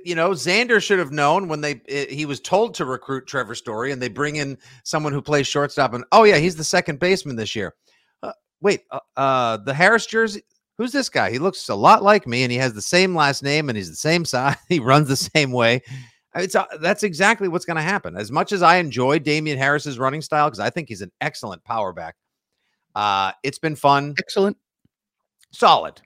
you 0.06 0.16
know, 0.16 0.32
Xander 0.32 0.82
should 0.82 1.00
have 1.00 1.12
known 1.12 1.48
when 1.48 1.62
they 1.62 1.82
it- 1.86 2.10
he 2.12 2.26
was 2.26 2.40
told 2.40 2.74
to 2.76 2.86
recruit 2.86 3.28
Trevor 3.28 3.56
Story, 3.56 3.92
and 3.92 4.02
they 4.02 4.10
bring 4.10 4.38
in 4.38 4.58
someone 4.84 5.14
who 5.14 5.22
plays 5.22 5.48
shortstop, 5.48 5.94
and 5.94 6.04
oh 6.12 6.24
yeah, 6.24 6.38
he's 6.38 6.56
the 6.56 6.64
second 6.64 7.00
baseman 7.00 7.36
this 7.36 7.56
year. 7.56 7.74
Uh, 8.22 8.32
wait, 8.62 8.82
uh, 8.92 9.00
uh, 9.18 9.58
the 9.58 9.74
Harris 9.74 10.06
jersey. 10.06 10.42
Who's 10.78 10.92
this 10.92 11.08
guy? 11.10 11.30
He 11.32 11.38
looks 11.40 11.70
a 11.70 11.76
lot 11.76 12.02
like 12.02 12.26
me, 12.26 12.44
and 12.44 12.52
he 12.52 12.58
has 12.58 12.74
the 12.74 12.82
same 12.82 13.16
last 13.16 13.44
name, 13.44 13.70
and 13.70 13.78
he's 13.78 13.90
the 13.90 13.96
same 13.96 14.26
size. 14.26 14.56
He 14.70 14.80
runs 14.80 15.08
the 15.08 15.16
same 15.16 15.52
way. 15.52 15.82
It's 16.36 16.56
uh, 16.56 16.66
that's 16.82 17.04
exactly 17.04 17.48
what's 17.48 17.66
going 17.66 17.78
to 17.78 17.84
happen. 17.84 18.18
As 18.18 18.32
much 18.32 18.52
as 18.52 18.64
I 18.64 18.78
enjoy 18.78 19.20
Damian 19.20 19.58
Harris's 19.60 20.00
running 20.00 20.22
style 20.24 20.48
because 20.48 20.60
I 20.60 20.72
think 20.72 20.90
he's 20.90 21.02
an 21.04 21.12
excellent 21.22 21.64
power 21.64 21.94
back. 21.94 22.16
Uh, 22.96 23.32
it's 23.44 23.60
been 23.60 23.76
fun, 23.76 24.16
excellent. 24.18 24.58
solid, 25.52 26.02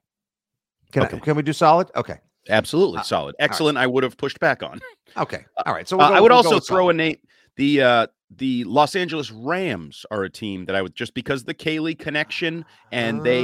Can, 0.91 1.03
Okay. 1.03 1.17
I, 1.17 1.19
can 1.19 1.35
we 1.35 1.41
do 1.43 1.53
solid? 1.53 1.89
Okay. 1.95 2.17
Absolutely 2.49 2.99
Uh, 2.99 3.03
solid. 3.03 3.35
Excellent. 3.39 3.77
I 3.77 3.87
would 3.87 4.03
have 4.03 4.15
pushed 4.17 4.39
back 4.39 4.63
on. 4.63 4.79
Okay. 5.17 5.45
All 5.65 5.73
right. 5.73 5.87
So 5.87 5.97
Uh, 5.99 6.07
we'll 6.07 6.17
I 6.17 6.19
would 6.21 6.31
we'll 6.31 6.37
also 6.37 6.59
throw 6.59 6.83
solid. 6.85 6.95
a 6.95 6.97
name. 6.97 7.17
The 7.57 7.81
uh, 7.81 8.07
the 8.35 8.63
Los 8.65 8.95
Angeles 8.95 9.31
Rams 9.31 10.05
are 10.11 10.23
a 10.23 10.29
team 10.29 10.65
that 10.65 10.75
I 10.75 10.81
would 10.81 10.95
just 10.95 11.13
because 11.13 11.43
the 11.43 11.53
Kaylee 11.53 11.97
connection 11.97 12.63
and 12.91 13.23
they 13.23 13.41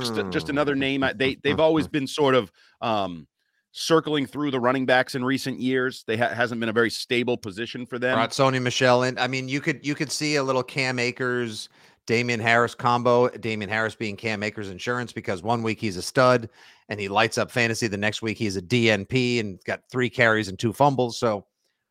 just 0.00 0.14
just 0.30 0.46
Oh. 0.48 0.50
another 0.50 0.74
name. 0.74 1.04
They 1.16 1.34
they've 1.36 1.60
always 1.60 1.86
been 1.88 2.06
sort 2.06 2.34
of 2.34 2.50
um, 2.80 3.26
circling 3.72 4.26
through 4.26 4.52
the 4.52 4.60
running 4.60 4.86
backs 4.86 5.14
in 5.14 5.24
recent 5.24 5.58
years. 5.60 6.04
They 6.06 6.16
ha- 6.16 6.28
hasn't 6.28 6.60
been 6.60 6.68
a 6.68 6.72
very 6.72 6.90
stable 6.90 7.36
position 7.36 7.86
for 7.86 7.98
them. 7.98 8.14
brought 8.16 8.30
Sony 8.30 8.62
Michel 8.62 9.02
in. 9.02 9.18
I 9.18 9.26
mean, 9.26 9.48
you 9.48 9.60
could 9.60 9.84
you 9.86 9.94
could 9.94 10.12
see 10.12 10.36
a 10.36 10.42
little 10.42 10.62
Cam 10.62 10.98
Akers, 10.98 11.68
Damien 12.06 12.40
Harris 12.40 12.74
combo. 12.74 13.28
Damien 13.28 13.70
Harris 13.70 13.94
being 13.94 14.16
Cam 14.16 14.42
Akers 14.42 14.68
insurance 14.68 15.12
because 15.12 15.42
one 15.42 15.62
week 15.62 15.80
he's 15.80 15.96
a 15.96 16.02
stud 16.02 16.48
and 16.88 17.00
he 17.00 17.08
lights 17.08 17.38
up 17.38 17.50
fantasy. 17.50 17.86
The 17.86 17.96
next 17.96 18.22
week 18.22 18.36
he's 18.36 18.56
a 18.56 18.62
DNP 18.62 19.40
and 19.40 19.62
got 19.64 19.82
three 19.90 20.10
carries 20.10 20.48
and 20.48 20.58
two 20.58 20.72
fumbles. 20.72 21.18
So 21.18 21.46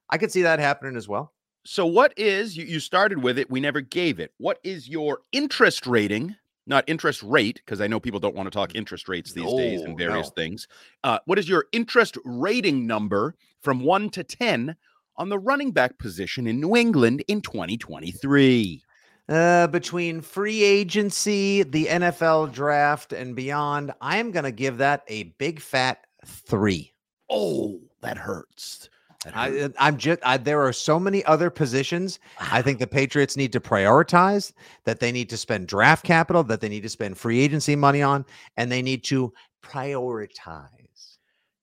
I 0.09 0.17
could 0.17 0.31
see 0.31 0.43
that 0.43 0.59
happening 0.59 0.95
as 0.95 1.07
well. 1.07 1.33
So 1.65 1.85
what 1.85 2.13
is 2.17 2.57
you, 2.57 2.65
you 2.65 2.79
started 2.79 3.23
with 3.23 3.39
it? 3.39 3.49
We 3.49 3.59
never 3.59 3.81
gave 3.81 4.19
it. 4.19 4.33
What 4.37 4.59
is 4.63 4.87
your 4.87 5.19
interest 5.31 5.87
rating? 5.87 6.35
Not 6.65 6.83
interest 6.87 7.21
rate, 7.23 7.55
because 7.65 7.81
I 7.81 7.87
know 7.87 7.99
people 7.99 8.21
don't 8.21 8.35
want 8.35 8.47
to 8.47 8.51
talk 8.51 8.73
interest 8.75 9.09
rates 9.09 9.33
these 9.33 9.51
days 9.53 9.81
and 9.81 9.97
various 9.97 10.27
no. 10.27 10.33
things. 10.41 10.67
Uh, 11.03 11.19
what 11.25 11.37
is 11.37 11.49
your 11.49 11.65
interest 11.73 12.17
rating 12.23 12.87
number 12.87 13.35
from 13.61 13.81
one 13.81 14.09
to 14.11 14.23
ten 14.23 14.75
on 15.17 15.27
the 15.27 15.39
running 15.39 15.71
back 15.71 15.97
position 15.97 16.47
in 16.47 16.61
New 16.61 16.75
England 16.75 17.23
in 17.27 17.41
2023? 17.41 18.81
Uh, 19.29 19.67
between 19.67 20.19
free 20.19 20.61
agency, 20.63 21.63
the 21.63 21.85
NFL 21.85 22.51
draft, 22.51 23.13
and 23.13 23.35
beyond, 23.35 23.93
I 24.01 24.17
am 24.17 24.31
going 24.31 24.43
to 24.43 24.51
give 24.51 24.77
that 24.79 25.03
a 25.07 25.23
big 25.37 25.61
fat 25.61 26.05
three. 26.25 26.93
Oh, 27.29 27.79
that 28.01 28.17
hurts. 28.17 28.89
That 29.23 29.33
hurts. 29.33 29.75
I, 29.79 29.87
I'm 29.87 29.97
just 29.97 30.19
I, 30.25 30.35
there 30.35 30.61
are 30.61 30.73
so 30.73 30.99
many 30.99 31.23
other 31.23 31.49
positions. 31.49 32.19
I 32.37 32.61
think 32.61 32.79
the 32.79 32.87
Patriots 32.99 33.37
need 33.37 33.53
to 33.53 33.61
prioritize 33.61 34.51
that 34.83 34.99
they 34.99 35.11
need 35.13 35.29
to 35.29 35.37
spend 35.37 35.67
draft 35.67 36.05
capital, 36.05 36.43
that 36.43 36.59
they 36.59 36.69
need 36.69 36.83
to 36.83 36.89
spend 36.89 37.17
free 37.17 37.39
agency 37.39 37.77
money 37.77 38.01
on, 38.01 38.25
and 38.57 38.69
they 38.69 38.81
need 38.81 39.05
to 39.05 39.33
prioritize. 39.63 41.17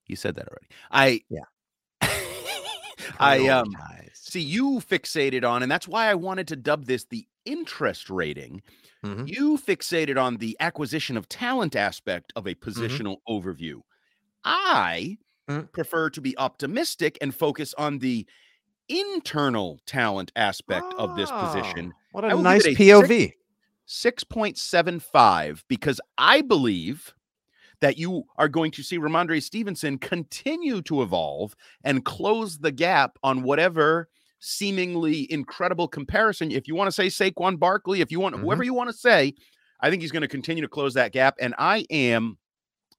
you 0.07 0.15
said 0.15 0.33
that 0.33 0.47
already. 0.47 0.67
I 0.89 1.21
Yeah. 1.29 1.45
I 3.19 3.47
um 3.49 3.75
see 4.13 4.41
you 4.41 4.79
fixated 4.79 5.47
on, 5.47 5.61
and 5.61 5.71
that's 5.71 5.87
why 5.87 6.07
I 6.07 6.15
wanted 6.15 6.47
to 6.47 6.55
dub 6.55 6.85
this 6.85 7.03
the 7.05 7.27
interest 7.45 8.09
rating. 8.09 8.61
Mhm. 9.03 9.27
You 9.27 9.57
fixated 9.57 10.21
on 10.21 10.37
the 10.37 10.55
acquisition 10.59 11.17
of 11.17 11.27
talent 11.29 11.75
aspect 11.75 12.31
of 12.35 12.47
a 12.47 12.55
positional 12.55 13.17
overview. 13.27 13.81
I 14.43 15.17
Mm. 15.49 15.71
prefer 15.73 16.09
to 16.11 16.21
be 16.21 16.37
optimistic 16.37 17.17
and 17.21 17.33
focus 17.35 17.73
on 17.75 17.99
the 17.99 18.27
internal 18.89 19.79
talent 19.85 20.31
aspect 20.35 20.93
of 20.97 21.15
this 21.15 21.31
position. 21.31 21.91
Oh, 21.93 21.99
What 22.11 22.25
a 22.25 22.35
nice 22.41 22.65
a 22.65 22.75
POV. 22.75 23.33
6.75 23.85 25.63
because 25.67 25.99
I 26.17 26.41
believe 26.41 27.13
that 27.79 27.97
you 27.97 28.25
are 28.37 28.47
going 28.47 28.71
to 28.71 28.83
see 28.83 28.97
Rhamondre 28.99 29.41
Stevenson 29.41 29.97
continue 29.97 30.81
to 30.83 31.01
evolve 31.01 31.55
and 31.83 32.05
close 32.05 32.59
the 32.59 32.71
gap 32.71 33.17
on 33.23 33.41
whatever 33.43 34.07
seemingly 34.41 35.31
incredible 35.31 35.87
comparison. 35.87 36.51
If 36.51 36.67
you 36.67 36.75
want 36.75 36.87
to 36.87 36.91
say 36.91 37.07
Saquon 37.07 37.57
Barkley, 37.57 38.01
if 38.01 38.11
you 38.11 38.19
want 38.19 38.35
whoever 38.35 38.63
you 38.63 38.73
want 38.73 38.89
to 38.89 38.95
say, 38.95 39.33
I 39.79 39.89
think 39.89 40.01
he's 40.01 40.11
going 40.11 40.21
to 40.21 40.27
continue 40.27 40.61
to 40.61 40.67
close 40.67 40.93
that 40.95 41.13
gap. 41.13 41.35
And 41.39 41.55
I 41.57 41.85
am 41.89 42.37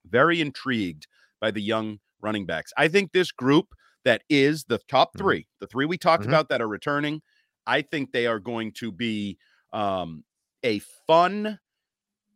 very 0.09 0.41
intrigued 0.41 1.07
by 1.41 1.51
the 1.51 1.61
young 1.61 1.99
running 2.21 2.47
backs. 2.47 2.73
I 2.77 2.89
think 2.89 3.13
this 3.13 3.31
group 3.33 3.75
that 4.05 4.23
is 4.29 4.65
the 4.65 4.79
top 4.89 5.15
Mhm. 5.15 5.19
three, 5.19 5.49
the 5.61 5.67
three 5.67 5.85
we 5.87 5.99
talked 5.99 6.25
Mhm. 6.25 6.29
about 6.29 6.49
that 6.49 6.61
are 6.61 6.69
returning, 6.69 7.23
I 7.67 7.83
think 7.83 8.13
they 8.13 8.27
are 8.27 8.41
going 8.41 8.73
to 8.75 8.91
be 8.91 9.39
um, 9.73 10.23
a 10.65 10.81
fun 11.07 11.59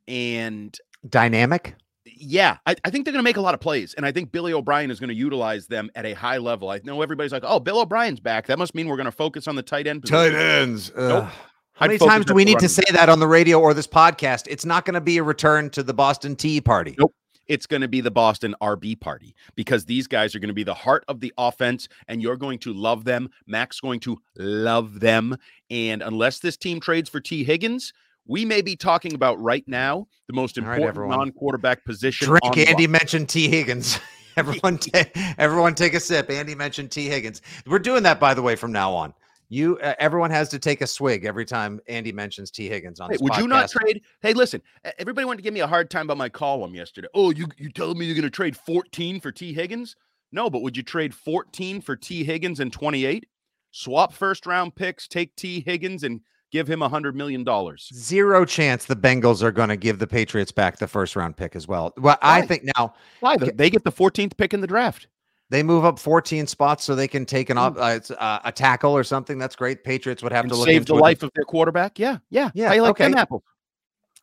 and 0.09 0.77
Dynamic. 1.09 1.77
Yeah, 2.07 2.59
I, 2.67 2.77
I 2.85 2.91
think 2.91 3.05
they're 3.05 3.13
going 3.13 3.23
to 3.23 3.29
make 3.29 3.37
a 3.37 3.41
lot 3.41 3.55
of 3.55 3.61
plays, 3.61 3.95
and 3.95 4.07
I 4.07 4.13
think 4.13 4.31
Billy 4.31 4.53
O'Brien 4.53 4.91
is 4.91 5.01
going 5.01 5.09
to 5.09 5.15
utilize 5.15 5.67
them 5.67 5.91
at 5.97 6.07
a 6.07 6.15
high 6.15 6.39
level. 6.39 6.71
I 6.71 6.81
know 6.85 7.03
everybody's 7.03 7.33
like, 7.33 7.43
"Oh, 7.45 7.59
Bill 7.59 7.81
O'Brien's 7.81 8.21
back. 8.21 8.47
That 8.47 8.59
must 8.59 8.75
mean 8.75 8.89
we're 8.89 8.97
going 8.97 9.07
to 9.07 9.13
focus 9.13 9.49
on 9.49 9.57
the 9.57 9.63
tight 9.63 9.87
end 9.87 10.03
position." 10.03 10.35
ends. 10.35 10.93
Nope. 10.97 11.29
How 11.75 11.87
many 11.87 11.99
times 11.99 12.25
do 12.25 12.33
we 12.33 12.45
need 12.45 12.59
to 12.61 12.71
say 12.71 12.85
that 12.93 13.11
on 13.11 13.21
the 13.21 13.27
radio 13.27 13.61
or 13.61 13.75
this 13.75 13.87
podcast? 13.87 14.45
It's 14.49 14.65
not 14.65 14.87
going 14.87 14.95
to 14.95 15.01
be 15.01 15.19
a 15.19 15.23
return 15.23 15.69
to 15.71 15.83
the 15.83 15.93
Boston 15.93 16.35
Tea 16.35 16.61
Party. 16.61 16.95
Nope. 16.99 17.15
It's 17.49 17.67
going 17.67 17.83
to 17.83 17.89
be 17.89 18.01
the 18.01 18.11
Boston 18.11 18.57
RB 18.61 18.99
party 18.99 19.35
because 19.55 19.85
these 19.85 20.07
guys 20.07 20.35
are 20.35 20.39
going 20.39 20.49
to 20.49 20.55
be 20.55 20.65
the 20.65 20.75
heart 20.75 21.05
of 21.07 21.21
the 21.21 21.33
offense, 21.39 21.89
and 22.09 22.23
you're 22.23 22.37
going 22.37 22.59
to 22.61 22.73
love 22.73 23.05
them. 23.05 23.29
Mac's 23.47 23.79
going 23.79 24.01
to 24.01 24.19
love 24.37 25.01
them, 25.01 25.37
and 25.71 26.03
unless 26.03 26.39
this 26.39 26.57
team 26.57 26.81
trades 26.81 27.09
for 27.09 27.21
Tee 27.21 27.45
Higgins. 27.45 27.93
We 28.27 28.45
may 28.45 28.63
be 28.63 28.77
talking 28.77 29.15
about 29.15 29.41
right 29.41 29.65
now 29.67 30.07
the 30.27 30.33
most 30.33 30.59
important 30.59 30.87
everyone. 30.87 31.17
non-quarterback 31.17 31.85
position. 31.85 32.27
Drink. 32.27 32.59
Andy 32.59 32.87
mentioned 32.87 33.29
Tee 33.29 33.49
Higgins. 33.49 33.99
everyone, 34.37 34.79
ta- 34.79 35.35
everyone, 35.39 35.75
take 35.75 35.95
a 35.95 36.01
sip. 36.01 36.31
Andy 36.31 36.55
mentioned 36.55 36.91
Tee 36.91 37.09
Higgins. 37.09 37.43
We're 37.67 37.79
doing 37.79 38.03
that, 38.03 38.21
by 38.21 38.35
the 38.35 38.43
way, 38.43 38.57
from 38.57 38.73
now 38.73 38.93
on. 38.93 39.15
You, 39.49 39.79
uh, 39.79 39.95
everyone 40.01 40.31
has 40.33 40.49
to 40.49 40.59
take 40.59 40.81
a 40.81 40.87
swig 40.89 41.25
every 41.25 41.45
time 41.45 41.81
Andy 41.87 42.11
mentions 42.11 42.51
Tee 42.51 42.69
Higgins 42.69 42.99
on 42.99 43.11
Hey, 43.11 43.17
would 43.21 43.37
you 43.37 43.47
not 43.47 43.71
trade? 43.71 44.03
Hey, 44.21 44.33
listen, 44.33 44.61
everybody 44.99 45.25
wanted 45.25 45.37
to 45.37 45.43
give 45.43 45.55
me 45.55 45.61
a 45.61 45.69
hard 45.69 45.89
time 45.89 46.07
about 46.07 46.17
my 46.17 46.29
column 46.29 46.75
yesterday. 46.75 47.07
Oh, 47.15 47.31
you 47.31 47.47
you 47.57 47.71
telling 47.71 47.97
me 47.97 48.07
you're 48.07 48.17
going 48.17 48.25
to 48.25 48.31
trade 48.31 48.57
14 48.57 49.21
for 49.21 49.31
Tee 49.31 49.53
Higgins? 49.53 49.95
No, 50.33 50.51
but 50.51 50.63
would 50.63 50.77
you 50.77 50.83
trade 50.83 51.15
14 51.15 51.81
for 51.81 51.95
Tee 51.95 52.25
Higgins 52.25 52.59
and 52.59 52.73
28? 52.73 53.27
Swap 53.71 54.13
first 54.13 54.47
round 54.47 54.75
picks, 54.75 55.07
take 55.07 55.37
Tee 55.37 55.63
Higgins 55.65 56.03
and 56.03 56.21
give 56.53 56.69
him 56.69 56.83
a 56.83 56.89
hundred 56.89 57.15
million 57.17 57.45
dollars. 57.45 57.89
Zero 57.95 58.45
chance 58.45 58.85
the 58.85 58.97
Bengals 58.97 59.43
are 59.43 59.53
going 59.53 59.69
to 59.69 59.77
give 59.77 59.99
the 59.99 60.07
Patriots 60.07 60.53
back 60.53 60.79
the 60.79 60.87
first 60.87 61.17
round 61.17 61.37
pick 61.37 61.57
as 61.57 61.67
well. 61.69 61.93
Well, 61.99 62.19
I 62.23 62.43
think 62.43 62.65
now 62.77 62.95
Why? 63.21 63.37
They 63.37 63.71
get 63.71 63.85
the 63.85 63.93
14th 63.93 64.37
pick 64.37 64.55
in 64.55 64.61
the 64.61 64.67
draft. 64.67 65.09
they 65.51 65.63
move 65.63 65.85
up 65.85 65.99
14 65.99 66.47
spots 66.47 66.85
so 66.85 66.95
they 66.95 67.09
can 67.09 67.25
take 67.27 67.51
an 67.51 67.59
off, 67.59 67.77
uh, 67.77 68.01
uh, 68.15 68.41
a 68.45 68.53
tackle 68.53 68.93
or 68.97 69.05
something. 69.05 69.39
That's 69.39 69.57
great. 69.57 69.85
Patriots 69.85 70.23
would 70.23 70.33
have 70.33 70.45
And 70.45 70.53
to 70.53 70.59
look 70.59 70.67
save 70.67 70.87
the 70.87 70.95
life 70.95 71.23
of 71.23 71.31
their 71.35 71.45
quarterback. 71.45 71.99
Yeah, 71.99 72.19
yeah, 72.31 72.51
Yeah, 72.55 72.73
I 72.73 72.79
like 72.79 72.91
okay. 72.93 73.05
them 73.09 73.17
apples. 73.19 73.43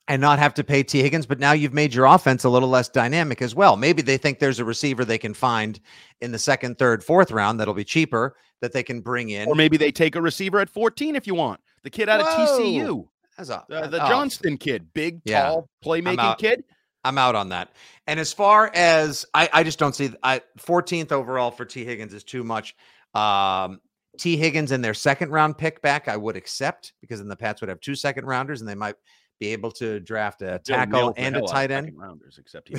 and 0.10 0.22
not 0.22 0.38
have 0.40 0.54
to 0.56 0.64
pay 0.66 0.84
Tee 0.84 1.02
Higgins. 1.02 1.26
But 1.26 1.40
now 1.40 1.54
you've 1.54 1.74
made 1.74 1.94
your 1.94 2.06
offense 2.06 2.44
a 2.44 2.50
little 2.50 2.68
less 2.70 2.90
dynamic 2.90 3.42
as 3.42 3.56
well. 3.56 3.78
Maybe 3.78 4.02
they 4.02 4.18
think 4.18 4.40
there's 4.40 4.60
a 4.60 4.66
receiver 4.66 5.06
they 5.06 5.18
can 5.18 5.34
find 5.34 5.80
in 6.20 6.32
the 6.34 6.40
second, 6.40 6.78
third, 6.78 7.04
fourth 7.04 7.32
round 7.32 7.60
that'll 7.60 7.74
be 7.74 7.86
cheaper 7.86 8.36
that 8.60 8.74
they 8.74 8.84
can 8.84 9.00
bring 9.00 9.30
in. 9.30 9.48
Or 9.48 9.56
maybe 9.56 9.78
they 9.78 9.92
take 9.94 10.16
a 10.16 10.22
receiver 10.22 10.60
at 10.60 10.70
14 10.70 11.16
if 11.16 11.26
you 11.28 11.36
want. 11.36 11.60
The 11.84 11.90
kid 11.90 12.10
out 12.10 12.22
of 12.22 12.28
TCU, 12.28 13.08
As 13.38 13.50
a- 13.50 13.66
the, 13.68 13.88
the 13.88 14.06
oh, 14.06 14.08
Johnston 14.10 14.58
kid, 14.58 14.88
big, 14.94 15.22
Yeah. 15.26 15.44
tall, 15.44 15.70
playmaking 15.84 16.20
out. 16.20 16.40
kid. 16.40 16.64
I'm 17.04 17.18
out 17.18 17.36
on 17.36 17.50
that. 17.50 17.70
And 18.08 18.20
as 18.20 18.32
far 18.32 18.72
as 18.74 19.26
I, 19.34 19.50
I 19.52 19.64
just 19.64 19.78
don't 19.80 19.94
see 19.94 20.12
I 20.24 20.42
14th 20.60 21.12
overall 21.12 21.52
for 21.52 21.66
Tee 21.66 21.84
Higgins 21.84 22.14
is 22.14 22.24
too 22.24 22.44
much. 22.44 22.76
Um, 23.14 23.82
Tee 24.18 24.38
Higgins 24.38 24.72
and 24.72 24.84
their 24.84 24.94
second 24.94 25.32
round 25.32 25.58
pick 25.58 25.82
back, 25.82 26.08
I 26.08 26.16
would 26.16 26.38
accept 26.38 26.94
because 27.02 27.20
then 27.20 27.28
the 27.28 27.36
Pats 27.36 27.60
would 27.62 27.70
have 27.70 27.82
two 27.82 27.96
second 27.96 28.26
rounders 28.26 28.62
and 28.62 28.70
they 28.70 28.76
might 28.76 28.96
be 29.40 29.48
able 29.48 29.72
to 29.72 30.00
draft 30.00 30.42
a 30.44 30.60
tackle 30.60 31.14
and 31.18 31.36
a 31.36 31.40
hell 31.40 31.44
out 31.46 31.50
of 31.50 31.52
tight 31.52 31.72
end. 31.72 31.92
Rounders, 31.96 32.38
except 32.40 32.72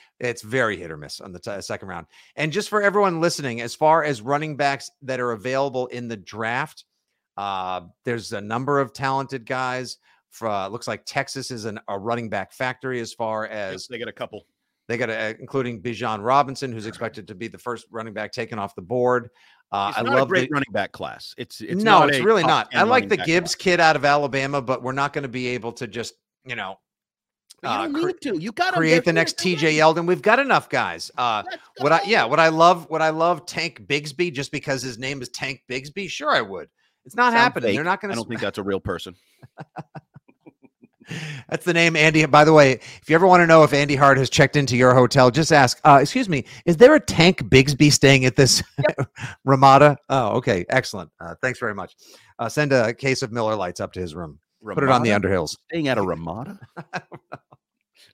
it's 0.20 0.42
very 0.42 0.76
hit 0.76 0.90
or 0.92 0.96
miss 0.96 1.20
on 1.20 1.32
the 1.32 1.40
t- 1.40 1.60
second 1.60 1.88
round. 1.88 2.06
And 2.36 2.52
just 2.52 2.68
for 2.68 2.82
everyone 2.82 3.20
listening, 3.20 3.60
as 3.62 3.74
far 3.74 4.04
as 4.04 4.20
running 4.22 4.56
backs 4.56 4.90
that 5.02 5.18
are 5.18 5.32
available 5.32 5.86
in 5.88 6.06
the 6.06 6.16
draft, 6.16 6.84
uh, 7.36 7.82
there's 8.04 8.32
a 8.32 8.40
number 8.40 8.80
of 8.80 8.92
talented 8.92 9.46
guys. 9.46 9.98
For, 10.30 10.48
uh, 10.48 10.68
looks 10.68 10.88
like 10.88 11.04
Texas 11.06 11.50
is 11.50 11.64
an, 11.64 11.78
a 11.88 11.98
running 11.98 12.28
back 12.28 12.52
factory 12.52 13.00
as 13.00 13.12
far 13.12 13.46
as 13.46 13.86
they 13.86 13.98
get 13.98 14.08
a 14.08 14.12
couple. 14.12 14.46
they 14.88 14.96
got, 14.96 15.08
a, 15.08 15.36
including 15.38 15.80
Bijan 15.80 16.24
Robinson, 16.24 16.72
who's 16.72 16.86
expected 16.86 17.28
to 17.28 17.36
be 17.36 17.46
the 17.46 17.58
first 17.58 17.86
running 17.90 18.12
back 18.12 18.32
taken 18.32 18.58
off 18.58 18.74
the 18.74 18.82
board. 18.82 19.30
Uh, 19.70 19.92
I 19.96 20.02
love 20.02 20.28
great 20.28 20.48
the, 20.48 20.54
running 20.54 20.72
back 20.72 20.92
class. 20.92 21.34
It's 21.36 21.60
it's 21.60 21.82
no, 21.82 22.00
not 22.00 22.10
it's 22.10 22.24
really 22.24 22.42
not. 22.42 22.74
I 22.74 22.82
like 22.82 23.08
the 23.08 23.16
Gibbs 23.16 23.54
class. 23.54 23.64
kid 23.64 23.80
out 23.80 23.96
of 23.96 24.04
Alabama, 24.04 24.60
but 24.60 24.82
we're 24.82 24.92
not 24.92 25.12
going 25.12 25.22
to 25.22 25.28
be 25.28 25.48
able 25.48 25.72
to 25.74 25.86
just 25.86 26.14
you 26.44 26.54
know 26.54 26.78
you 27.64 27.70
uh, 27.70 27.82
don't 27.82 27.94
cre- 27.94 28.06
need 28.08 28.20
to. 28.22 28.38
You 28.38 28.52
got 28.52 28.70
to 28.70 28.76
create 28.76 29.04
the 29.04 29.12
next 29.12 29.38
TJ 29.38 29.74
Yeldon. 29.74 30.06
We've 30.06 30.22
got 30.22 30.38
enough 30.38 30.68
guys. 30.68 31.10
Uh, 31.16 31.42
Would 31.80 31.92
I? 31.92 32.02
Yeah. 32.06 32.24
what 32.24 32.38
I 32.38 32.48
love? 32.48 32.88
what 32.90 33.02
I 33.02 33.10
love 33.10 33.46
Tank 33.46 33.86
Bigsby 33.86 34.32
just 34.32 34.52
because 34.52 34.82
his 34.82 34.98
name 34.98 35.22
is 35.22 35.28
Tank 35.30 35.62
Bigsby? 35.68 36.08
Sure, 36.10 36.30
I 36.30 36.42
would. 36.42 36.68
It's 37.04 37.16
not 37.16 37.32
happening. 37.32 37.74
They're 37.74 37.84
not 37.84 38.00
going 38.00 38.10
to. 38.10 38.14
I 38.14 38.16
don't 38.16 38.28
think 38.28 38.40
that's 38.40 38.58
a 38.58 38.62
real 38.62 38.80
person. 38.80 39.14
That's 41.50 41.64
the 41.64 41.74
name, 41.74 41.96
Andy. 41.96 42.24
By 42.26 42.44
the 42.44 42.52
way, 42.52 42.72
if 42.72 43.08
you 43.08 43.14
ever 43.14 43.26
want 43.26 43.42
to 43.42 43.46
know 43.46 43.62
if 43.62 43.74
Andy 43.74 43.94
Hart 43.94 44.16
has 44.16 44.30
checked 44.30 44.56
into 44.56 44.76
your 44.76 44.94
hotel, 44.94 45.30
just 45.30 45.52
ask. 45.52 45.78
Uh, 45.84 45.98
excuse 46.00 46.28
me, 46.28 46.44
is 46.64 46.78
there 46.78 46.94
a 46.94 47.00
Tank 47.00 47.42
Bigsby 47.42 47.92
staying 47.92 48.24
at 48.24 48.36
this 48.36 48.62
Ramada? 49.44 49.98
Oh, 50.08 50.28
okay, 50.36 50.64
excellent. 50.70 51.10
Uh, 51.20 51.34
thanks 51.42 51.58
very 51.58 51.74
much. 51.74 51.94
Uh, 52.38 52.48
send 52.48 52.72
a 52.72 52.94
case 52.94 53.22
of 53.22 53.32
Miller 53.32 53.54
Lites 53.54 53.80
up 53.80 53.92
to 53.92 54.00
his 54.00 54.14
room. 54.14 54.38
Put 54.64 54.82
it 54.82 54.88
on 54.88 55.02
the 55.02 55.10
Ramada? 55.10 55.28
Underhills. 55.28 55.56
Staying 55.68 55.88
at 55.88 55.98
a 55.98 56.02
Ramada. 56.02 56.58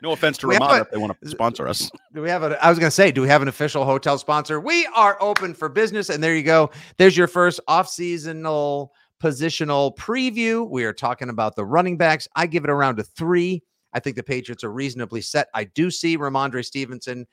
No 0.02 0.12
offense 0.12 0.38
to 0.38 0.46
Ramada 0.46 0.74
a- 0.74 0.80
if 0.80 0.90
they 0.90 0.96
want 0.98 1.20
to 1.20 1.28
sponsor 1.28 1.68
us. 1.68 1.90
Do 2.14 2.22
we 2.22 2.30
have 2.30 2.42
a? 2.42 2.62
I 2.64 2.68
was 2.70 2.78
going 2.78 2.88
to 2.88 2.94
say, 2.94 3.10
do 3.12 3.22
we 3.22 3.28
have 3.28 3.42
an 3.42 3.48
official 3.48 3.84
hotel 3.84 4.16
sponsor? 4.18 4.60
We 4.60 4.86
are 4.94 5.16
open 5.20 5.54
for 5.54 5.68
business, 5.68 6.08
and 6.08 6.22
there 6.22 6.34
you 6.34 6.42
go. 6.42 6.70
There's 6.96 7.16
your 7.16 7.28
first 7.28 7.60
off-seasonal 7.68 8.92
positional 9.22 9.94
preview. 9.96 10.68
We 10.68 10.84
are 10.84 10.94
talking 10.94 11.28
about 11.28 11.54
the 11.54 11.64
running 11.64 11.96
backs. 11.96 12.26
I 12.34 12.46
give 12.46 12.64
it 12.64 12.70
around 12.70 12.98
a 12.98 13.02
three. 13.02 13.62
I 13.92 14.00
think 14.00 14.16
the 14.16 14.22
Patriots 14.22 14.64
are 14.64 14.72
reasonably 14.72 15.20
set. 15.20 15.48
I 15.54 15.64
do 15.64 15.90
see 15.90 16.16
Rhamondre 16.16 16.64
Stevenson 16.64 17.26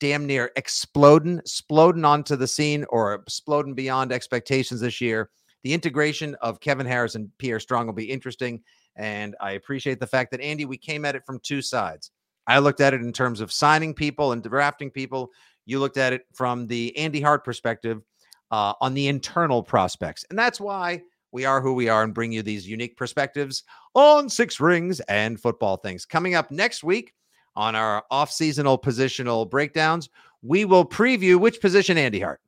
damn 0.00 0.26
near 0.26 0.52
exploding, 0.56 1.38
exploding 1.38 2.04
onto 2.04 2.36
the 2.36 2.46
scene 2.46 2.84
or 2.90 3.14
exploding 3.14 3.74
beyond 3.74 4.12
expectations 4.12 4.80
this 4.80 5.00
year. 5.00 5.30
The 5.66 5.74
integration 5.74 6.36
of 6.42 6.60
Kevin 6.60 6.86
Harris 6.86 7.16
and 7.16 7.28
Pierre 7.38 7.58
Strong 7.58 7.86
will 7.86 7.92
be 7.92 8.08
interesting. 8.08 8.62
And 8.94 9.34
I 9.40 9.54
appreciate 9.54 9.98
the 9.98 10.06
fact 10.06 10.30
that, 10.30 10.40
Andy, 10.40 10.64
we 10.64 10.78
came 10.78 11.04
at 11.04 11.16
it 11.16 11.26
from 11.26 11.40
two 11.40 11.60
sides. 11.60 12.12
I 12.46 12.60
looked 12.60 12.80
at 12.80 12.94
it 12.94 13.00
in 13.00 13.12
terms 13.12 13.40
of 13.40 13.50
signing 13.50 13.92
people 13.92 14.30
and 14.30 14.44
drafting 14.44 14.92
people. 14.92 15.32
You 15.64 15.80
looked 15.80 15.96
at 15.96 16.12
it 16.12 16.24
from 16.32 16.68
the 16.68 16.96
Andy 16.96 17.20
Hart 17.20 17.44
perspective 17.44 18.00
uh, 18.52 18.74
on 18.80 18.94
the 18.94 19.08
internal 19.08 19.60
prospects. 19.60 20.24
And 20.30 20.38
that's 20.38 20.60
why 20.60 21.02
we 21.32 21.44
are 21.44 21.60
who 21.60 21.74
we 21.74 21.88
are 21.88 22.04
and 22.04 22.14
bring 22.14 22.30
you 22.30 22.42
these 22.44 22.68
unique 22.68 22.96
perspectives 22.96 23.64
on 23.94 24.28
six 24.28 24.60
rings 24.60 25.00
and 25.08 25.40
football 25.40 25.78
things. 25.78 26.06
Coming 26.06 26.36
up 26.36 26.52
next 26.52 26.84
week 26.84 27.12
on 27.56 27.74
our 27.74 28.04
off 28.12 28.30
seasonal 28.30 28.78
positional 28.78 29.50
breakdowns, 29.50 30.10
we 30.42 30.64
will 30.64 30.84
preview 30.84 31.40
which 31.40 31.60
position, 31.60 31.98
Andy 31.98 32.20
Hart. 32.20 32.40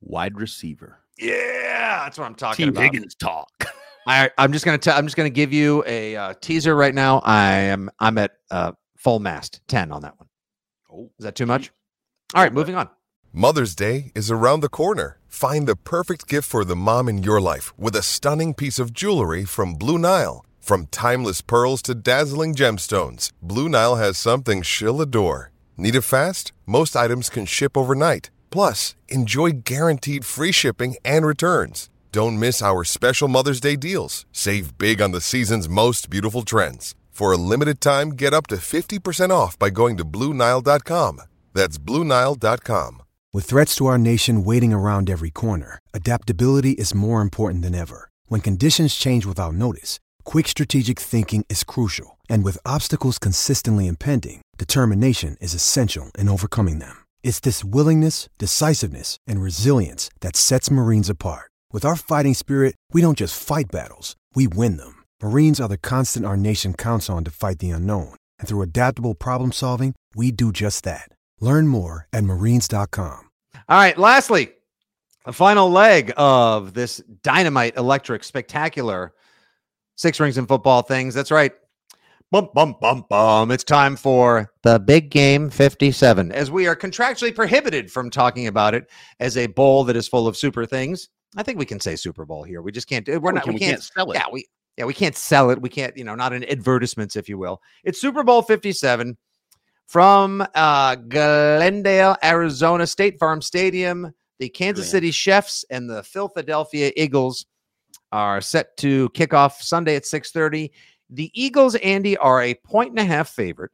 Wide 0.00 0.40
receiver. 0.40 1.00
Yeah, 1.18 1.87
that's 2.04 2.18
what 2.18 2.24
I'm 2.26 2.34
talking 2.34 2.66
T. 2.66 2.68
about. 2.70 2.82
Higgins 2.82 3.14
talk. 3.14 3.48
I, 4.06 4.30
I'm 4.38 4.52
just 4.52 4.64
gonna 4.64 4.78
tell. 4.78 4.96
I'm 4.96 5.06
just 5.06 5.16
gonna 5.16 5.30
give 5.30 5.52
you 5.52 5.84
a 5.86 6.16
uh, 6.16 6.34
teaser 6.40 6.74
right 6.74 6.94
now. 6.94 7.18
I 7.24 7.52
am. 7.54 7.90
I'm 8.00 8.16
at 8.18 8.32
uh, 8.50 8.72
full 8.96 9.18
mast 9.20 9.60
ten 9.68 9.92
on 9.92 10.02
that 10.02 10.18
one. 10.18 10.28
Oh, 10.90 11.10
Is 11.18 11.24
that 11.24 11.34
too 11.34 11.46
much? 11.46 11.70
All 12.34 12.42
right, 12.42 12.52
moving 12.52 12.74
on. 12.74 12.88
Mother's 13.32 13.74
Day 13.74 14.10
is 14.14 14.30
around 14.30 14.60
the 14.60 14.68
corner. 14.70 15.18
Find 15.28 15.66
the 15.66 15.76
perfect 15.76 16.26
gift 16.26 16.48
for 16.48 16.64
the 16.64 16.74
mom 16.74 17.08
in 17.08 17.22
your 17.22 17.40
life 17.40 17.78
with 17.78 17.94
a 17.94 18.02
stunning 18.02 18.54
piece 18.54 18.78
of 18.78 18.92
jewelry 18.92 19.44
from 19.44 19.74
Blue 19.74 19.98
Nile. 19.98 20.44
From 20.60 20.86
timeless 20.86 21.40
pearls 21.40 21.82
to 21.82 21.94
dazzling 21.94 22.54
gemstones, 22.54 23.30
Blue 23.42 23.68
Nile 23.68 23.96
has 23.96 24.18
something 24.18 24.62
she'll 24.62 25.00
adore. 25.00 25.52
Need 25.76 25.94
it 25.94 26.02
fast? 26.02 26.52
Most 26.66 26.96
items 26.96 27.30
can 27.30 27.46
ship 27.46 27.76
overnight. 27.76 28.30
Plus, 28.50 28.94
enjoy 29.08 29.62
guaranteed 29.64 30.24
free 30.24 30.52
shipping 30.52 30.96
and 31.04 31.24
returns. 31.26 31.88
Don't 32.10 32.38
miss 32.38 32.62
our 32.62 32.84
special 32.84 33.28
Mother's 33.28 33.60
Day 33.60 33.76
deals. 33.76 34.26
Save 34.32 34.78
big 34.78 35.00
on 35.02 35.12
the 35.12 35.20
season's 35.20 35.68
most 35.68 36.08
beautiful 36.10 36.42
trends. 36.42 36.94
For 37.10 37.32
a 37.32 37.36
limited 37.36 37.80
time, 37.80 38.10
get 38.10 38.32
up 38.32 38.46
to 38.46 38.56
50% 38.56 39.30
off 39.30 39.58
by 39.58 39.70
going 39.70 39.96
to 39.96 40.04
BlueNile.com. 40.04 41.20
That's 41.52 41.76
BlueNile.com. 41.76 43.02
With 43.32 43.44
threats 43.44 43.74
to 43.76 43.86
our 43.86 43.98
nation 43.98 44.44
waiting 44.44 44.72
around 44.72 45.10
every 45.10 45.30
corner, 45.30 45.80
adaptability 45.92 46.72
is 46.72 46.94
more 46.94 47.20
important 47.20 47.62
than 47.62 47.74
ever. 47.74 48.08
When 48.26 48.40
conditions 48.40 48.94
change 48.94 49.26
without 49.26 49.54
notice, 49.54 49.98
quick 50.24 50.48
strategic 50.48 50.98
thinking 50.98 51.44
is 51.48 51.64
crucial. 51.64 52.18
And 52.28 52.44
with 52.44 52.64
obstacles 52.64 53.18
consistently 53.18 53.86
impending, 53.86 54.42
determination 54.56 55.36
is 55.40 55.54
essential 55.54 56.10
in 56.18 56.28
overcoming 56.28 56.78
them. 56.78 57.04
It's 57.28 57.40
this 57.40 57.62
willingness, 57.62 58.30
decisiveness, 58.38 59.18
and 59.26 59.42
resilience 59.42 60.08
that 60.22 60.34
sets 60.34 60.70
Marines 60.70 61.10
apart. 61.10 61.50
With 61.70 61.84
our 61.84 61.94
fighting 61.94 62.32
spirit, 62.32 62.74
we 62.94 63.02
don't 63.02 63.18
just 63.18 63.36
fight 63.36 63.66
battles, 63.70 64.16
we 64.34 64.48
win 64.48 64.78
them. 64.78 65.04
Marines 65.22 65.60
are 65.60 65.68
the 65.68 65.76
constant 65.76 66.24
our 66.24 66.38
nation 66.38 66.72
counts 66.72 67.10
on 67.10 67.24
to 67.24 67.30
fight 67.30 67.58
the 67.58 67.68
unknown. 67.68 68.14
And 68.38 68.48
through 68.48 68.62
adaptable 68.62 69.14
problem 69.14 69.52
solving, 69.52 69.94
we 70.16 70.32
do 70.32 70.50
just 70.52 70.84
that. 70.84 71.12
Learn 71.38 71.68
more 71.68 72.06
at 72.14 72.24
marines.com. 72.24 73.20
All 73.68 73.76
right. 73.76 73.98
Lastly, 73.98 74.52
the 75.26 75.34
final 75.34 75.70
leg 75.70 76.14
of 76.16 76.72
this 76.72 77.02
dynamite, 77.22 77.76
electric, 77.76 78.24
spectacular 78.24 79.12
six 79.96 80.18
rings 80.18 80.38
and 80.38 80.48
football 80.48 80.80
things. 80.80 81.12
That's 81.12 81.30
right. 81.30 81.52
Bum, 82.30 82.50
bum, 82.52 82.76
bum, 82.78 83.06
bum. 83.08 83.50
It's 83.50 83.64
time 83.64 83.96
for 83.96 84.52
the 84.62 84.78
big 84.78 85.08
game 85.10 85.48
57, 85.48 86.30
as 86.32 86.50
we 86.50 86.66
are 86.66 86.76
contractually 86.76 87.34
prohibited 87.34 87.90
from 87.90 88.10
talking 88.10 88.48
about 88.48 88.74
it 88.74 88.90
as 89.18 89.38
a 89.38 89.46
bowl 89.46 89.82
that 89.84 89.96
is 89.96 90.06
full 90.06 90.28
of 90.28 90.36
super 90.36 90.66
things. 90.66 91.08
I 91.36 91.42
think 91.42 91.58
we 91.58 91.64
can 91.64 91.80
say 91.80 91.96
Super 91.96 92.26
Bowl 92.26 92.42
here. 92.42 92.60
We 92.60 92.70
just 92.70 92.86
can't 92.86 93.06
do 93.06 93.18
We're 93.18 93.30
We 93.30 93.36
not, 93.36 93.44
can- 93.44 93.54
we 93.54 93.54
we 93.54 93.60
can't, 93.60 93.72
can't 93.76 93.82
sell 93.82 94.10
it. 94.10 94.16
Yeah, 94.16 94.24
we, 94.30 94.46
yeah, 94.76 94.84
we 94.84 94.92
can't 94.92 95.16
sell 95.16 95.48
it. 95.50 95.60
We 95.62 95.70
can't, 95.70 95.96
you 95.96 96.04
know, 96.04 96.14
not 96.14 96.34
in 96.34 96.44
advertisements, 96.44 97.16
if 97.16 97.30
you 97.30 97.38
will. 97.38 97.62
It's 97.82 97.98
Super 97.98 98.22
Bowl 98.22 98.42
57 98.42 99.16
from 99.86 100.46
uh, 100.54 100.96
Glendale, 100.96 102.14
Arizona 102.22 102.86
State 102.86 103.18
Farm 103.18 103.40
Stadium. 103.40 104.12
The 104.38 104.50
Kansas. 104.50 104.90
City 104.90 105.10
Chiefs 105.10 105.64
and 105.70 105.88
the 105.88 106.02
Philadelphia 106.02 106.92
Eagles 106.94 107.46
are 108.12 108.40
set 108.42 108.76
to 108.76 109.08
kick 109.10 109.32
off 109.34 109.62
Sunday 109.62 109.96
at 109.96 110.04
6:30. 110.04 110.70
The 111.10 111.30
Eagles, 111.34 111.74
Andy, 111.76 112.16
are 112.16 112.42
a 112.42 112.54
point 112.54 112.90
and 112.90 112.98
a 112.98 113.04
half 113.04 113.28
favorite. 113.28 113.70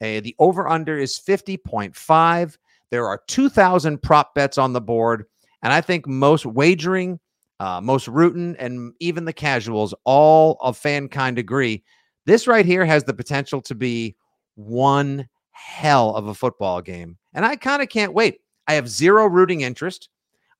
Uh, 0.00 0.20
the 0.20 0.34
over/under 0.38 0.96
is 0.96 1.18
50.5. 1.18 2.56
There 2.90 3.06
are 3.06 3.20
2,000 3.26 4.00
prop 4.00 4.34
bets 4.34 4.58
on 4.58 4.72
the 4.72 4.80
board, 4.80 5.24
and 5.62 5.72
I 5.72 5.80
think 5.80 6.06
most 6.06 6.46
wagering, 6.46 7.18
uh, 7.60 7.80
most 7.80 8.08
rooting, 8.08 8.56
and 8.58 8.92
even 9.00 9.24
the 9.24 9.32
casuals, 9.32 9.94
all 10.04 10.56
of 10.60 10.78
fankind 10.78 11.38
agree. 11.38 11.82
This 12.26 12.46
right 12.46 12.64
here 12.64 12.84
has 12.84 13.04
the 13.04 13.14
potential 13.14 13.60
to 13.62 13.74
be 13.74 14.16
one 14.54 15.28
hell 15.50 16.14
of 16.14 16.28
a 16.28 16.34
football 16.34 16.80
game, 16.80 17.18
and 17.34 17.44
I 17.44 17.56
kind 17.56 17.82
of 17.82 17.88
can't 17.88 18.14
wait. 18.14 18.40
I 18.68 18.74
have 18.74 18.88
zero 18.88 19.26
rooting 19.26 19.62
interest. 19.62 20.08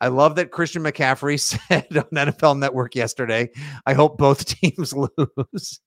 I 0.01 0.09
love 0.09 0.37
that 0.37 0.51
Christian 0.51 0.83
McCaffrey 0.83 1.39
said 1.69 1.87
on 1.97 2.05
NFL 2.05 2.59
Network 2.59 2.95
yesterday, 2.95 3.51
I 3.87 3.95
hope 3.95 4.19
both 4.19 4.45
teams 4.61 4.93
lose. 4.93 5.81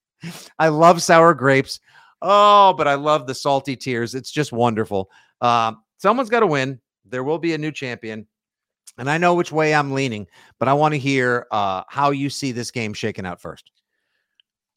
I 0.59 0.69
love 0.69 1.01
sour 1.01 1.33
grapes. 1.33 1.79
Oh, 2.21 2.73
but 2.77 2.87
I 2.87 2.95
love 2.95 3.27
the 3.27 3.35
salty 3.35 3.75
tears. 3.75 4.13
It's 4.13 4.31
just 4.31 4.51
wonderful. 4.51 5.09
Um, 5.41 5.81
someone's 5.97 6.29
got 6.29 6.41
to 6.41 6.47
win. 6.47 6.79
There 7.05 7.23
will 7.23 7.39
be 7.39 7.53
a 7.53 7.57
new 7.57 7.71
champion. 7.71 8.27
And 8.97 9.09
I 9.09 9.17
know 9.17 9.33
which 9.33 9.51
way 9.51 9.73
I'm 9.73 9.93
leaning, 9.93 10.27
but 10.59 10.67
I 10.67 10.73
want 10.73 10.93
to 10.93 10.99
hear 10.99 11.47
uh, 11.51 11.83
how 11.87 12.11
you 12.11 12.29
see 12.29 12.51
this 12.51 12.71
game 12.71 12.93
shaking 12.93 13.25
out 13.25 13.41
first. 13.41 13.71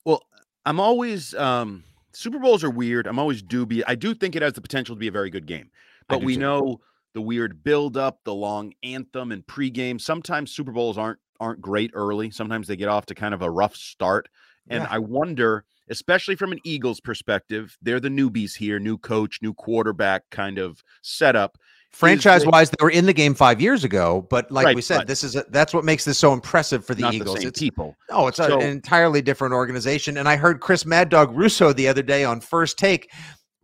Well, 0.05 0.23
I'm 0.65 0.81
always 0.81 1.35
um 1.35 1.85
Super 2.13 2.39
Bowls 2.39 2.63
are 2.63 2.71
weird. 2.71 3.07
I'm 3.07 3.19
always 3.19 3.43
dubious. 3.43 3.85
I 3.89 3.97
do 3.97 4.15
think 4.15 4.37
it 4.37 4.43
has 4.43 4.53
the 4.53 4.61
potential 4.61 4.95
to 4.95 4.99
be 4.99 5.09
a 5.09 5.13
very 5.13 5.31
good 5.31 5.47
game. 5.47 5.71
But 6.09 6.23
we 6.23 6.35
too. 6.35 6.41
know 6.41 6.81
the 7.15 7.21
weird 7.21 7.65
build 7.65 7.97
up, 7.97 8.21
the 8.25 8.35
long 8.35 8.73
anthem 8.83 9.33
and 9.33 9.45
pregame. 9.47 10.01
Sometimes 10.01 10.53
Super 10.53 10.73
Bowls 10.73 10.97
aren't 10.97 11.19
aren't 11.41 11.61
great 11.61 11.91
early. 11.95 12.31
Sometimes 12.31 12.69
they 12.69 12.77
get 12.77 12.89
off 12.89 13.07
to 13.07 13.15
kind 13.15 13.35
of 13.35 13.43
a 13.43 13.51
rough 13.51 13.75
start. 13.75 14.29
And 14.69 14.83
Yeah. 14.83 14.89
I 14.91 14.99
wonder, 14.99 15.65
especially 15.89 16.37
from 16.37 16.53
an 16.53 16.59
Eagles 16.65 17.01
perspective, 17.01 17.77
they're 17.83 18.01
the 18.01 18.09
newbies 18.09 18.57
here, 18.57 18.79
new 18.79 18.97
coach, 18.99 19.41
new 19.43 19.53
quarterback 19.55 20.23
kind 20.31 20.59
of 20.59 20.83
setup. 21.03 21.59
Franchise 21.91 22.45
wise, 22.45 22.71
they 22.71 22.83
were 22.83 22.91
in 22.91 23.07
the 23.07 23.13
game 23.13 23.35
five 23.35 23.61
years 23.61 23.85
ago, 23.85 24.27
but 24.29 24.51
like 24.51 24.65
Right, 24.67 24.75
we 24.75 24.83
said, 24.83 25.07
this 25.07 25.23
is 25.23 25.37
a, 25.37 25.45
that's 25.51 25.73
what 25.73 25.85
makes 25.85 26.05
this 26.05 26.19
so 26.19 26.33
impressive 26.33 26.85
for 26.85 26.93
the 26.93 27.09
Eagles. 27.09 27.39
the 27.39 27.47
it's 27.47 27.61
people. 27.61 27.95
Oh, 28.11 28.27
it's 28.27 28.41
a- 28.41 28.53
an 28.57 28.63
entirely 28.63 29.23
different 29.23 29.55
organization. 29.55 30.17
And 30.17 30.29
I 30.29 30.35
heard 30.37 30.59
Chris 30.61 30.85
Mad 30.85 31.09
Dog 31.09 31.31
Russo 31.37 31.73
the 31.73 31.87
other 31.87 32.03
day 32.03 32.25
on 32.25 32.41
First 32.41 32.79
Take 32.79 33.13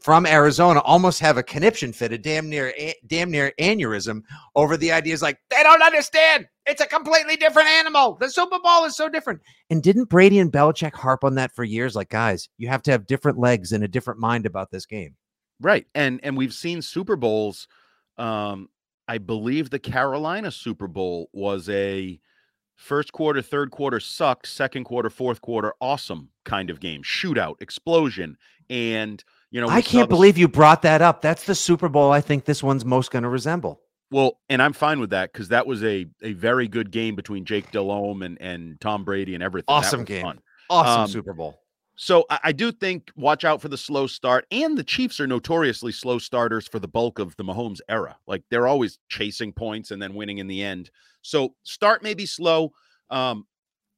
from 0.00 0.26
Arizona 0.26 0.80
almost 0.80 1.20
have 1.20 1.36
a 1.36 1.42
conniption 1.42 1.92
fit, 1.92 2.12
a 2.12 2.18
damn 2.18 2.48
near 2.48 2.72
a- 2.78 2.94
damn 3.06 3.30
near 3.30 3.52
aneurysm 3.60 4.22
over 4.56 4.76
the 4.76 4.90
ideas 4.90 5.22
like 5.22 5.38
they 5.50 5.62
don't 5.62 5.82
understand. 5.82 6.48
It's 6.66 6.80
a 6.80 6.86
completely 6.86 7.36
different 7.36 7.68
animal. 7.68 8.16
The 8.20 8.30
Super 8.30 8.58
Bowl 8.62 8.84
is 8.84 8.96
so 8.96 9.08
different. 9.08 9.40
And 9.70 9.82
didn't 9.82 10.08
Brady 10.08 10.38
and 10.38 10.52
Belichick 10.52 10.94
harp 10.94 11.24
on 11.24 11.34
that 11.34 11.54
for 11.54 11.64
years? 11.64 11.96
Like, 11.96 12.08
guys, 12.08 12.48
you 12.58 12.68
have 12.68 12.82
to 12.84 12.90
have 12.92 13.06
different 13.06 13.38
legs 13.38 13.72
and 13.72 13.84
a 13.84 13.88
different 13.88 14.20
mind 14.20 14.46
about 14.46 14.70
this 14.70 14.86
game. 14.86 15.16
Right. 15.60 15.86
And 15.94 16.20
and 16.22 16.36
we've 16.36 16.54
seen 16.54 16.80
Super 16.80 17.16
Bowls. 17.16 17.68
Um, 18.16 18.68
I 19.08 19.18
believe 19.18 19.70
the 19.70 19.78
Carolina 19.78 20.50
Super 20.50 20.86
Bowl 20.86 21.28
was 21.32 21.68
a 21.68 22.20
first 22.76 23.12
quarter, 23.12 23.42
third 23.42 23.70
quarter 23.70 24.00
sucked, 24.00 24.46
second 24.46 24.84
quarter, 24.84 25.10
fourth 25.10 25.40
quarter, 25.42 25.74
awesome 25.80 26.30
kind 26.44 26.70
of 26.70 26.80
game, 26.80 27.02
shootout, 27.02 27.60
explosion. 27.60 28.36
And 28.70 29.22
you 29.50 29.60
know, 29.60 29.68
I 29.68 29.82
can't 29.82 30.08
the- 30.08 30.14
believe 30.14 30.38
you 30.38 30.48
brought 30.48 30.82
that 30.82 31.02
up. 31.02 31.22
That's 31.22 31.44
the 31.44 31.54
Super 31.54 31.88
Bowl 31.88 32.10
I 32.12 32.20
think 32.20 32.44
this 32.44 32.62
one's 32.62 32.84
most 32.84 33.10
going 33.10 33.22
to 33.24 33.28
resemble. 33.28 33.80
well, 34.10 34.38
and 34.48 34.60
I'm 34.62 34.72
fine 34.72 35.00
with 35.00 35.10
that 35.10 35.32
because 35.32 35.48
that 35.48 35.66
was 35.66 35.82
a 35.84 36.06
a 36.22 36.32
very 36.34 36.68
good 36.68 36.90
game 36.90 37.14
between 37.16 37.44
Jake 37.44 37.70
Delhomme 37.70 38.22
and 38.22 38.40
and 38.40 38.80
Tom 38.80 39.04
Brady 39.04 39.34
and 39.34 39.42
everything. 39.42 39.66
Awesome 39.68 40.04
game. 40.04 40.22
fun. 40.22 40.40
Awesome 40.68 41.02
Um, 41.02 41.08
Super 41.08 41.32
Bowl. 41.32 41.60
So 41.96 42.24
I, 42.30 42.38
I 42.44 42.52
do 42.52 42.72
think 42.72 43.10
watch 43.16 43.44
out 43.44 43.60
for 43.60 43.68
the 43.68 43.76
slow 43.76 44.06
start, 44.06 44.46
and 44.50 44.78
the 44.78 44.84
Chiefs 44.84 45.20
are 45.20 45.26
notoriously 45.26 45.92
slow 45.92 46.18
starters 46.18 46.66
for 46.66 46.78
the 46.78 46.88
bulk 46.88 47.18
of 47.18 47.36
the 47.36 47.44
Mahomes 47.44 47.80
era. 47.88 48.16
Like 48.26 48.42
they're 48.50 48.66
always 48.68 48.98
chasing 49.08 49.52
points 49.52 49.90
and 49.90 50.00
then 50.00 50.14
winning 50.14 50.38
in 50.38 50.46
the 50.46 50.62
end. 50.62 50.90
So 51.22 51.54
start 51.64 52.02
maybe 52.02 52.24
slow. 52.24 52.72
Um, 53.10 53.46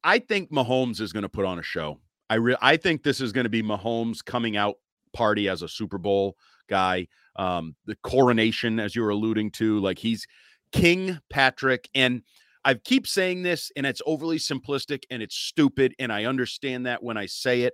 I 0.03 0.19
think 0.19 0.51
Mahomes 0.51 0.99
is 0.99 1.13
going 1.13 1.23
to 1.23 1.29
put 1.29 1.45
on 1.45 1.59
a 1.59 1.63
show. 1.63 1.99
I 2.29 2.35
re- 2.35 2.57
I 2.61 2.75
think 2.75 3.03
this 3.03 3.21
is 3.21 3.31
going 3.31 3.45
to 3.45 3.49
be 3.49 3.63
Mahomes 3.63 4.25
coming 4.25 4.57
out 4.57 4.75
party 5.13 5.47
as 5.47 5.61
a 5.61 5.67
Super 5.67 5.97
Bowl 5.97 6.35
guy. 6.69 7.07
Um, 7.35 7.75
the 7.85 7.95
coronation, 8.03 8.79
as 8.79 8.95
you 8.95 9.01
were 9.01 9.09
alluding 9.09 9.51
to, 9.51 9.79
like 9.79 9.99
he's 9.99 10.27
King 10.71 11.19
Patrick. 11.29 11.89
And 11.95 12.23
I 12.65 12.75
keep 12.75 13.07
saying 13.07 13.43
this, 13.43 13.71
and 13.75 13.85
it's 13.85 14.01
overly 14.05 14.37
simplistic 14.37 15.03
and 15.09 15.21
it's 15.21 15.35
stupid. 15.35 15.93
And 15.99 16.11
I 16.11 16.25
understand 16.25 16.85
that 16.85 17.03
when 17.03 17.17
I 17.17 17.25
say 17.25 17.61
it. 17.61 17.73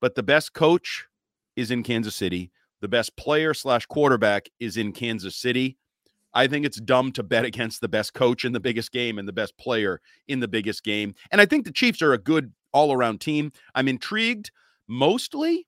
But 0.00 0.14
the 0.14 0.22
best 0.22 0.52
coach 0.52 1.06
is 1.56 1.70
in 1.70 1.82
Kansas 1.82 2.14
City. 2.14 2.50
The 2.80 2.88
best 2.88 3.16
player 3.16 3.54
slash 3.54 3.86
quarterback 3.86 4.48
is 4.58 4.76
in 4.76 4.92
Kansas 4.92 5.36
City. 5.36 5.78
I 6.34 6.46
think 6.46 6.64
it's 6.64 6.80
dumb 6.80 7.12
to 7.12 7.22
bet 7.22 7.44
against 7.52 7.80
the 7.80 7.88
best 7.88 8.14
coach 8.14 8.44
in 8.44 8.52
the 8.52 8.60
biggest 8.60 8.90
game 8.92 9.18
and 9.18 9.28
the 9.28 9.32
best 9.32 9.56
player 9.56 10.00
in 10.28 10.40
the 10.40 10.48
biggest 10.48 10.82
game. 10.82 11.14
And 11.30 11.40
I 11.40 11.46
think 11.46 11.64
the 11.64 11.72
Chiefs 11.72 12.02
are 12.02 12.12
a 12.12 12.18
good 12.18 12.52
all 12.72 12.92
around 12.92 13.20
team. 13.20 13.52
I'm 13.74 13.88
intrigued 13.88 14.50
mostly 14.88 15.66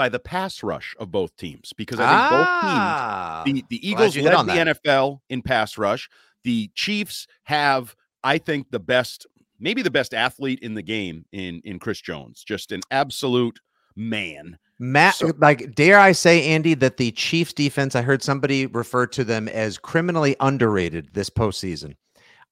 by 0.00 0.08
the 0.08 0.18
pass 0.18 0.62
rush 0.62 0.96
of 0.98 1.10
both 1.10 1.36
teams 1.36 1.74
because 1.76 2.00
I 2.00 2.04
think 2.04 2.16
ah, 2.16 3.42
both 3.44 3.44
teams, 3.44 3.60
the, 3.68 3.76
the 3.76 3.86
Eagles 3.86 4.16
led 4.16 4.32
the 4.32 4.42
that. 4.44 4.66
NFL 4.82 5.20
in 5.28 5.42
pass 5.42 5.76
rush. 5.76 6.08
The 6.42 6.70
Chiefs 6.74 7.26
have, 7.42 7.94
I 8.24 8.38
think, 8.38 8.70
the 8.70 8.80
best, 8.80 9.26
maybe 9.58 9.82
the 9.82 9.90
best 9.90 10.14
athlete 10.14 10.60
in 10.60 10.72
the 10.72 10.80
game 10.80 11.26
in 11.32 11.60
in 11.66 11.78
Chris 11.78 12.00
Jones. 12.00 12.42
Just 12.42 12.72
an 12.72 12.80
absolute 12.90 13.60
man. 13.94 14.56
Matt, 14.78 15.16
so, 15.16 15.32
like, 15.36 15.74
dare 15.74 15.98
I 15.98 16.12
say, 16.12 16.46
Andy, 16.46 16.72
that 16.72 16.96
the 16.96 17.10
Chiefs 17.10 17.52
defense, 17.52 17.94
I 17.94 18.00
heard 18.00 18.22
somebody 18.22 18.64
refer 18.64 19.06
to 19.08 19.22
them 19.22 19.48
as 19.48 19.76
criminally 19.76 20.34
underrated 20.40 21.10
this 21.12 21.28
postseason. 21.28 21.96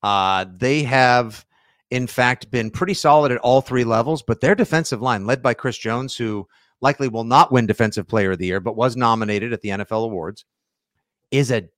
Uh, 0.02 0.44
they 0.54 0.82
have, 0.82 1.46
in 1.90 2.08
fact, 2.08 2.50
been 2.50 2.70
pretty 2.70 2.92
solid 2.92 3.32
at 3.32 3.38
all 3.38 3.62
three 3.62 3.84
levels, 3.84 4.22
but 4.22 4.42
their 4.42 4.54
defensive 4.54 5.00
line, 5.00 5.24
led 5.24 5.42
by 5.42 5.54
Chris 5.54 5.78
Jones, 5.78 6.14
who 6.14 6.46
likely 6.80 7.08
will 7.08 7.24
not 7.24 7.52
win 7.52 7.66
Defensive 7.66 8.06
Player 8.06 8.32
of 8.32 8.38
the 8.38 8.46
Year, 8.46 8.60
but 8.60 8.76
was 8.76 8.96
nominated 8.96 9.52
at 9.52 9.60
the 9.60 9.70
NFL 9.70 10.04
Awards, 10.04 10.44
is 11.30 11.50
a 11.50 11.68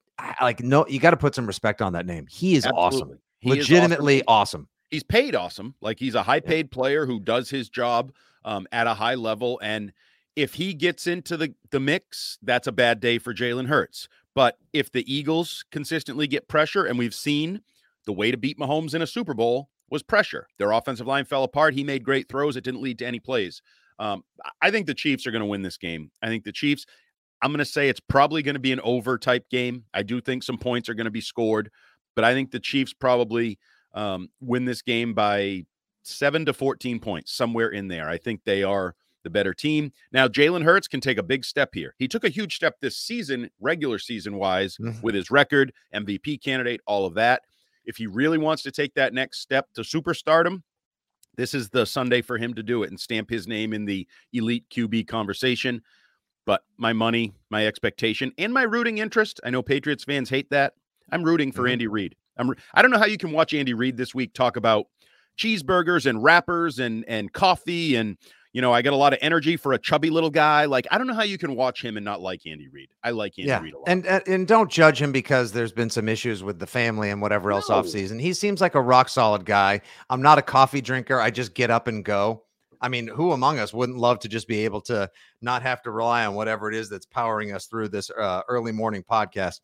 like 0.41 0.61
no. 0.61 0.87
You 0.87 1.01
got 1.01 1.11
to 1.11 1.17
put 1.17 1.35
some 1.35 1.47
respect 1.47 1.83
on 1.83 1.93
that 1.95 2.07
name. 2.07 2.27
He 2.29 2.55
is 2.55 2.67
Absolutely. 2.67 2.85
awesome, 2.85 3.19
he 3.41 3.51
legitimately 3.51 4.17
is 4.19 4.23
awesome. 4.27 4.61
awesome. 4.61 4.69
He's 4.91 5.03
paid 5.03 5.35
awesome. 5.35 5.75
Like 5.81 5.99
he's 5.99 6.15
a 6.15 6.23
high 6.23 6.41
paid 6.41 6.71
player 6.71 7.07
who 7.07 7.21
does 7.21 7.49
his 7.49 7.69
job 7.69 8.13
um, 8.45 8.67
at 8.73 8.87
a 8.87 8.95
high 8.95 9.15
level. 9.15 9.61
And 9.63 9.93
if 10.37 10.55
he 10.55 10.75
gets 10.75 11.07
into 11.07 11.37
the 11.37 11.55
the 11.71 11.81
mix, 11.81 12.39
that's 12.43 12.67
a 12.67 12.73
bad 12.73 13.01
day 13.01 13.19
for 13.19 13.33
Jalen 13.33 13.69
Hurts. 13.69 14.09
But 14.35 14.59
if 14.73 14.93
the 14.93 15.13
Eagles 15.13 15.65
consistently 15.73 16.27
get 16.27 16.49
pressure, 16.49 16.85
and 16.85 16.99
we've 16.99 17.15
seen 17.15 17.63
the 18.07 18.13
way 18.13 18.31
to 18.31 18.37
beat 18.37 18.59
Mahomes 18.59 18.95
in 18.95 19.03
a 19.03 19.07
Super 19.07 19.35
Bowl 19.35 19.69
was 19.91 20.03
pressure. 20.03 20.47
Their 20.59 20.71
offensive 20.71 21.07
line 21.07 21.25
fell 21.25 21.45
apart. 21.45 21.75
He 21.75 21.85
made 21.85 22.05
great 22.05 22.29
throws. 22.29 22.57
It 22.57 22.65
didn't 22.65 22.83
lead 22.83 22.99
to 23.01 23.07
any 23.07 23.19
plays. 23.19 23.61
Um, 24.01 24.25
I 24.63 24.71
think 24.71 24.87
the 24.87 24.95
Chiefs 24.95 25.27
are 25.27 25.31
going 25.31 25.41
to 25.41 25.47
win 25.47 25.63
this 25.63 25.77
game. 25.77 26.11
I 26.23 26.29
think 26.29 26.45
the 26.45 26.53
Chiefs, 26.53 26.87
I'm 27.43 27.51
going 27.51 27.59
to 27.59 27.65
say 27.67 27.89
it's 27.89 28.01
probably 28.01 28.43
going 28.43 28.55
to 28.55 28.61
be 28.61 28.73
an 28.73 28.81
over 28.81 29.19
type 29.19 29.49
game. 29.51 29.85
I 29.95 30.03
do 30.03 30.21
think 30.21 30.43
some 30.43 30.59
points 30.59 30.89
are 30.89 30.95
going 30.95 31.05
to 31.05 31.11
be 31.11 31.21
scored, 31.21 31.71
but 32.17 32.25
I 32.25 32.33
think 32.33 32.51
the 32.51 32.61
Chiefs 32.61 32.95
probably 32.95 33.59
um, 33.95 34.31
win 34.41 34.65
this 34.65 34.81
game 34.81 35.13
by 35.13 35.67
seven 36.03 36.47
to 36.47 36.55
14 36.55 36.99
points, 36.99 37.33
somewhere 37.33 37.69
in 37.69 37.89
there. 37.89 38.09
I 38.09 38.17
think 38.17 38.41
they 38.45 38.63
are 38.63 38.95
the 39.23 39.31
better 39.31 39.53
team. 39.53 39.93
Now, 40.13 40.29
Jalen 40.29 40.65
Hurts 40.65 40.89
can 40.89 41.01
take 41.01 41.19
a 41.19 41.23
big 41.23 41.45
step 41.45 41.71
here. 41.75 41.95
He 41.99 42.09
took 42.09 42.25
a 42.25 42.31
huge 42.31 42.57
step 42.57 42.77
this 42.81 42.97
season, 42.97 43.51
regular 43.61 43.99
season 43.99 44.37
wise, 44.37 44.79
mm-hmm. 44.79 45.01
with 45.03 45.15
his 45.15 45.31
record, 45.31 45.73
MVP 45.95 46.43
candidate, 46.43 46.81
all 46.87 47.05
of 47.05 47.15
that. 47.15 47.43
If 47.85 47.97
he 47.97 48.07
really 48.07 48.39
wants 48.39 48.63
to 48.63 48.71
take 48.71 48.95
that 48.95 49.13
next 49.13 49.41
step 49.41 49.69
to 49.75 49.83
superstardom, 49.83 50.63
this 51.37 51.55
is 51.55 51.69
the 51.71 51.85
Sunday 51.87 52.23
for 52.23 52.39
him 52.39 52.55
to 52.55 52.63
do 52.63 52.83
it 52.83 52.91
and 52.91 52.99
stamp 52.99 53.31
his 53.31 53.47
name 53.47 53.73
in 53.73 53.85
the 53.85 54.07
elite 54.33 54.65
QB 54.71 55.09
conversation. 55.09 55.83
But 56.47 56.63
my 56.77 56.93
money, 56.93 57.35
my 57.51 57.67
expectation, 57.67 58.33
and 58.39 58.53
my 58.53 58.63
rooting 58.63 58.99
interest, 58.99 59.41
I 59.45 59.51
know 59.51 59.63
Patriots 59.63 60.05
fans 60.05 60.31
hate 60.31 60.51
that. 60.51 60.75
I'm 61.13 61.23
rooting 61.23 61.53
for 61.53 61.63
mm-hmm. 61.63 61.73
Andy 61.73 61.87
Reid. 61.87 62.17
I'm 62.37 62.55
I 62.75 62.83
don't 62.83 62.91
know 62.91 62.99
how 62.99 63.07
you 63.07 63.19
can 63.19 63.33
watch 63.33 63.55
Andy 63.55 63.75
Reid 63.75 63.97
this 63.97 64.15
week 64.15 64.33
talk 64.33 64.57
about 64.57 64.87
cheeseburgers 65.39 66.07
and 66.07 66.23
wrappers 66.23 66.79
and 66.79 67.05
and 67.07 67.33
coffee 67.33 67.97
and 67.97 68.17
you 68.53 68.61
know, 68.61 68.73
I 68.73 68.83
get 68.83 68.93
a 68.93 68.97
lot 68.97 69.13
of 69.13 69.21
energy 69.23 69.57
for 69.57 69.75
a 69.75 69.79
chubby 69.79 70.11
little 70.11 70.31
guy. 70.31 70.65
Like, 70.65 70.87
I 70.91 70.99
don't 70.99 71.07
know 71.07 71.15
how 71.15 71.23
you 71.23 71.39
can 71.39 71.55
watch 71.55 71.85
him 71.85 71.97
and 71.97 72.05
not 72.05 72.21
like 72.21 72.47
Andy 72.47 72.69
Reid. 72.69 72.89
I 73.05 73.11
like 73.11 73.39
Andy 73.39 73.49
yeah. 73.49 73.61
Reid 73.61 73.75
a 73.75 73.79
lot. 73.79 73.89
And, 73.89 74.07
and 74.07 74.49
don't 74.49 74.71
judge 74.71 75.01
him 75.01 75.13
because 75.13 75.53
there's 75.53 75.73
been 75.73 75.91
some 75.91 76.09
issues 76.09 76.43
with 76.43 76.59
the 76.59 76.67
family 76.67 77.11
and 77.11 77.23
whatever 77.23 77.53
else 77.53 77.69
no. 77.69 77.77
off 77.77 77.89
season. 77.89 78.19
He 78.19 78.33
seems 78.33 78.61
like 78.61 78.75
a 78.75 78.81
rock 78.81 79.09
solid 79.09 79.45
guy. 79.45 79.81
I'm 80.09 80.21
not 80.21 80.39
a 80.39 80.43
coffee 80.43 80.81
drinker. 80.81 81.21
I 81.21 81.31
just 81.31 81.55
get 81.55 81.71
up 81.71 81.87
and 81.87 82.05
go. 82.05 82.43
I 82.81 82.89
mean, 82.89 83.07
who 83.07 83.33
among 83.33 83.59
us 83.59 83.73
wouldn't 83.73 83.99
love 83.99 84.19
to 84.21 84.29
just 84.29 84.49
be 84.49 84.65
able 84.65 84.81
to 84.83 85.09
not 85.43 85.63
have 85.63 85.83
to 85.83 85.91
rely 85.91 86.25
on 86.25 86.35
whatever 86.35 86.69
it 86.69 86.75
is 86.75 86.89
that's 86.89 87.07
powering 87.07 87.53
us 87.53 87.67
through 87.67 87.91
this 87.91 88.11
uh, 88.11 88.43
early 88.49 88.73
morning 88.73 89.05
podcast? 89.09 89.61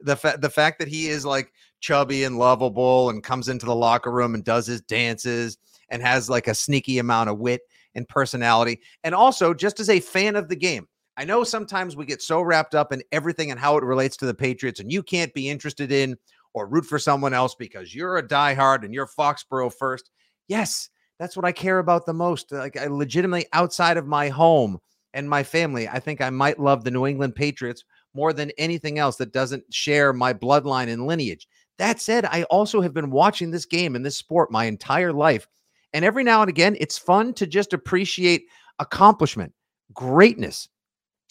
The 0.00 0.14
fa- 0.14 0.38
the 0.40 0.50
fact 0.50 0.78
that 0.78 0.86
he 0.86 1.08
is 1.08 1.24
like 1.24 1.52
chubby 1.80 2.24
and 2.24 2.38
lovable 2.38 3.10
and 3.10 3.22
comes 3.22 3.48
into 3.48 3.66
the 3.66 3.74
locker 3.74 4.12
room 4.12 4.34
and 4.34 4.44
does 4.44 4.66
his 4.66 4.80
dances 4.82 5.58
and 5.88 6.02
has 6.02 6.30
like 6.30 6.46
a 6.46 6.54
sneaky 6.54 6.98
amount 6.98 7.30
of 7.30 7.38
wit 7.38 7.62
and 7.98 8.08
personality. 8.08 8.80
And 9.04 9.14
also, 9.14 9.52
just 9.52 9.78
as 9.78 9.90
a 9.90 10.00
fan 10.00 10.34
of 10.36 10.48
the 10.48 10.56
game, 10.56 10.88
I 11.18 11.24
know 11.24 11.44
sometimes 11.44 11.96
we 11.96 12.06
get 12.06 12.22
so 12.22 12.40
wrapped 12.40 12.74
up 12.74 12.92
in 12.92 13.02
everything 13.12 13.50
and 13.50 13.60
how 13.60 13.76
it 13.76 13.84
relates 13.84 14.16
to 14.18 14.26
the 14.26 14.32
Patriots, 14.32 14.80
and 14.80 14.90
you 14.90 15.02
can't 15.02 15.34
be 15.34 15.50
interested 15.50 15.92
in 15.92 16.16
or 16.54 16.66
root 16.66 16.86
for 16.86 16.98
someone 16.98 17.34
else 17.34 17.54
because 17.54 17.94
you're 17.94 18.16
a 18.16 18.26
diehard 18.26 18.84
and 18.84 18.94
you're 18.94 19.08
Foxborough 19.08 19.72
first. 19.78 20.10
Yes, 20.46 20.88
that's 21.18 21.36
what 21.36 21.44
I 21.44 21.52
care 21.52 21.80
about 21.80 22.06
the 22.06 22.14
most. 22.14 22.52
Like, 22.52 22.78
I 22.78 22.86
legitimately, 22.86 23.46
outside 23.52 23.96
of 23.96 24.06
my 24.06 24.28
home 24.28 24.78
and 25.12 25.28
my 25.28 25.42
family, 25.42 25.88
I 25.88 25.98
think 25.98 26.20
I 26.20 26.30
might 26.30 26.58
love 26.58 26.84
the 26.84 26.90
New 26.90 27.06
England 27.06 27.34
Patriots 27.34 27.84
more 28.14 28.32
than 28.32 28.52
anything 28.56 28.98
else 28.98 29.16
that 29.16 29.32
doesn't 29.32 29.64
share 29.74 30.12
my 30.12 30.32
bloodline 30.32 30.88
and 30.88 31.06
lineage. 31.06 31.46
That 31.78 32.00
said, 32.00 32.24
I 32.24 32.44
also 32.44 32.80
have 32.80 32.94
been 32.94 33.10
watching 33.10 33.50
this 33.50 33.66
game 33.66 33.94
and 33.94 34.04
this 34.04 34.16
sport 34.16 34.50
my 34.50 34.64
entire 34.64 35.12
life. 35.12 35.46
And 35.92 36.04
every 36.04 36.24
now 36.24 36.42
and 36.42 36.48
again, 36.48 36.76
it's 36.80 36.98
fun 36.98 37.34
to 37.34 37.46
just 37.46 37.72
appreciate 37.72 38.44
accomplishment, 38.78 39.52
greatness, 39.92 40.68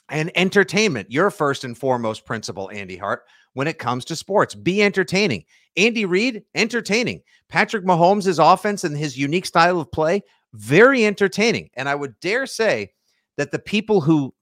and 0.10 0.32
entertainment. 0.36 1.12
Your 1.12 1.30
first 1.30 1.64
and 1.64 1.78
foremost 1.78 2.26
principle, 2.26 2.70
Andy 2.72 2.98
Hart, 2.98 3.24
when 3.54 3.68
it 3.68 3.80
comes 3.80 4.06
to 4.06 4.16
sports. 4.16 4.56
Be 4.56 4.82
entertaining. 4.82 5.46
Andy 5.76 6.06
Reid, 6.06 6.44
entertaining. 6.56 7.22
Patrick 7.50 7.86
Mahomes' 7.86 8.40
offense 8.42 8.84
and 8.84 8.98
his 8.98 9.18
unique 9.18 9.46
style 9.46 9.80
of 9.80 9.92
play, 9.92 10.24
very 10.54 11.06
entertaining. 11.06 11.70
And 11.76 11.88
I 11.88 11.96
would 11.96 12.20
dare 12.20 12.46
say 12.46 12.92
that 13.38 13.52
the 13.52 13.60
people 13.60 14.02
who 14.02 14.34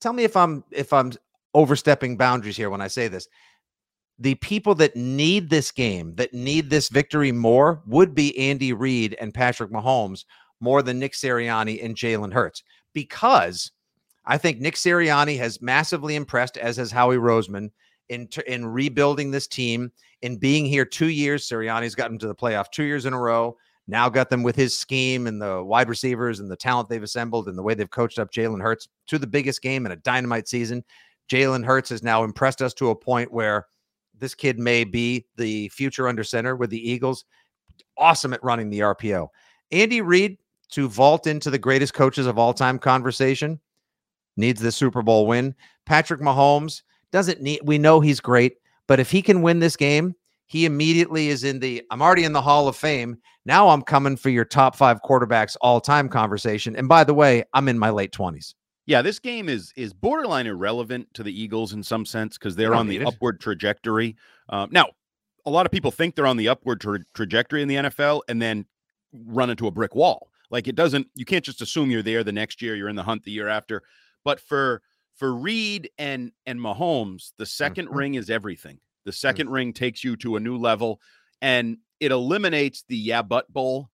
tell 0.00 0.12
me 0.12 0.24
if 0.24 0.36
I'm 0.36 0.64
if 0.70 0.92
I'm 0.92 1.12
overstepping 1.54 2.16
boundaries 2.16 2.56
here 2.56 2.68
when 2.68 2.80
I 2.80 2.88
say 2.88 3.08
this 3.08 3.28
the 4.18 4.36
people 4.36 4.74
that 4.76 4.94
need 4.96 5.50
this 5.50 5.70
game, 5.70 6.14
that 6.16 6.32
need 6.32 6.70
this 6.70 6.88
victory 6.88 7.32
more, 7.32 7.82
would 7.86 8.14
be 8.14 8.36
Andy 8.38 8.72
Reid 8.72 9.16
and 9.20 9.34
Patrick 9.34 9.70
Mahomes 9.70 10.24
more 10.60 10.82
than 10.82 10.98
Nick 10.98 11.12
Sirianni 11.12 11.84
and 11.84 11.96
Jalen 11.96 12.32
Hurts. 12.32 12.62
Because 12.92 13.72
I 14.24 14.38
think 14.38 14.60
Nick 14.60 14.76
Sirianni 14.76 15.36
has 15.38 15.60
massively 15.60 16.14
impressed, 16.14 16.56
as 16.56 16.76
has 16.76 16.90
Howie 16.90 17.16
Roseman, 17.16 17.70
in, 18.08 18.28
in 18.46 18.66
rebuilding 18.66 19.30
this 19.30 19.46
team, 19.46 19.90
in 20.22 20.36
being 20.36 20.64
here 20.64 20.84
two 20.84 21.08
years. 21.08 21.48
Sirianni's 21.48 21.94
gotten 21.94 22.18
to 22.18 22.26
the 22.26 22.34
playoff 22.34 22.70
two 22.70 22.84
years 22.84 23.06
in 23.06 23.12
a 23.12 23.20
row. 23.20 23.56
Now 23.86 24.08
got 24.08 24.30
them 24.30 24.42
with 24.42 24.56
his 24.56 24.78
scheme 24.78 25.26
and 25.26 25.42
the 25.42 25.62
wide 25.62 25.90
receivers 25.90 26.40
and 26.40 26.50
the 26.50 26.56
talent 26.56 26.88
they've 26.88 27.02
assembled 27.02 27.48
and 27.48 27.58
the 27.58 27.62
way 27.62 27.74
they've 27.74 27.90
coached 27.90 28.18
up 28.18 28.32
Jalen 28.32 28.62
Hurts 28.62 28.88
to 29.08 29.18
the 29.18 29.26
biggest 29.26 29.60
game 29.60 29.84
in 29.84 29.92
a 29.92 29.96
dynamite 29.96 30.48
season. 30.48 30.84
Jalen 31.30 31.64
Hurts 31.64 31.90
has 31.90 32.02
now 32.02 32.24
impressed 32.24 32.62
us 32.62 32.72
to 32.74 32.90
a 32.90 32.96
point 32.96 33.32
where 33.32 33.66
this 34.18 34.34
kid 34.34 34.58
may 34.58 34.84
be 34.84 35.26
the 35.36 35.68
future 35.70 36.08
under 36.08 36.24
center 36.24 36.56
with 36.56 36.70
the 36.70 36.90
Eagles. 36.90 37.24
Awesome 37.96 38.32
at 38.32 38.44
running 38.44 38.70
the 38.70 38.80
RPO. 38.80 39.28
Andy 39.70 40.00
Reid 40.00 40.38
to 40.70 40.88
vault 40.88 41.26
into 41.26 41.50
the 41.50 41.58
greatest 41.58 41.94
coaches 41.94 42.26
of 42.26 42.38
all 42.38 42.54
time 42.54 42.78
conversation 42.78 43.60
needs 44.36 44.60
the 44.60 44.72
Super 44.72 45.02
Bowl 45.02 45.26
win. 45.26 45.54
Patrick 45.86 46.20
Mahomes 46.20 46.82
doesn't 47.12 47.40
need, 47.40 47.60
we 47.64 47.78
know 47.78 48.00
he's 48.00 48.20
great, 48.20 48.56
but 48.86 48.98
if 48.98 49.10
he 49.10 49.22
can 49.22 49.42
win 49.42 49.60
this 49.60 49.76
game, 49.76 50.14
he 50.46 50.66
immediately 50.66 51.28
is 51.28 51.44
in 51.44 51.58
the 51.58 51.82
I'm 51.90 52.02
already 52.02 52.24
in 52.24 52.32
the 52.32 52.42
Hall 52.42 52.68
of 52.68 52.76
Fame. 52.76 53.16
Now 53.46 53.68
I'm 53.68 53.82
coming 53.82 54.16
for 54.16 54.30
your 54.30 54.44
top 54.44 54.76
five 54.76 55.00
quarterbacks 55.02 55.56
all 55.60 55.80
time 55.80 56.08
conversation. 56.08 56.76
And 56.76 56.88
by 56.88 57.04
the 57.04 57.14
way, 57.14 57.44
I'm 57.54 57.68
in 57.68 57.78
my 57.78 57.90
late 57.90 58.12
20s. 58.12 58.54
Yeah, 58.86 59.00
this 59.02 59.18
game 59.18 59.48
is 59.48 59.72
is 59.76 59.92
borderline 59.92 60.46
irrelevant 60.46 61.12
to 61.14 61.22
the 61.22 61.38
Eagles 61.38 61.72
in 61.72 61.82
some 61.82 62.04
sense 62.04 62.36
because 62.36 62.54
they're 62.56 62.74
on 62.74 62.86
the 62.86 62.98
it. 62.98 63.06
upward 63.06 63.40
trajectory. 63.40 64.16
Um, 64.50 64.68
now, 64.72 64.88
a 65.46 65.50
lot 65.50 65.66
of 65.66 65.72
people 65.72 65.90
think 65.90 66.14
they're 66.14 66.26
on 66.26 66.36
the 66.36 66.48
upward 66.48 66.80
tra- 66.80 67.04
trajectory 67.14 67.62
in 67.62 67.68
the 67.68 67.76
NFL 67.76 68.22
and 68.28 68.40
then 68.40 68.66
run 69.12 69.50
into 69.50 69.66
a 69.66 69.70
brick 69.70 69.94
wall. 69.94 70.30
Like 70.50 70.68
it 70.68 70.74
doesn't, 70.74 71.08
you 71.14 71.24
can't 71.24 71.44
just 71.44 71.62
assume 71.62 71.90
you're 71.90 72.02
there 72.02 72.22
the 72.24 72.32
next 72.32 72.62
year, 72.62 72.76
you're 72.76 72.88
in 72.88 72.96
the 72.96 73.02
hunt 73.02 73.24
the 73.24 73.30
year 73.30 73.48
after. 73.48 73.82
But 74.24 74.40
for 74.40 74.82
for 75.14 75.34
Reid 75.34 75.90
and 75.98 76.32
and 76.46 76.60
Mahomes, 76.60 77.32
the 77.38 77.44
2nd 77.44 77.84
mm-hmm. 77.84 77.94
ring 77.94 78.14
is 78.14 78.30
everything. 78.30 78.80
The 79.04 79.10
2nd 79.10 79.34
mm-hmm. 79.34 79.52
ring 79.52 79.72
takes 79.72 80.04
you 80.04 80.16
to 80.16 80.36
a 80.36 80.40
new 80.40 80.56
level, 80.56 81.00
and 81.40 81.78
it 82.00 82.12
eliminates 82.12 82.84
the 82.88 82.96
yeah 82.96 83.22
but 83.22 83.52
bowl. 83.52 83.90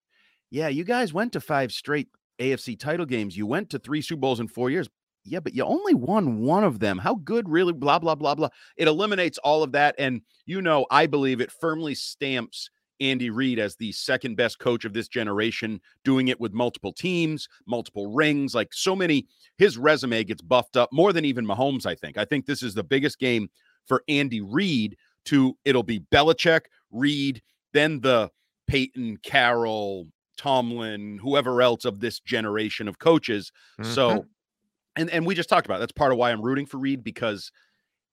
Yeah, 0.52 0.68
you 0.68 0.84
guys 0.84 1.14
went 1.14 1.34
to 1.34 1.42
five 1.42 1.72
straight 1.72 2.10
AFC 2.40 2.80
title 2.80 3.06
games. 3.06 3.38
You 3.38 3.48
went 3.48 3.70
to 3.72 3.80
three 3.80 4.02
Super 4.02 4.22
Bowls 4.22 4.40
in 4.40 4.48
four 4.48 4.70
years. 4.70 4.90
Yeah, 5.24 5.40
but 5.40 5.56
you 5.56 5.64
only 5.64 5.96
won 5.96 6.40
one 6.40 6.64
of 6.64 6.80
them. 6.80 7.00
How 7.00 7.16
good, 7.16 7.50
really? 7.50 7.74
Blah, 7.74 8.00
blah, 8.00 8.14
blah, 8.14 8.36
blah. 8.36 8.50
It 8.78 8.88
eliminates 8.88 9.40
all 9.40 9.64
of 9.64 9.72
that. 9.72 9.96
And, 9.98 10.22
you 10.46 10.62
know, 10.62 10.86
I 10.92 11.08
believe 11.08 11.42
it 11.42 11.52
firmly 11.52 11.96
stamps 11.96 12.70
Andy 13.00 13.30
Reid 13.32 13.58
as 13.60 13.76
the 13.76 13.92
second 13.92 14.36
best 14.36 14.60
coach 14.60 14.86
of 14.86 14.94
this 14.94 15.08
generation, 15.08 15.82
doing 16.04 16.28
it 16.28 16.40
with 16.40 16.54
multiple 16.54 16.94
teams, 16.94 17.48
multiple 17.66 18.14
rings. 18.14 18.54
Like 18.54 18.72
so 18.72 18.96
many, 18.96 19.28
his 19.58 19.78
resume 19.78 20.24
gets 20.24 20.42
buffed 20.42 20.78
up 20.78 20.90
more 20.94 21.12
than 21.12 21.26
even 21.26 21.46
Mahomes, 21.46 21.86
I 21.86 21.96
think. 21.96 22.18
I 22.18 22.26
think 22.26 22.46
this 22.46 22.64
is 22.64 22.74
the 22.74 22.84
biggest 22.84 23.20
game 23.20 23.50
for 23.88 24.04
Andy 24.08 24.42
Reid 24.42 24.96
to, 25.26 25.58
it'll 25.66 25.84
be 25.84 26.02
Belichick, 26.12 26.62
Reid, 26.92 27.42
then 27.74 28.00
the 28.00 28.30
Peyton, 28.68 29.18
Carroll, 29.24 30.08
Tomlin, 30.38 31.20
whoever 31.22 31.62
else 31.62 31.86
of 31.86 32.00
this 32.00 32.20
generation 32.20 32.88
of 32.88 33.00
coaches. 33.00 33.52
Mm-hmm. 33.80 33.92
So, 33.92 34.26
and 34.96 35.10
and 35.10 35.26
we 35.26 35.36
just 35.36 35.50
talked 35.50 35.66
about 35.66 35.78
it. 35.78 35.80
that's 35.80 35.92
part 35.92 36.12
of 36.12 36.18
why 36.18 36.32
I'm 36.32 36.42
rooting 36.42 36.66
for 36.66 36.78
Reid 36.78 37.04
because 37.04 37.52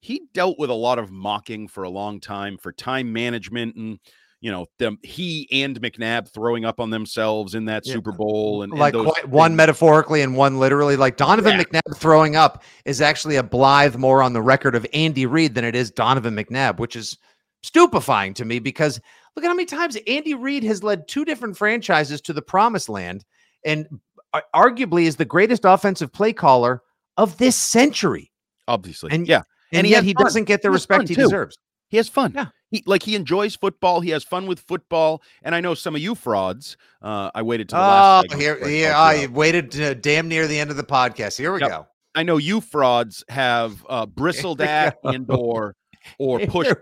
he 0.00 0.22
dealt 0.34 0.58
with 0.58 0.70
a 0.70 0.74
lot 0.74 0.98
of 0.98 1.10
mocking 1.10 1.68
for 1.68 1.84
a 1.84 1.90
long 1.90 2.20
time 2.20 2.58
for 2.58 2.72
time 2.72 3.12
management 3.12 3.76
and 3.76 3.98
you 4.40 4.50
know 4.50 4.66
them 4.80 4.98
he 5.04 5.48
and 5.52 5.80
McNabb 5.80 6.28
throwing 6.28 6.64
up 6.64 6.80
on 6.80 6.90
themselves 6.90 7.54
in 7.54 7.66
that 7.66 7.86
Yeah. 7.86 7.92
Super 7.94 8.10
Bowl 8.10 8.62
and, 8.64 8.72
and 8.72 8.80
like 8.80 8.92
those 8.92 9.06
quite, 9.06 9.28
one 9.28 9.54
metaphorically 9.54 10.20
and 10.22 10.36
one 10.36 10.58
literally. 10.58 10.96
Like 10.96 11.16
Donovan 11.16 11.56
Yeah. 11.56 11.62
McNabb 11.62 11.96
throwing 11.96 12.34
up 12.34 12.64
is 12.84 13.00
actually 13.00 13.36
a 13.36 13.42
blithe 13.44 13.94
more 13.94 14.20
on 14.20 14.32
the 14.32 14.42
record 14.42 14.74
of 14.74 14.84
Andy 14.92 15.26
Reid 15.26 15.54
than 15.54 15.64
it 15.64 15.76
is 15.76 15.92
Donovan 15.92 16.34
McNabb, 16.34 16.78
which 16.80 16.96
is 16.96 17.16
stupefying 17.62 18.34
to 18.34 18.44
me 18.44 18.58
because 18.58 19.00
look 19.36 19.44
at 19.44 19.48
how 19.48 19.54
many 19.54 19.66
times 19.66 19.96
Andy 20.06 20.34
Reid 20.34 20.64
has 20.64 20.82
led 20.82 21.08
two 21.08 21.24
different 21.24 21.56
franchises 21.56 22.20
to 22.22 22.32
the 22.32 22.42
promised 22.42 22.88
land 22.88 23.24
and 23.64 23.86
arguably 24.54 25.04
is 25.04 25.16
the 25.16 25.24
greatest 25.24 25.64
offensive 25.64 26.12
play 26.12 26.32
caller 26.32 26.82
of 27.16 27.36
this 27.38 27.56
century. 27.56 28.30
obviously 28.68 29.10
and- 29.12 29.26
yeah 29.28 29.42
And, 29.72 29.80
And 29.80 29.88
yet 29.88 30.04
he 30.04 30.14
doesn't 30.14 30.44
get 30.44 30.62
the 30.62 30.68
He 30.68 30.72
respect 30.74 31.08
he 31.08 31.14
too. 31.14 31.22
deserves. 31.22 31.56
he 31.88 31.96
has 31.98 32.08
fun 32.08 32.32
Yeah. 32.34 32.46
he 32.70 32.82
like 32.86 33.02
he 33.02 33.14
enjoys 33.16 33.54
football 33.56 34.00
he 34.00 34.10
has 34.10 34.24
fun 34.24 34.46
with 34.46 34.60
football 34.60 35.22
and 35.42 35.54
I 35.54 35.60
know 35.60 35.74
some 35.74 35.94
of 35.94 36.00
you 36.00 36.14
frauds 36.14 36.76
uh 37.02 37.30
I 37.34 37.42
waited 37.42 37.68
to 37.70 37.74
the 37.76 37.80
Oh, 37.82 37.86
last 37.86 38.22
segment 38.30 38.40
here, 38.40 38.58
I 38.64 38.68
here, 38.70 38.92
oh, 38.96 39.10
you 39.10 39.30
waited 39.30 39.70
to 39.72 39.94
damn 39.94 40.28
near 40.28 40.46
the 40.46 40.58
end 40.58 40.70
of 40.70 40.76
the 40.76 40.84
podcast. 40.84 41.36
Here 41.38 41.52
we 41.52 41.60
Yep. 41.60 41.68
go. 41.70 41.86
I 42.14 42.22
know 42.22 42.36
you 42.38 42.60
frauds 42.60 43.24
have 43.28 43.84
uh 43.88 44.06
bristled 44.20 44.60
at 44.62 44.96
and 45.04 45.30
or 45.30 45.74
or 46.18 46.38
pushed. 46.46 46.72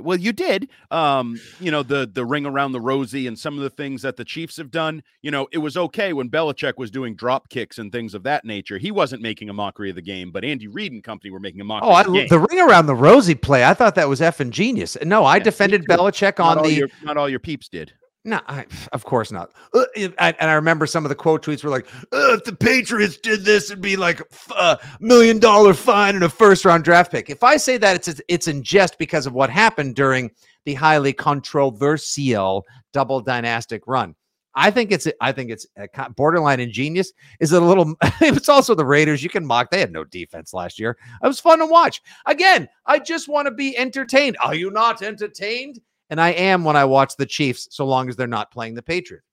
Well, 0.00 0.18
you 0.18 0.32
did. 0.32 0.68
Um, 0.90 1.38
you 1.60 1.70
know, 1.70 1.82
the 1.82 2.08
the 2.12 2.24
ring 2.24 2.46
around 2.46 2.72
the 2.72 2.80
rosy 2.80 3.26
and 3.26 3.38
some 3.38 3.56
of 3.56 3.62
the 3.62 3.70
things 3.70 4.02
that 4.02 4.16
the 4.16 4.24
Chiefs 4.24 4.56
have 4.56 4.70
done. 4.70 5.02
You 5.22 5.30
know, 5.30 5.48
it 5.52 5.58
was 5.58 5.76
okay 5.76 6.12
when 6.12 6.28
Belichick 6.30 6.74
was 6.78 6.90
doing 6.90 7.14
drop 7.14 7.48
kicks 7.48 7.78
and 7.78 7.92
things 7.92 8.14
of 8.14 8.22
that 8.24 8.44
nature. 8.44 8.78
He 8.78 8.90
wasn't 8.90 9.22
making 9.22 9.48
a 9.50 9.52
mockery 9.52 9.90
of 9.90 9.96
the 9.96 10.02
game, 10.02 10.30
but 10.32 10.44
Andy 10.44 10.66
Reid 10.68 10.92
and 10.92 11.02
company 11.04 11.30
were 11.30 11.40
making 11.40 11.60
a 11.60 11.64
mockery 11.64 11.88
Oh, 11.88 11.92
I, 11.92 12.00
of 12.02 12.06
the 12.06 12.12
game. 12.12 12.28
the 12.28 12.38
ring 12.40 12.60
around 12.60 12.86
the 12.86 12.94
rosy 12.94 13.34
play. 13.34 13.64
I 13.64 13.74
thought 13.74 13.94
that 13.96 14.08
was 14.08 14.20
effing 14.20 14.50
genius. 14.50 14.96
No, 15.02 15.24
I 15.24 15.36
Yeah, 15.36 15.42
defended. 15.44 15.86
Belichick 15.86 16.38
not 16.38 16.58
on 16.58 16.64
the. 16.64 16.72
your, 16.72 16.88
not 17.02 17.16
all 17.16 17.28
your 17.28 17.40
peeps 17.40 17.68
did. 17.68 17.92
No, 18.26 18.40
I, 18.48 18.64
of 18.92 19.04
course 19.04 19.30
not. 19.30 19.52
Uh, 19.74 19.84
and 19.96 20.34
I 20.40 20.54
remember 20.54 20.86
some 20.86 21.04
of 21.04 21.10
the 21.10 21.14
quote 21.14 21.44
tweets 21.44 21.62
were 21.62 21.70
like, 21.70 21.86
"Uh, 22.10 22.34
"If 22.34 22.44
the 22.44 22.56
Patriots 22.56 23.18
did 23.18 23.44
this, 23.44 23.70
it'd 23.70 23.82
be 23.82 23.96
like 23.96 24.22
a 24.56 24.78
million 24.98 25.38
dollar 25.38 25.74
fine 25.74 26.14
and 26.14 26.24
a 26.24 26.30
first 26.30 26.64
round 26.64 26.84
draft 26.84 27.12
pick." 27.12 27.28
If 27.28 27.42
I 27.42 27.58
say 27.58 27.76
that, 27.76 27.96
it's 27.96 28.20
it's 28.28 28.48
in 28.48 28.62
jest 28.62 28.96
because 28.98 29.26
of 29.26 29.34
what 29.34 29.50
happened 29.50 29.94
during 29.94 30.30
the 30.64 30.72
highly 30.72 31.12
controversial 31.12 32.64
double 32.94 33.20
dynastic 33.20 33.82
run. 33.86 34.14
I 34.54 34.70
think 34.70 34.90
it's 34.90 35.06
I 35.20 35.32
think 35.32 35.50
it's 35.50 35.66
a 35.76 36.10
borderline 36.10 36.60
ingenious. 36.60 37.12
Is 37.40 37.52
it 37.52 37.60
a 37.62 37.64
little? 37.64 37.94
It's 38.22 38.48
also 38.48 38.74
the 38.74 38.86
Raiders. 38.86 39.22
You 39.22 39.28
can 39.28 39.44
mock. 39.44 39.70
They 39.70 39.80
had 39.80 39.92
no 39.92 40.04
defense 40.04 40.54
last 40.54 40.78
year. 40.78 40.96
It 41.22 41.26
was 41.26 41.40
fun 41.40 41.58
to 41.58 41.66
watch. 41.66 42.00
Again, 42.24 42.68
I 42.86 43.00
just 43.00 43.28
want 43.28 43.46
to 43.46 43.52
be 43.52 43.76
entertained. 43.76 44.36
Are 44.42 44.54
you 44.54 44.70
not 44.70 45.02
entertained? 45.02 45.80
And 46.10 46.20
I 46.20 46.30
am 46.30 46.64
when 46.64 46.76
I 46.76 46.84
watch 46.84 47.16
the 47.16 47.26
Chiefs, 47.26 47.68
so 47.70 47.86
long 47.86 48.08
as 48.08 48.16
they're 48.16 48.26
not 48.26 48.50
playing 48.50 48.74
the 48.74 48.82
Patriots. 48.82 49.26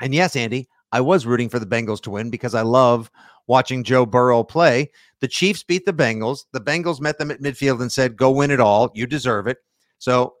And 0.00 0.14
yes, 0.14 0.36
Andy, 0.36 0.68
I 0.92 1.00
was 1.00 1.26
rooting 1.26 1.48
for 1.48 1.58
the 1.58 1.66
Bengals 1.66 2.00
to 2.02 2.10
win 2.10 2.30
because 2.30 2.54
I 2.54 2.62
love 2.62 3.10
watching 3.46 3.84
Joe 3.84 4.06
Burrow 4.06 4.44
play. 4.44 4.90
The 5.20 5.28
Chiefs 5.28 5.62
beat 5.62 5.84
the 5.86 5.92
Bengals. 5.92 6.44
The 6.52 6.60
Bengals 6.60 7.00
met 7.00 7.18
them 7.18 7.30
at 7.30 7.40
midfield 7.40 7.80
and 7.80 7.90
said, 7.90 8.16
"Go 8.16 8.30
win 8.30 8.50
it 8.50 8.60
all. 8.60 8.90
You 8.94 9.06
deserve 9.06 9.46
it." 9.46 9.58
So 9.98 10.34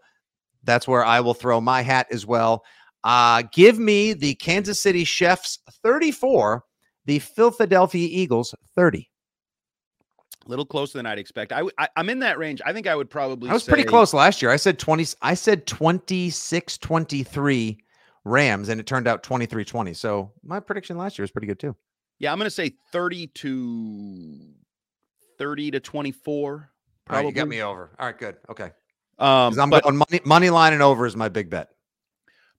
that's 0.64 0.88
where 0.88 1.04
I 1.04 1.20
will 1.20 1.34
throw 1.34 1.60
my 1.60 1.82
hat 1.82 2.06
as 2.10 2.26
well. 2.26 2.64
Uh, 3.02 3.42
give 3.52 3.78
me 3.78 4.12
the 4.12 4.34
Kansas 4.36 4.80
City 4.80 5.04
Chiefs 5.04 5.58
34, 5.82 6.64
the 7.04 7.18
Philadelphia 7.18 8.08
Eagles 8.10 8.54
30. 8.74 9.10
A 10.46 10.48
little 10.50 10.66
closer 10.66 10.98
than 10.98 11.06
I'd 11.06 11.18
expect. 11.18 11.52
I, 11.52 11.56
w- 11.58 11.72
I 11.78 11.88
am 11.96 12.08
in 12.10 12.18
that 12.18 12.38
range. 12.38 12.60
I 12.66 12.72
think 12.72 12.86
I 12.86 12.94
would 12.94 13.08
probably. 13.08 13.48
I 13.48 13.52
was 13.54 13.64
pretty 13.64 13.84
close 13.84 14.12
last 14.12 14.42
year. 14.42 14.50
I 14.50 14.56
said 14.56 14.78
20, 14.78 15.06
I 15.22 15.34
said 15.34 15.66
26 15.66 16.78
23 16.78 17.78
Rams, 18.24 18.68
and 18.68 18.78
it 18.80 18.86
turned 18.86 19.08
out 19.08 19.22
23 19.22 19.64
20. 19.64 19.94
So 19.94 20.32
my 20.42 20.60
prediction 20.60 20.98
last 20.98 21.18
year 21.18 21.22
was 21.24 21.30
pretty 21.30 21.46
good 21.46 21.58
too. 21.58 21.74
Yeah, 22.18 22.30
I'm 22.32 22.38
going 22.38 22.46
to 22.46 22.50
say 22.50 22.74
30 22.92 23.26
to 23.28 24.38
30 25.38 25.70
to 25.72 25.80
24. 25.80 26.70
All 27.10 27.16
right, 27.16 27.26
you 27.26 27.32
got 27.32 27.48
me 27.48 27.60
over. 27.62 27.90
All 27.98 28.06
right, 28.06 28.16
good. 28.18 28.36
Okay. 28.48 28.70
Um, 29.18 29.58
I'm 29.58 29.70
but- 29.70 29.82
going 29.84 29.96
money, 29.96 30.20
money 30.24 30.50
line 30.50 30.72
and 30.72 30.82
over 30.82 31.06
is 31.06 31.16
my 31.16 31.28
big 31.28 31.48
bet. 31.50 31.70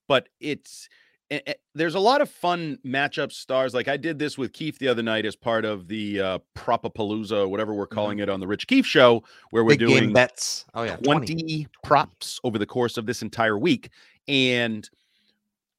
but 0.08 0.28
it's 0.40 0.88
eh, 1.32 1.54
there's 1.74 1.96
a 1.96 2.00
lot 2.00 2.22
of 2.22 2.30
fun 2.30 2.78
matchup 2.86 3.32
stars. 3.32 3.74
Like 3.74 3.88
I 3.88 3.98
did 3.98 4.20
this 4.20 4.38
with 4.38 4.54
Keefe 4.54 4.80
the 4.80 4.88
other 4.88 5.04
night 5.04 5.26
as 5.26 5.36
part 5.36 5.66
of 5.66 5.88
the 5.88 6.20
uh 6.20 6.40
Propapalooza, 6.56 7.50
whatever 7.50 7.74
we're 7.74 7.88
calling 7.88 8.20
it 8.20 8.30
on 8.30 8.40
the 8.40 8.48
Rich 8.48 8.68
Keefe 8.68 8.86
show, 8.86 9.24
where 9.52 9.64
we're 9.64 9.72
Mm-hmm. 9.76 9.88
Big 9.88 10.00
doing 10.00 10.14
bets. 10.14 10.66
Oh, 10.74 10.84
yeah. 10.84 10.96
20, 10.98 11.34
20. 11.34 11.68
props 11.84 12.40
over 12.44 12.58
the 12.58 12.66
course 12.66 12.98
of 12.98 13.06
this 13.06 13.22
entire 13.22 13.58
week. 13.58 13.90
And 14.28 14.90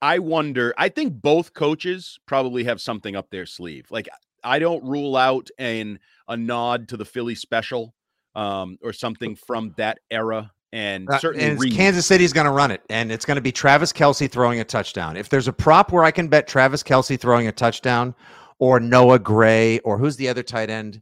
I 0.03 0.19
wonder, 0.19 0.75
I 0.77 0.89
think 0.89 1.21
both 1.23 1.55
coaches 1.55 2.19
probably 2.27 2.65
have 2.65 2.81
something 2.81 3.17
up 3.17 3.31
their 3.31 3.47
sleeve. 3.47 3.87
Like 3.91 4.09
I 4.45 4.59
don't 4.59 4.85
rule 4.85 5.17
out 5.17 5.49
an 5.59 5.99
a 6.29 6.37
nod 6.37 6.89
to 6.89 6.97
the 6.97 7.05
Philly 7.05 7.35
special 7.35 7.95
um 8.35 8.79
or 8.83 8.93
something 8.93 9.35
from 9.35 9.73
that 9.77 9.99
era. 10.11 10.53
And 10.73 11.09
Uh, 11.09 11.19
certainly 11.19 11.69
and 11.69 11.77
Kansas 11.77 12.07
City's 12.07 12.33
going 12.33 12.47
to 12.47 12.51
run 12.51 12.71
it, 12.71 12.83
and 12.91 13.13
it's 13.13 13.25
going 13.25 13.37
to 13.37 13.41
be 13.41 13.53
Travis 13.53 13.93
Kelce 13.93 14.31
throwing 14.31 14.61
a 14.61 14.65
touchdown. 14.65 15.17
If 15.17 15.29
there's 15.29 15.49
a 15.49 15.53
prop 15.53 15.93
where 15.93 16.05
I 16.05 16.11
can 16.11 16.29
bet 16.29 16.49
Travis 16.49 16.83
Kelce 16.83 17.19
throwing 17.19 17.47
a 17.47 17.53
touchdown, 17.53 18.15
or 18.59 18.81
Noah 18.81 19.19
Gray, 19.19 19.79
or 19.81 19.99
who's 19.99 20.17
the 20.17 20.29
other 20.29 20.43
tight 20.43 20.71
end? 20.71 21.01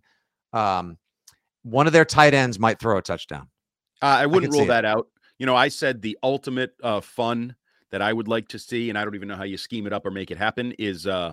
Um, 0.52 0.98
one 1.62 1.86
of 1.86 1.92
their 1.92 2.04
tight 2.04 2.34
ends 2.34 2.58
might 2.58 2.78
throw 2.78 2.98
a 2.98 3.02
touchdown. 3.02 3.48
Uh, 4.02 4.06
I 4.06 4.26
wouldn't 4.26 4.52
see 4.52 4.58
rule 4.58 4.66
it. 4.66 4.68
that 4.68 4.84
out. 4.84 5.08
You 5.38 5.46
know, 5.46 5.56
I 5.56 5.68
said 5.68 6.02
the 6.02 6.18
ultimate 6.22 6.72
uh, 6.82 7.00
fun 7.00 7.56
that 7.90 8.02
I 8.02 8.12
would 8.12 8.28
like 8.28 8.48
to 8.48 8.58
see, 8.58 8.90
and 8.90 8.98
I 8.98 9.04
don't 9.04 9.14
even 9.14 9.28
know 9.28 9.36
how 9.36 9.44
you 9.44 9.56
scheme 9.56 9.86
it 9.86 9.92
up 9.92 10.04
or 10.04 10.10
make 10.10 10.30
it 10.30 10.38
happen, 10.38 10.72
is 10.78 11.06
uh, 11.06 11.32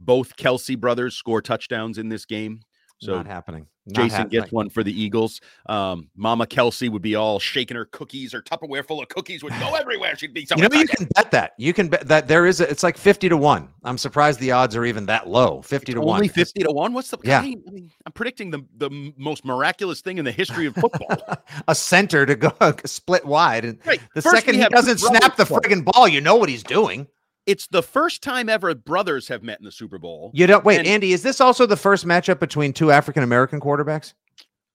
both 0.00 0.36
Kelce 0.36 0.78
brothers 0.78 1.14
score 1.14 1.40
touchdowns 1.40 1.98
in 1.98 2.08
this 2.08 2.24
game. 2.24 2.60
So 3.00 3.16
Not 3.16 3.26
happening. 3.26 3.66
Not 3.86 4.02
Jason 4.02 4.18
happening. 4.18 4.40
gets 4.42 4.52
one 4.52 4.68
for 4.68 4.84
the 4.84 4.92
Eagles. 4.92 5.40
Um, 5.66 6.10
Mama 6.14 6.46
Kelce 6.46 6.90
would 6.90 7.00
be 7.00 7.14
all 7.14 7.38
shaking 7.38 7.76
her 7.78 7.86
cookies 7.86 8.34
or 8.34 8.42
Tupperware 8.42 8.86
full 8.86 9.00
of 9.00 9.08
cookies 9.08 9.42
would 9.42 9.54
go 9.58 9.74
everywhere. 9.80 10.14
She'd 10.16 10.34
be 10.34 10.44
so 10.44 10.54
You 10.56 10.68
know, 10.68 10.78
you 10.78 10.86
can 10.86 11.08
bet 11.14 11.30
that. 11.30 11.52
You 11.56 11.72
can 11.72 11.88
bet 11.88 12.06
that 12.06 12.28
there 12.28 12.44
is 12.44 12.60
a, 12.60 12.68
it's 12.68 12.82
like 12.82 12.98
50 12.98 13.30
to 13.30 13.38
1. 13.38 13.68
I'm 13.84 13.96
surprised 13.96 14.38
the 14.38 14.52
odds 14.52 14.76
are 14.76 14.84
even 14.84 15.06
that 15.06 15.28
low. 15.28 15.62
50 15.62 15.94
to 15.94 16.00
1. 16.00 16.14
only 16.16 16.28
50 16.28 16.62
to 16.62 16.70
1. 16.70 16.92
What's 16.92 17.10
the 17.10 17.18
Yeah. 17.24 17.38
I 17.38 17.42
mean, 17.42 17.62
I 17.66 17.70
mean, 17.70 17.90
I'm 18.04 18.12
predicting 18.12 18.50
the, 18.50 18.64
the 18.76 19.12
most 19.16 19.46
miraculous 19.46 20.02
thing 20.02 20.18
in 20.18 20.26
the 20.26 20.32
history 20.32 20.66
of 20.66 20.74
football. 20.74 21.16
a 21.68 21.74
center 21.74 22.26
to 22.26 22.36
go 22.36 22.52
split 22.84 23.24
wide. 23.24 23.64
And 23.64 23.78
Right. 23.86 24.00
the 24.14 24.20
First 24.20 24.36
second 24.36 24.56
he 24.56 24.68
doesn't 24.68 24.98
snap 24.98 25.36
the 25.36 25.46
brothers 25.46 25.68
play. 25.68 25.74
friggin' 25.76 25.84
ball, 25.86 26.06
you 26.06 26.20
know 26.20 26.36
what 26.36 26.50
he's 26.50 26.62
doing. 26.62 27.06
It's 27.46 27.66
the 27.68 27.82
first 27.82 28.22
time 28.22 28.48
ever 28.48 28.74
brothers 28.74 29.28
have 29.28 29.42
met 29.42 29.58
in 29.58 29.64
the 29.64 29.72
Super 29.72 29.98
Bowl. 29.98 30.30
You 30.34 30.46
don't 30.46 30.64
wait, 30.64 30.78
And- 30.78 30.86
Andy. 30.86 31.12
Is 31.12 31.22
this 31.22 31.40
also 31.40 31.66
the 31.66 31.76
first 31.76 32.06
matchup 32.06 32.38
between 32.38 32.72
two 32.72 32.90
African 32.90 33.22
American 33.22 33.60
quarterbacks? 33.60 34.14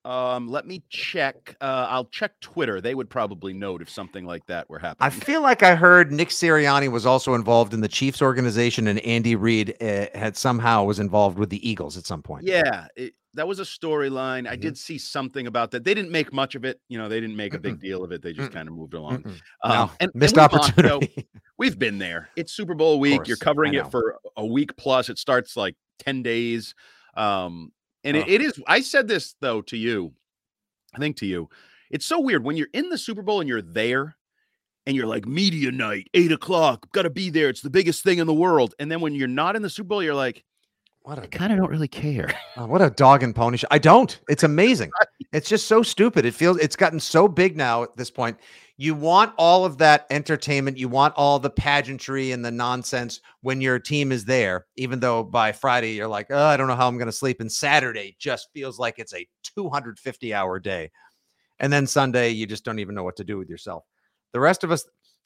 Um, 0.03 0.47
let 0.47 0.68
me 0.68 0.84
check. 0.89 1.55
Uh, 1.59 1.88
I'll 1.89 2.05
check 2.05 2.39
Twitter. 2.39 2.80
They 2.80 2.93
would 2.93 3.09
probably 3.09 3.53
note 3.53 3.82
if 3.82 3.89
something 3.89 4.24
like 4.24 4.45
that 4.45 4.70
were 4.70 4.78
happening. 4.78 5.07
I 5.07 5.09
feel 5.09 5.41
like 5.41 5.63
I 5.63 5.74
heard 5.74 6.11
Nick 6.11 6.30
Sirianni 6.30 6.91
was 6.91 7.07
also 7.07 7.34
involved 7.34 7.74
in 7.74 7.82
the 7.82 7.88
Chiefs 7.88 8.22
organization, 8.22 8.88
and 8.88 8.99
Andy 8.99 9.36
Reid 9.36 9.76
uh, 9.82 10.05
had 10.13 10.38
somehow 10.38 10.84
was 10.84 10.99
involved 10.99 11.39
with 11.39 11.49
the 11.49 11.68
Eagles 11.68 11.97
at 11.97 12.05
some 12.05 12.22
point. 12.22 12.45
yeah, 12.45 12.86
it, 12.95 13.16
that 13.36 13.47
was 13.47 13.59
a 13.59 13.63
storyline. 13.63 14.47
I 14.47 14.55
Mhm. 14.57 14.61
did 14.61 14.77
see 14.77 14.97
something 14.97 15.47
about 15.47 15.71
that. 15.71 15.83
They 15.83 15.93
didn't 15.93 16.11
make 16.11 16.33
much 16.33 16.55
of 16.55 16.65
it. 16.65 16.79
You 16.89 16.97
know, 16.97 17.07
they 17.09 17.19
didn't 17.21 17.36
make 17.36 17.53
a 17.53 17.59
big 17.59 17.79
deal 17.79 18.03
of 18.03 18.11
it. 18.11 18.21
They 18.21 18.33
just 18.33 18.51
kind 18.51 18.67
of 18.67 18.73
moved 18.75 18.93
along. 18.93 19.23
Um, 19.25 19.71
No, 19.71 19.81
and- 19.83 19.91
and 20.01 20.11
missed 20.15 20.36
we've 20.36 20.43
on- 20.43 20.49
you 20.77 20.83
know, 20.83 20.95
opportunity. 20.97 21.27
we've 21.57 21.77
been 21.79 21.97
there. 21.99 22.29
It's 22.36 22.51
Super 22.53 22.73
Bowl 22.73 22.99
week. 22.99 23.27
You're 23.27 23.38
covering 23.38 23.73
it 23.75 23.89
for 23.91 24.17
a 24.36 24.45
week 24.45 24.75
plus. 24.77 25.09
It 25.09 25.17
starts 25.19 25.55
like 25.55 25.75
10 25.99 26.23
days. 26.23 26.73
Um, 27.15 27.71
and 28.03 28.17
it, 28.17 28.27
it 28.27 28.41
is, 28.41 28.61
I 28.67 28.81
said 28.81 29.07
this 29.07 29.36
though 29.41 29.61
to 29.63 29.77
you, 29.77 30.13
I 30.93 30.99
think 30.99 31.17
to 31.17 31.25
you, 31.25 31.49
it's 31.91 32.05
so 32.05 32.19
weird 32.19 32.43
when 32.43 32.57
you're 32.57 32.67
in 32.73 32.89
the 32.89 32.97
Super 32.97 33.21
Bowl 33.21 33.39
and 33.41 33.47
you're 33.49 33.61
there. 33.61 34.15
and 34.88 34.95
you're 34.95 35.07
like 35.07 35.25
media 35.25 35.71
night, 35.71 36.07
eight 36.13 36.31
o'clock, 36.31 36.91
got 36.91 37.01
to 37.03 37.09
be 37.09 37.31
there. 37.31 37.49
It's 37.49 37.61
the 37.61 37.71
biggest 37.71 38.03
thing 38.03 38.19
in 38.19 38.27
the 38.27 38.33
world. 38.36 38.75
And 38.77 38.91
then 38.91 39.01
when 39.01 39.15
you're 39.15 39.27
not 39.27 39.55
in 39.55 39.63
the 39.63 39.69
Super 39.69 39.88
Bowl, 39.88 40.03
you're 40.03 40.13
like, 40.13 40.43
What 41.05 41.19
I 41.19 41.25
a 41.25 41.27
kind 41.27 41.51
of 41.51 41.59
don't 41.59 41.69
really 41.69 41.87
care. 41.87 42.33
Oh, 42.57 42.65
what 42.65 42.81
a 42.81 42.89
dog 42.89 43.21
and 43.21 43.35
pony 43.35 43.57
show. 43.57 43.67
I 43.69 43.79
don't. 43.79 44.17
It's 44.29 44.43
amazing. 44.43 44.89
It's 45.33 45.49
just 45.49 45.67
so 45.67 45.83
stupid. 45.83 46.25
It 46.25 46.33
feels 46.33 46.57
it's 46.57 46.77
gotten 46.77 47.01
so 47.01 47.27
big 47.27 47.57
now 47.57 47.83
at 47.83 47.97
this 47.97 48.09
point. 48.09 48.39
You 48.77 48.95
want 48.95 49.33
all 49.37 49.65
of 49.65 49.77
that 49.79 50.07
entertainment. 50.09 50.77
You 50.77 50.87
want 50.87 51.13
all 51.17 51.37
the 51.37 51.49
pageantry 51.49 52.31
and 52.31 52.45
the 52.45 52.51
nonsense 52.51 53.19
when 53.41 53.59
your 53.59 53.77
team 53.77 54.13
is 54.13 54.23
there, 54.23 54.67
even 54.77 55.01
though 55.01 55.21
by 55.21 55.51
Friday 55.51 55.95
you're 55.95 56.07
like, 56.07 56.27
oh, 56.29 56.45
I 56.45 56.55
don't 56.55 56.67
know 56.67 56.77
how 56.77 56.87
I'm 56.87 56.97
going 56.97 57.07
to 57.07 57.11
sleep. 57.11 57.41
And 57.41 57.51
Saturday 57.51 58.15
just 58.17 58.47
feels 58.53 58.79
like 58.79 58.97
it's 58.97 59.13
a 59.13 59.27
250 59.43 60.33
hour 60.33 60.59
day. 60.59 60.91
And 61.59 61.73
then 61.73 61.87
Sunday, 61.87 62.29
you 62.29 62.47
just 62.47 62.63
don't 62.63 62.79
even 62.79 62.95
know 62.95 63.03
what 63.03 63.17
to 63.17 63.25
do 63.25 63.37
with 63.37 63.49
yourself. 63.49 63.83
The 64.31 64.39
rest 64.39 64.63
of 64.63 64.71
us 64.71 64.85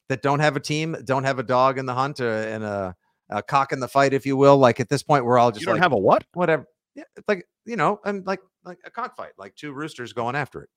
that 0.10 0.24
don't 0.24 0.40
have 0.40 0.56
a 0.56 0.60
team, 0.60 0.98
don't 1.06 1.26
have 1.26 1.38
a 1.38 1.44
dog 1.44 1.78
in 1.78 1.86
the 1.86 1.94
hunt 1.94 2.20
or, 2.20 2.32
and 2.32 2.64
a, 2.64 2.96
a 3.30 3.42
cock 3.44 3.72
in 3.72 3.80
the 3.80 3.88
fight, 3.88 4.14
if 4.14 4.26
you 4.26 4.38
will. 4.38 4.58
Like 4.58 4.80
at 4.80 4.90
this 4.90 5.04
point, 5.04 5.26
we're 5.26 5.38
all 5.38 5.52
just 5.52 5.62
you 5.62 5.66
don't 5.66 5.76
like, 5.76 5.84
have 5.84 5.94
a 5.94 5.98
what? 5.98 6.24
whatever. 6.34 6.66
Yeah, 6.96 7.04
like 7.28 7.46
you 7.66 7.76
know, 7.76 8.00
and 8.06 8.26
like 8.26 8.40
like 8.64 8.80
a 8.86 8.92
cockfight, 8.92 9.32
like 9.38 9.56
two 9.56 9.72
roosters 9.72 10.14
going 10.14 10.36
after 10.36 10.64
it. 10.64 10.70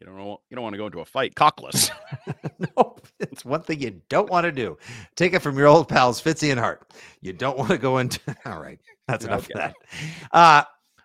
You 0.00 0.06
don't 0.06 0.16
know. 0.16 0.40
You 0.48 0.54
don't 0.54 0.62
want 0.62 0.74
to 0.74 0.78
go 0.78 0.86
into 0.86 1.00
a 1.00 1.04
fight 1.04 1.34
cockless. 1.34 1.90
no, 2.76 2.96
it's 3.18 3.44
one 3.44 3.62
thing 3.62 3.80
you 3.80 4.00
don't 4.08 4.30
want 4.30 4.44
to 4.44 4.52
do. 4.52 4.78
Take 5.16 5.34
it 5.34 5.40
from 5.40 5.58
your 5.58 5.66
old 5.66 5.88
pals 5.88 6.22
Fitzy 6.22 6.50
and 6.50 6.60
Hart. 6.60 6.92
You 7.20 7.32
don't 7.32 7.58
want 7.58 7.70
to 7.70 7.78
go 7.78 7.98
into. 7.98 8.20
All 8.46 8.60
right, 8.60 8.78
that's 9.08 9.24
enough 9.24 9.48
Okay. 9.50 9.54
of 9.54 9.74
that. 9.74 9.74
Uh, 10.32 10.64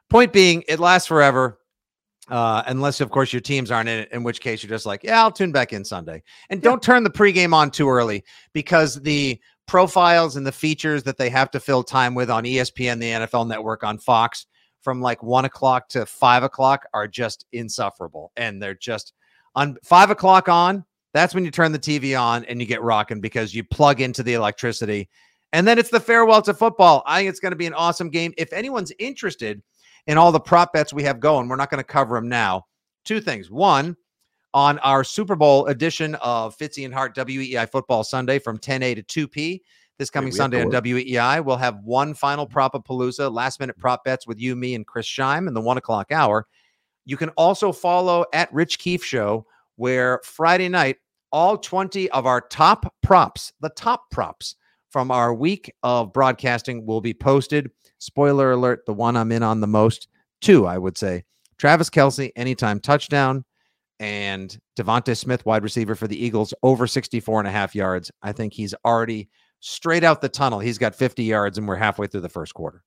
point 0.09 0.31
being, 0.31 0.63
it 0.67 0.79
lasts 0.79 1.07
forever. 1.07 1.59
Uh, 2.29 2.63
unless 2.67 3.01
of 3.01 3.09
course 3.09 3.33
your 3.33 3.41
teams 3.41 3.69
aren't 3.69 3.89
in 3.89 3.99
it, 3.99 4.09
in 4.13 4.23
which 4.23 4.39
case 4.39 4.63
you're 4.63 4.69
just 4.69 4.85
like, 4.85 5.03
yeah, 5.03 5.21
I'll 5.21 5.31
tune 5.31 5.51
back 5.51 5.73
in 5.73 5.83
Sunday. 5.83 6.23
And 6.49 6.61
don't 6.61 6.81
turn 6.81 7.03
the 7.03 7.09
pregame 7.09 7.53
on 7.53 7.69
too 7.69 7.89
early 7.89 8.23
because 8.53 8.95
the 9.01 9.37
profiles 9.73 10.35
and 10.35 10.45
the 10.45 10.51
features 10.51 11.01
that 11.01 11.17
they 11.17 11.31
have 11.31 11.49
to 11.49 11.59
fill 11.59 11.81
time 11.81 12.13
with 12.13 12.29
on 12.29 12.43
ESPN, 12.43 12.99
the 12.99 13.09
NFL 13.09 13.47
network 13.47 13.83
on 13.83 13.97
Fox 13.97 14.45
from 14.83 15.01
like 15.01 15.23
one 15.23 15.45
o'clock 15.45 15.89
to 15.89 16.05
five 16.05 16.43
o'clock 16.43 16.85
are 16.93 17.07
just 17.07 17.47
insufferable. 17.53 18.31
And 18.37 18.61
they're 18.61 18.75
just 18.75 19.13
on 19.55 19.77
five 19.83 20.11
o'clock 20.11 20.47
on. 20.47 20.85
That's 21.15 21.33
when 21.33 21.43
you 21.43 21.49
turn 21.49 21.71
the 21.71 21.79
TV 21.79 22.15
on 22.15 22.45
and 22.45 22.61
you 22.61 22.67
get 22.67 22.83
rocking 22.83 23.19
because 23.19 23.55
you 23.55 23.63
plug 23.63 23.99
into 23.99 24.21
the 24.21 24.35
electricity. 24.35 25.09
And 25.53 25.67
then 25.67 25.79
it's 25.79 25.89
the 25.89 25.99
farewell 25.99 26.43
to 26.43 26.53
football. 26.53 27.01
I 27.07 27.21
think 27.21 27.31
it's 27.31 27.39
going 27.39 27.53
to 27.53 27.55
be 27.55 27.65
an 27.65 27.73
awesome 27.73 28.11
game. 28.11 28.31
If 28.37 28.53
anyone's 28.53 28.93
interested 28.99 29.59
in 30.05 30.19
all 30.19 30.31
the 30.31 30.39
prop 30.39 30.71
bets 30.71 30.93
we 30.93 31.01
have 31.01 31.19
going, 31.19 31.47
we're 31.47 31.55
not 31.55 31.71
going 31.71 31.83
to 31.83 31.83
cover 31.83 32.13
them 32.13 32.29
now. 32.29 32.67
Two 33.05 33.19
things. 33.19 33.49
One, 33.49 33.97
on 34.53 34.79
our 34.79 35.03
Super 35.03 35.35
Bowl 35.35 35.65
edition 35.67 36.15
of 36.15 36.57
Fitzy 36.57 36.85
and 36.85 36.93
Hart 36.93 37.15
WEEI 37.15 37.69
Football 37.69 38.03
Sunday 38.03 38.39
from 38.39 38.57
10A 38.57 39.03
to 39.05 39.27
2P. 39.27 39.61
This 39.99 40.09
coming 40.09 40.31
Sunday 40.31 40.63
on. 40.63 40.71
WEEI, 40.71 41.45
we'll 41.45 41.57
have 41.57 41.79
one 41.83 42.13
final 42.13 42.47
prop 42.47 42.73
of 42.73 42.83
Palooza, 42.83 43.31
last 43.31 43.59
minute 43.59 43.77
prop 43.77 44.03
bets 44.03 44.25
with 44.25 44.39
you, 44.39 44.55
me, 44.55 44.73
and 44.73 44.87
Chris 44.87 45.07
Scheim 45.07 45.47
in 45.47 45.53
the 45.53 45.61
one 45.61 45.77
o'clock 45.77 46.11
hour. 46.11 46.47
You 47.05 47.15
can 47.15 47.29
also 47.29 47.71
follow 47.71 48.25
at 48.33 48.51
Rich 48.53 48.79
Keefe 48.79 49.03
Show, 49.03 49.45
where 49.75 50.19
Friday 50.23 50.67
night, 50.67 50.97
all 51.31 51.57
20 51.57 52.09
of 52.11 52.25
our 52.25 52.41
top 52.41 52.93
props, 53.01 53.53
the 53.59 53.69
top 53.69 54.09
props 54.09 54.55
from 54.89 55.09
our 55.11 55.33
week 55.33 55.73
of 55.83 56.13
broadcasting 56.13 56.85
will 56.85 57.01
be 57.01 57.13
posted. 57.13 57.71
Spoiler 57.99 58.51
alert, 58.51 58.85
the 58.85 58.93
one 58.93 59.15
I'm 59.15 59.31
in 59.31 59.43
on 59.43 59.59
the 59.59 59.67
most, 59.67 60.07
two, 60.41 60.65
I 60.65 60.77
would 60.77 60.97
say. 60.97 61.23
Travis 61.57 61.89
Kelce, 61.89 62.31
anytime 62.35 62.79
touchdown, 62.79 63.45
and 64.03 64.59
DeVonta 64.77 65.15
Smith, 65.15 65.45
wide 65.45 65.63
receiver 65.63 65.95
for 65.95 66.07
the 66.07 66.25
Eagles, 66.25 66.53
over 66.61 66.87
64 66.87 67.39
and 67.39 67.47
a 67.47 67.51
half 67.51 67.73
yards. 67.73 68.11
I 68.21 68.33
think 68.33 68.51
he's 68.51 68.75
already 68.83 69.29
straight 69.61 70.03
out 70.03 70.19
the 70.19 70.27
tunnel. 70.27 70.59
He's 70.59 70.77
got 70.77 70.93
50 70.93 71.23
yards, 71.23 71.57
and 71.57 71.65
we're 71.65 71.77
halfway 71.77 72.07
through 72.07 72.19
the 72.19 72.27
first 72.27 72.53
quarter. 72.53 72.83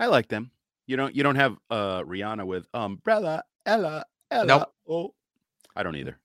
I 0.00 0.06
like 0.06 0.26
them. 0.26 0.50
You 0.88 0.96
don't. 0.96 1.14
You 1.14 1.22
don't 1.22 1.36
have 1.36 1.56
uh 1.70 2.02
Rihanna 2.02 2.44
with 2.44 2.66
umbrella, 2.74 3.44
Ella, 3.64 4.04
Ella. 4.32 4.46
Nope. 4.46 4.74
Oh, 4.88 5.14
I 5.76 5.84
don't 5.84 5.94
either. 5.94 6.18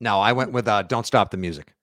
No, 0.00 0.18
I 0.18 0.32
went 0.32 0.50
with 0.50 0.66
uh, 0.66 0.82
Don't 0.82 1.06
Stop 1.06 1.30
the 1.30 1.36
Music. 1.36 1.74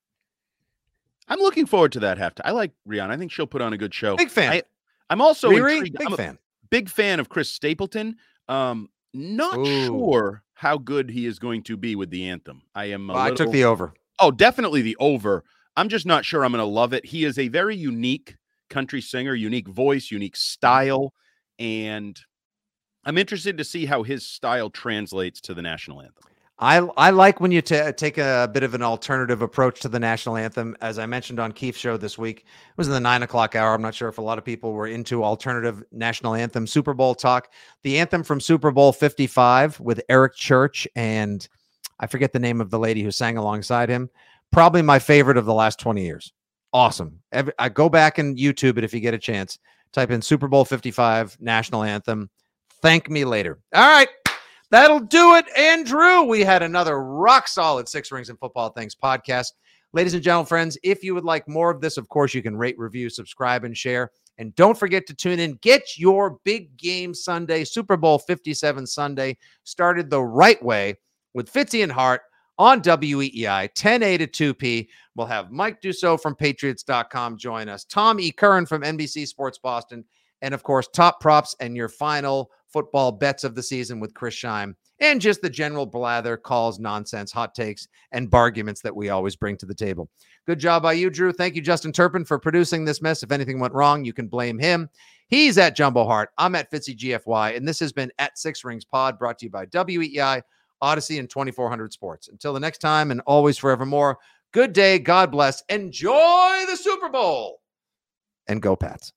I'm 1.30 1.40
looking 1.40 1.66
forward 1.66 1.94
to 1.94 2.02
that 2.02 2.18
halftime. 2.18 2.42
I 2.44 2.52
like 2.52 2.72
Rihanna. 2.86 3.12
I 3.12 3.18
think 3.18 3.32
she'll 3.32 3.48
put 3.48 3.62
on 3.62 3.72
a 3.72 3.78
good 3.78 3.94
show. 3.94 4.18
Big 4.18 4.30
fan. 4.30 4.52
I, 4.52 4.64
I'm 5.10 5.22
also 5.22 5.52
Riri, 5.52 5.84
big 5.84 6.02
I'm 6.06 6.14
a 6.14 6.18
fan. 6.18 6.38
big 6.70 6.90
fan 6.90 7.22
of 7.22 7.30
Chris 7.30 7.50
Stapleton. 7.50 8.18
Um, 8.50 8.90
not 9.14 9.58
Ooh. 9.58 9.86
sure 9.86 10.44
how 10.60 10.78
good 10.78 11.10
he 11.10 11.26
is 11.26 11.40
going 11.40 11.64
to 11.64 11.78
be 11.78 11.96
with 11.96 12.10
the 12.10 12.28
anthem. 12.28 12.62
I 12.76 12.86
am. 12.86 13.08
Well, 13.08 13.18
I 13.18 13.32
took 13.32 13.50
the 13.50 13.64
over. 13.64 13.94
Oh, 14.20 14.30
definitely 14.30 14.82
the 14.82 14.98
over. 15.00 15.46
I'm 15.78 15.88
just 15.88 16.06
not 16.06 16.26
sure 16.26 16.44
I'm 16.44 16.52
going 16.52 16.60
to 16.60 16.66
love 16.66 16.92
it. 16.92 17.06
He 17.06 17.24
is 17.24 17.40
a 17.40 17.48
very 17.48 17.78
unique 17.78 18.36
country 18.70 19.00
singer, 19.00 19.34
unique 19.34 19.70
voice, 19.70 20.12
unique 20.12 20.36
style, 20.36 21.14
and 21.58 22.20
I'm 23.06 23.18
interested 23.18 23.58
to 23.58 23.64
see 23.64 23.86
how 23.86 24.04
his 24.04 24.28
style 24.28 24.70
translates 24.70 25.40
to 25.42 25.54
the 25.54 25.62
national 25.62 26.02
anthem. 26.02 26.29
I 26.62 26.78
I 26.98 27.10
like 27.12 27.40
when 27.40 27.52
you 27.52 27.62
ta 27.62 27.92
take 27.92 28.18
a 28.18 28.50
bit 28.52 28.64
of 28.64 28.74
an 28.74 28.82
alternative 28.82 29.42
approach 29.42 29.80
to 29.82 29.88
the 29.88 30.00
national 30.00 30.36
anthem. 30.36 30.76
As 30.82 31.00
I 31.00 31.06
mentioned 31.06 31.40
on 31.40 31.54
Keefe's 31.54 31.80
show 31.80 31.96
this 31.96 32.18
week, 32.18 32.40
it 32.40 32.78
was 32.78 32.88
in 32.88 32.94
the 32.94 33.00
nine 33.00 33.24
o'clock 33.24 33.56
hour. 33.56 33.74
I'm 33.74 33.82
not 33.82 33.96
sure 33.96 34.10
if 34.10 34.18
a 34.18 34.22
lot 34.22 34.38
of 34.38 34.44
people 34.44 34.74
were 34.74 34.88
into 34.88 35.24
alternative 35.24 35.82
national 35.94 36.36
anthem 36.36 36.68
Super 36.68 36.94
Bowl 36.94 37.16
talk. 37.16 37.54
The 37.84 37.98
anthem 37.98 38.24
from 38.24 38.42
Super 38.42 38.72
Bowl 38.72 38.92
55 38.92 39.80
with 39.80 40.02
Eric 40.10 40.36
Church 40.36 40.86
and 40.98 41.48
I 42.02 42.08
forget 42.08 42.34
the 42.34 42.40
name 42.40 42.60
of 42.60 42.70
the 42.70 42.80
lady 42.80 43.04
who 43.04 43.12
sang 43.12 43.38
alongside 43.38 43.90
him. 43.90 44.10
Probably 44.52 44.82
my 44.82 45.00
favorite 45.00 45.38
of 45.38 45.46
the 45.46 45.54
last 45.54 45.80
20 45.80 46.04
years. 46.04 46.34
Awesome. 46.74 47.20
Every, 47.32 47.54
I 47.58 47.70
go 47.70 47.88
back 47.90 48.18
and 48.18 48.38
YouTube 48.38 48.78
it 48.78 48.84
if 48.84 48.94
you 48.94 49.00
get 49.00 49.14
a 49.14 49.18
chance. 49.18 49.60
Type 49.92 50.12
in 50.12 50.22
Super 50.22 50.48
Bowl 50.48 50.66
55 50.66 51.38
national 51.40 51.84
anthem. 51.84 52.30
Thank 52.82 53.10
me 53.10 53.26
later. 53.26 53.60
All 53.74 53.90
right. 53.90 54.10
That'll 54.72 55.00
do 55.00 55.36
it, 55.36 55.46
Andrew. 55.58 56.24
We 56.24 56.42
had 56.42 56.62
another 56.62 57.02
rock 57.04 57.48
solid 57.48 57.90
Six 57.90 58.12
Rings 58.12 58.30
and 58.30 58.38
Football 58.38 58.70
Things 58.70 58.96
podcast. 58.96 59.54
Ladies 59.94 60.14
and 60.14 60.22
gentlemen, 60.22 60.46
friends, 60.46 60.78
if 60.84 61.04
you 61.04 61.16
would 61.16 61.24
like 61.24 61.48
more 61.48 61.72
of 61.72 61.82
this, 61.82 61.98
of 61.98 62.08
course, 62.10 62.36
you 62.36 62.44
can 62.44 62.56
rate, 62.56 62.78
review, 62.78 63.10
subscribe, 63.10 63.64
and 63.64 63.76
share. 63.76 64.12
And 64.38 64.54
don't 64.54 64.78
forget 64.78 65.08
to 65.08 65.16
tune 65.16 65.40
in. 65.40 65.56
Get 65.62 65.98
your 65.98 66.38
big 66.44 66.78
game 66.78 67.16
Sunday, 67.16 67.64
Super 67.64 67.98
Bowl 67.98 68.20
57 68.20 68.86
Sunday, 68.86 69.38
started 69.64 70.10
the 70.10 70.22
right 70.22 70.64
way 70.64 70.96
with 71.34 71.52
Fitzy 71.52 71.82
and 71.82 71.92
Hart 71.92 72.22
on 72.60 72.82
WEEI, 72.82 73.74
10A 73.74 74.20
to 74.20 74.54
2P. 74.54 74.88
We'll 75.16 75.26
have 75.26 75.52
Mike 75.52 75.82
Dussault 75.82 76.22
from 76.22 76.36
Patriots.com 76.36 77.38
join 77.38 77.70
us, 77.70 77.86
Tom 77.86 78.20
E. 78.20 78.32
Curran 78.32 78.68
from 78.68 78.84
NBC 78.84 79.28
Sports 79.28 79.58
Boston, 79.58 80.06
and 80.44 80.54
of 80.54 80.62
course, 80.62 80.88
top 80.94 81.20
props 81.20 81.56
and 81.60 81.76
your 81.76 81.90
final 81.90 82.52
football 82.72 83.12
bets 83.12 83.44
of 83.44 83.56
the 83.56 83.64
season 83.64 84.00
with 84.00 84.14
Chris 84.14 84.36
Scheim, 84.36 84.76
and 85.00 85.22
just 85.22 85.42
the 85.42 85.50
general 85.50 85.86
blather, 85.86 86.38
calls, 86.38 86.80
nonsense, 86.80 87.32
hot 87.32 87.56
takes, 87.56 87.88
and 88.12 88.30
barguments 88.30 88.82
that 88.82 88.96
we 88.96 89.10
always 89.10 89.36
bring 89.36 89.58
to 89.58 89.66
the 89.66 89.74
table. 89.74 90.10
Good 90.46 90.60
job 90.60 90.84
by 90.84 90.94
you, 90.94 91.10
Drew. 91.10 91.32
Thank 91.32 91.56
you, 91.56 91.62
Justin 91.62 91.92
Turpin, 91.92 92.26
for 92.26 92.40
producing 92.40 92.86
this 92.86 93.02
mess. 93.02 93.24
If 93.24 93.32
anything 93.32 93.60
went 93.60 93.74
wrong, 93.74 94.04
you 94.04 94.14
can 94.14 94.28
blame 94.28 94.58
him. 94.58 94.90
He's 95.28 95.58
at 95.58 95.76
Jumbo 95.76 96.06
Hart. 96.06 96.30
I'm 96.38 96.56
at 96.56 96.72
Fitzy 96.72 96.98
GFY, 96.98 97.56
and 97.56 97.68
this 97.68 97.80
has 97.80 97.94
been 97.94 98.12
at 98.18 98.38
Six 98.38 98.64
Rings 98.64 98.86
Pod, 98.86 99.20
brought 99.20 99.38
to 99.40 99.46
you 99.46 99.52
by 99.52 99.68
WEEI, 99.68 100.42
Audacy, 100.82 101.20
and 101.20 101.30
2400 101.30 101.94
Sports. 101.94 102.30
Until 102.30 102.54
the 102.54 102.60
next 102.60 102.80
time, 102.80 103.12
and 103.12 103.22
always 103.28 103.58
forevermore, 103.58 104.18
good 104.52 104.74
day, 104.74 104.98
God 104.98 105.32
bless, 105.32 105.64
enjoy 105.70 106.66
the 106.68 106.76
Super 106.76 107.10
Bowl, 107.10 107.62
and 108.48 108.62
go 108.62 108.76
Pats. 108.76 109.14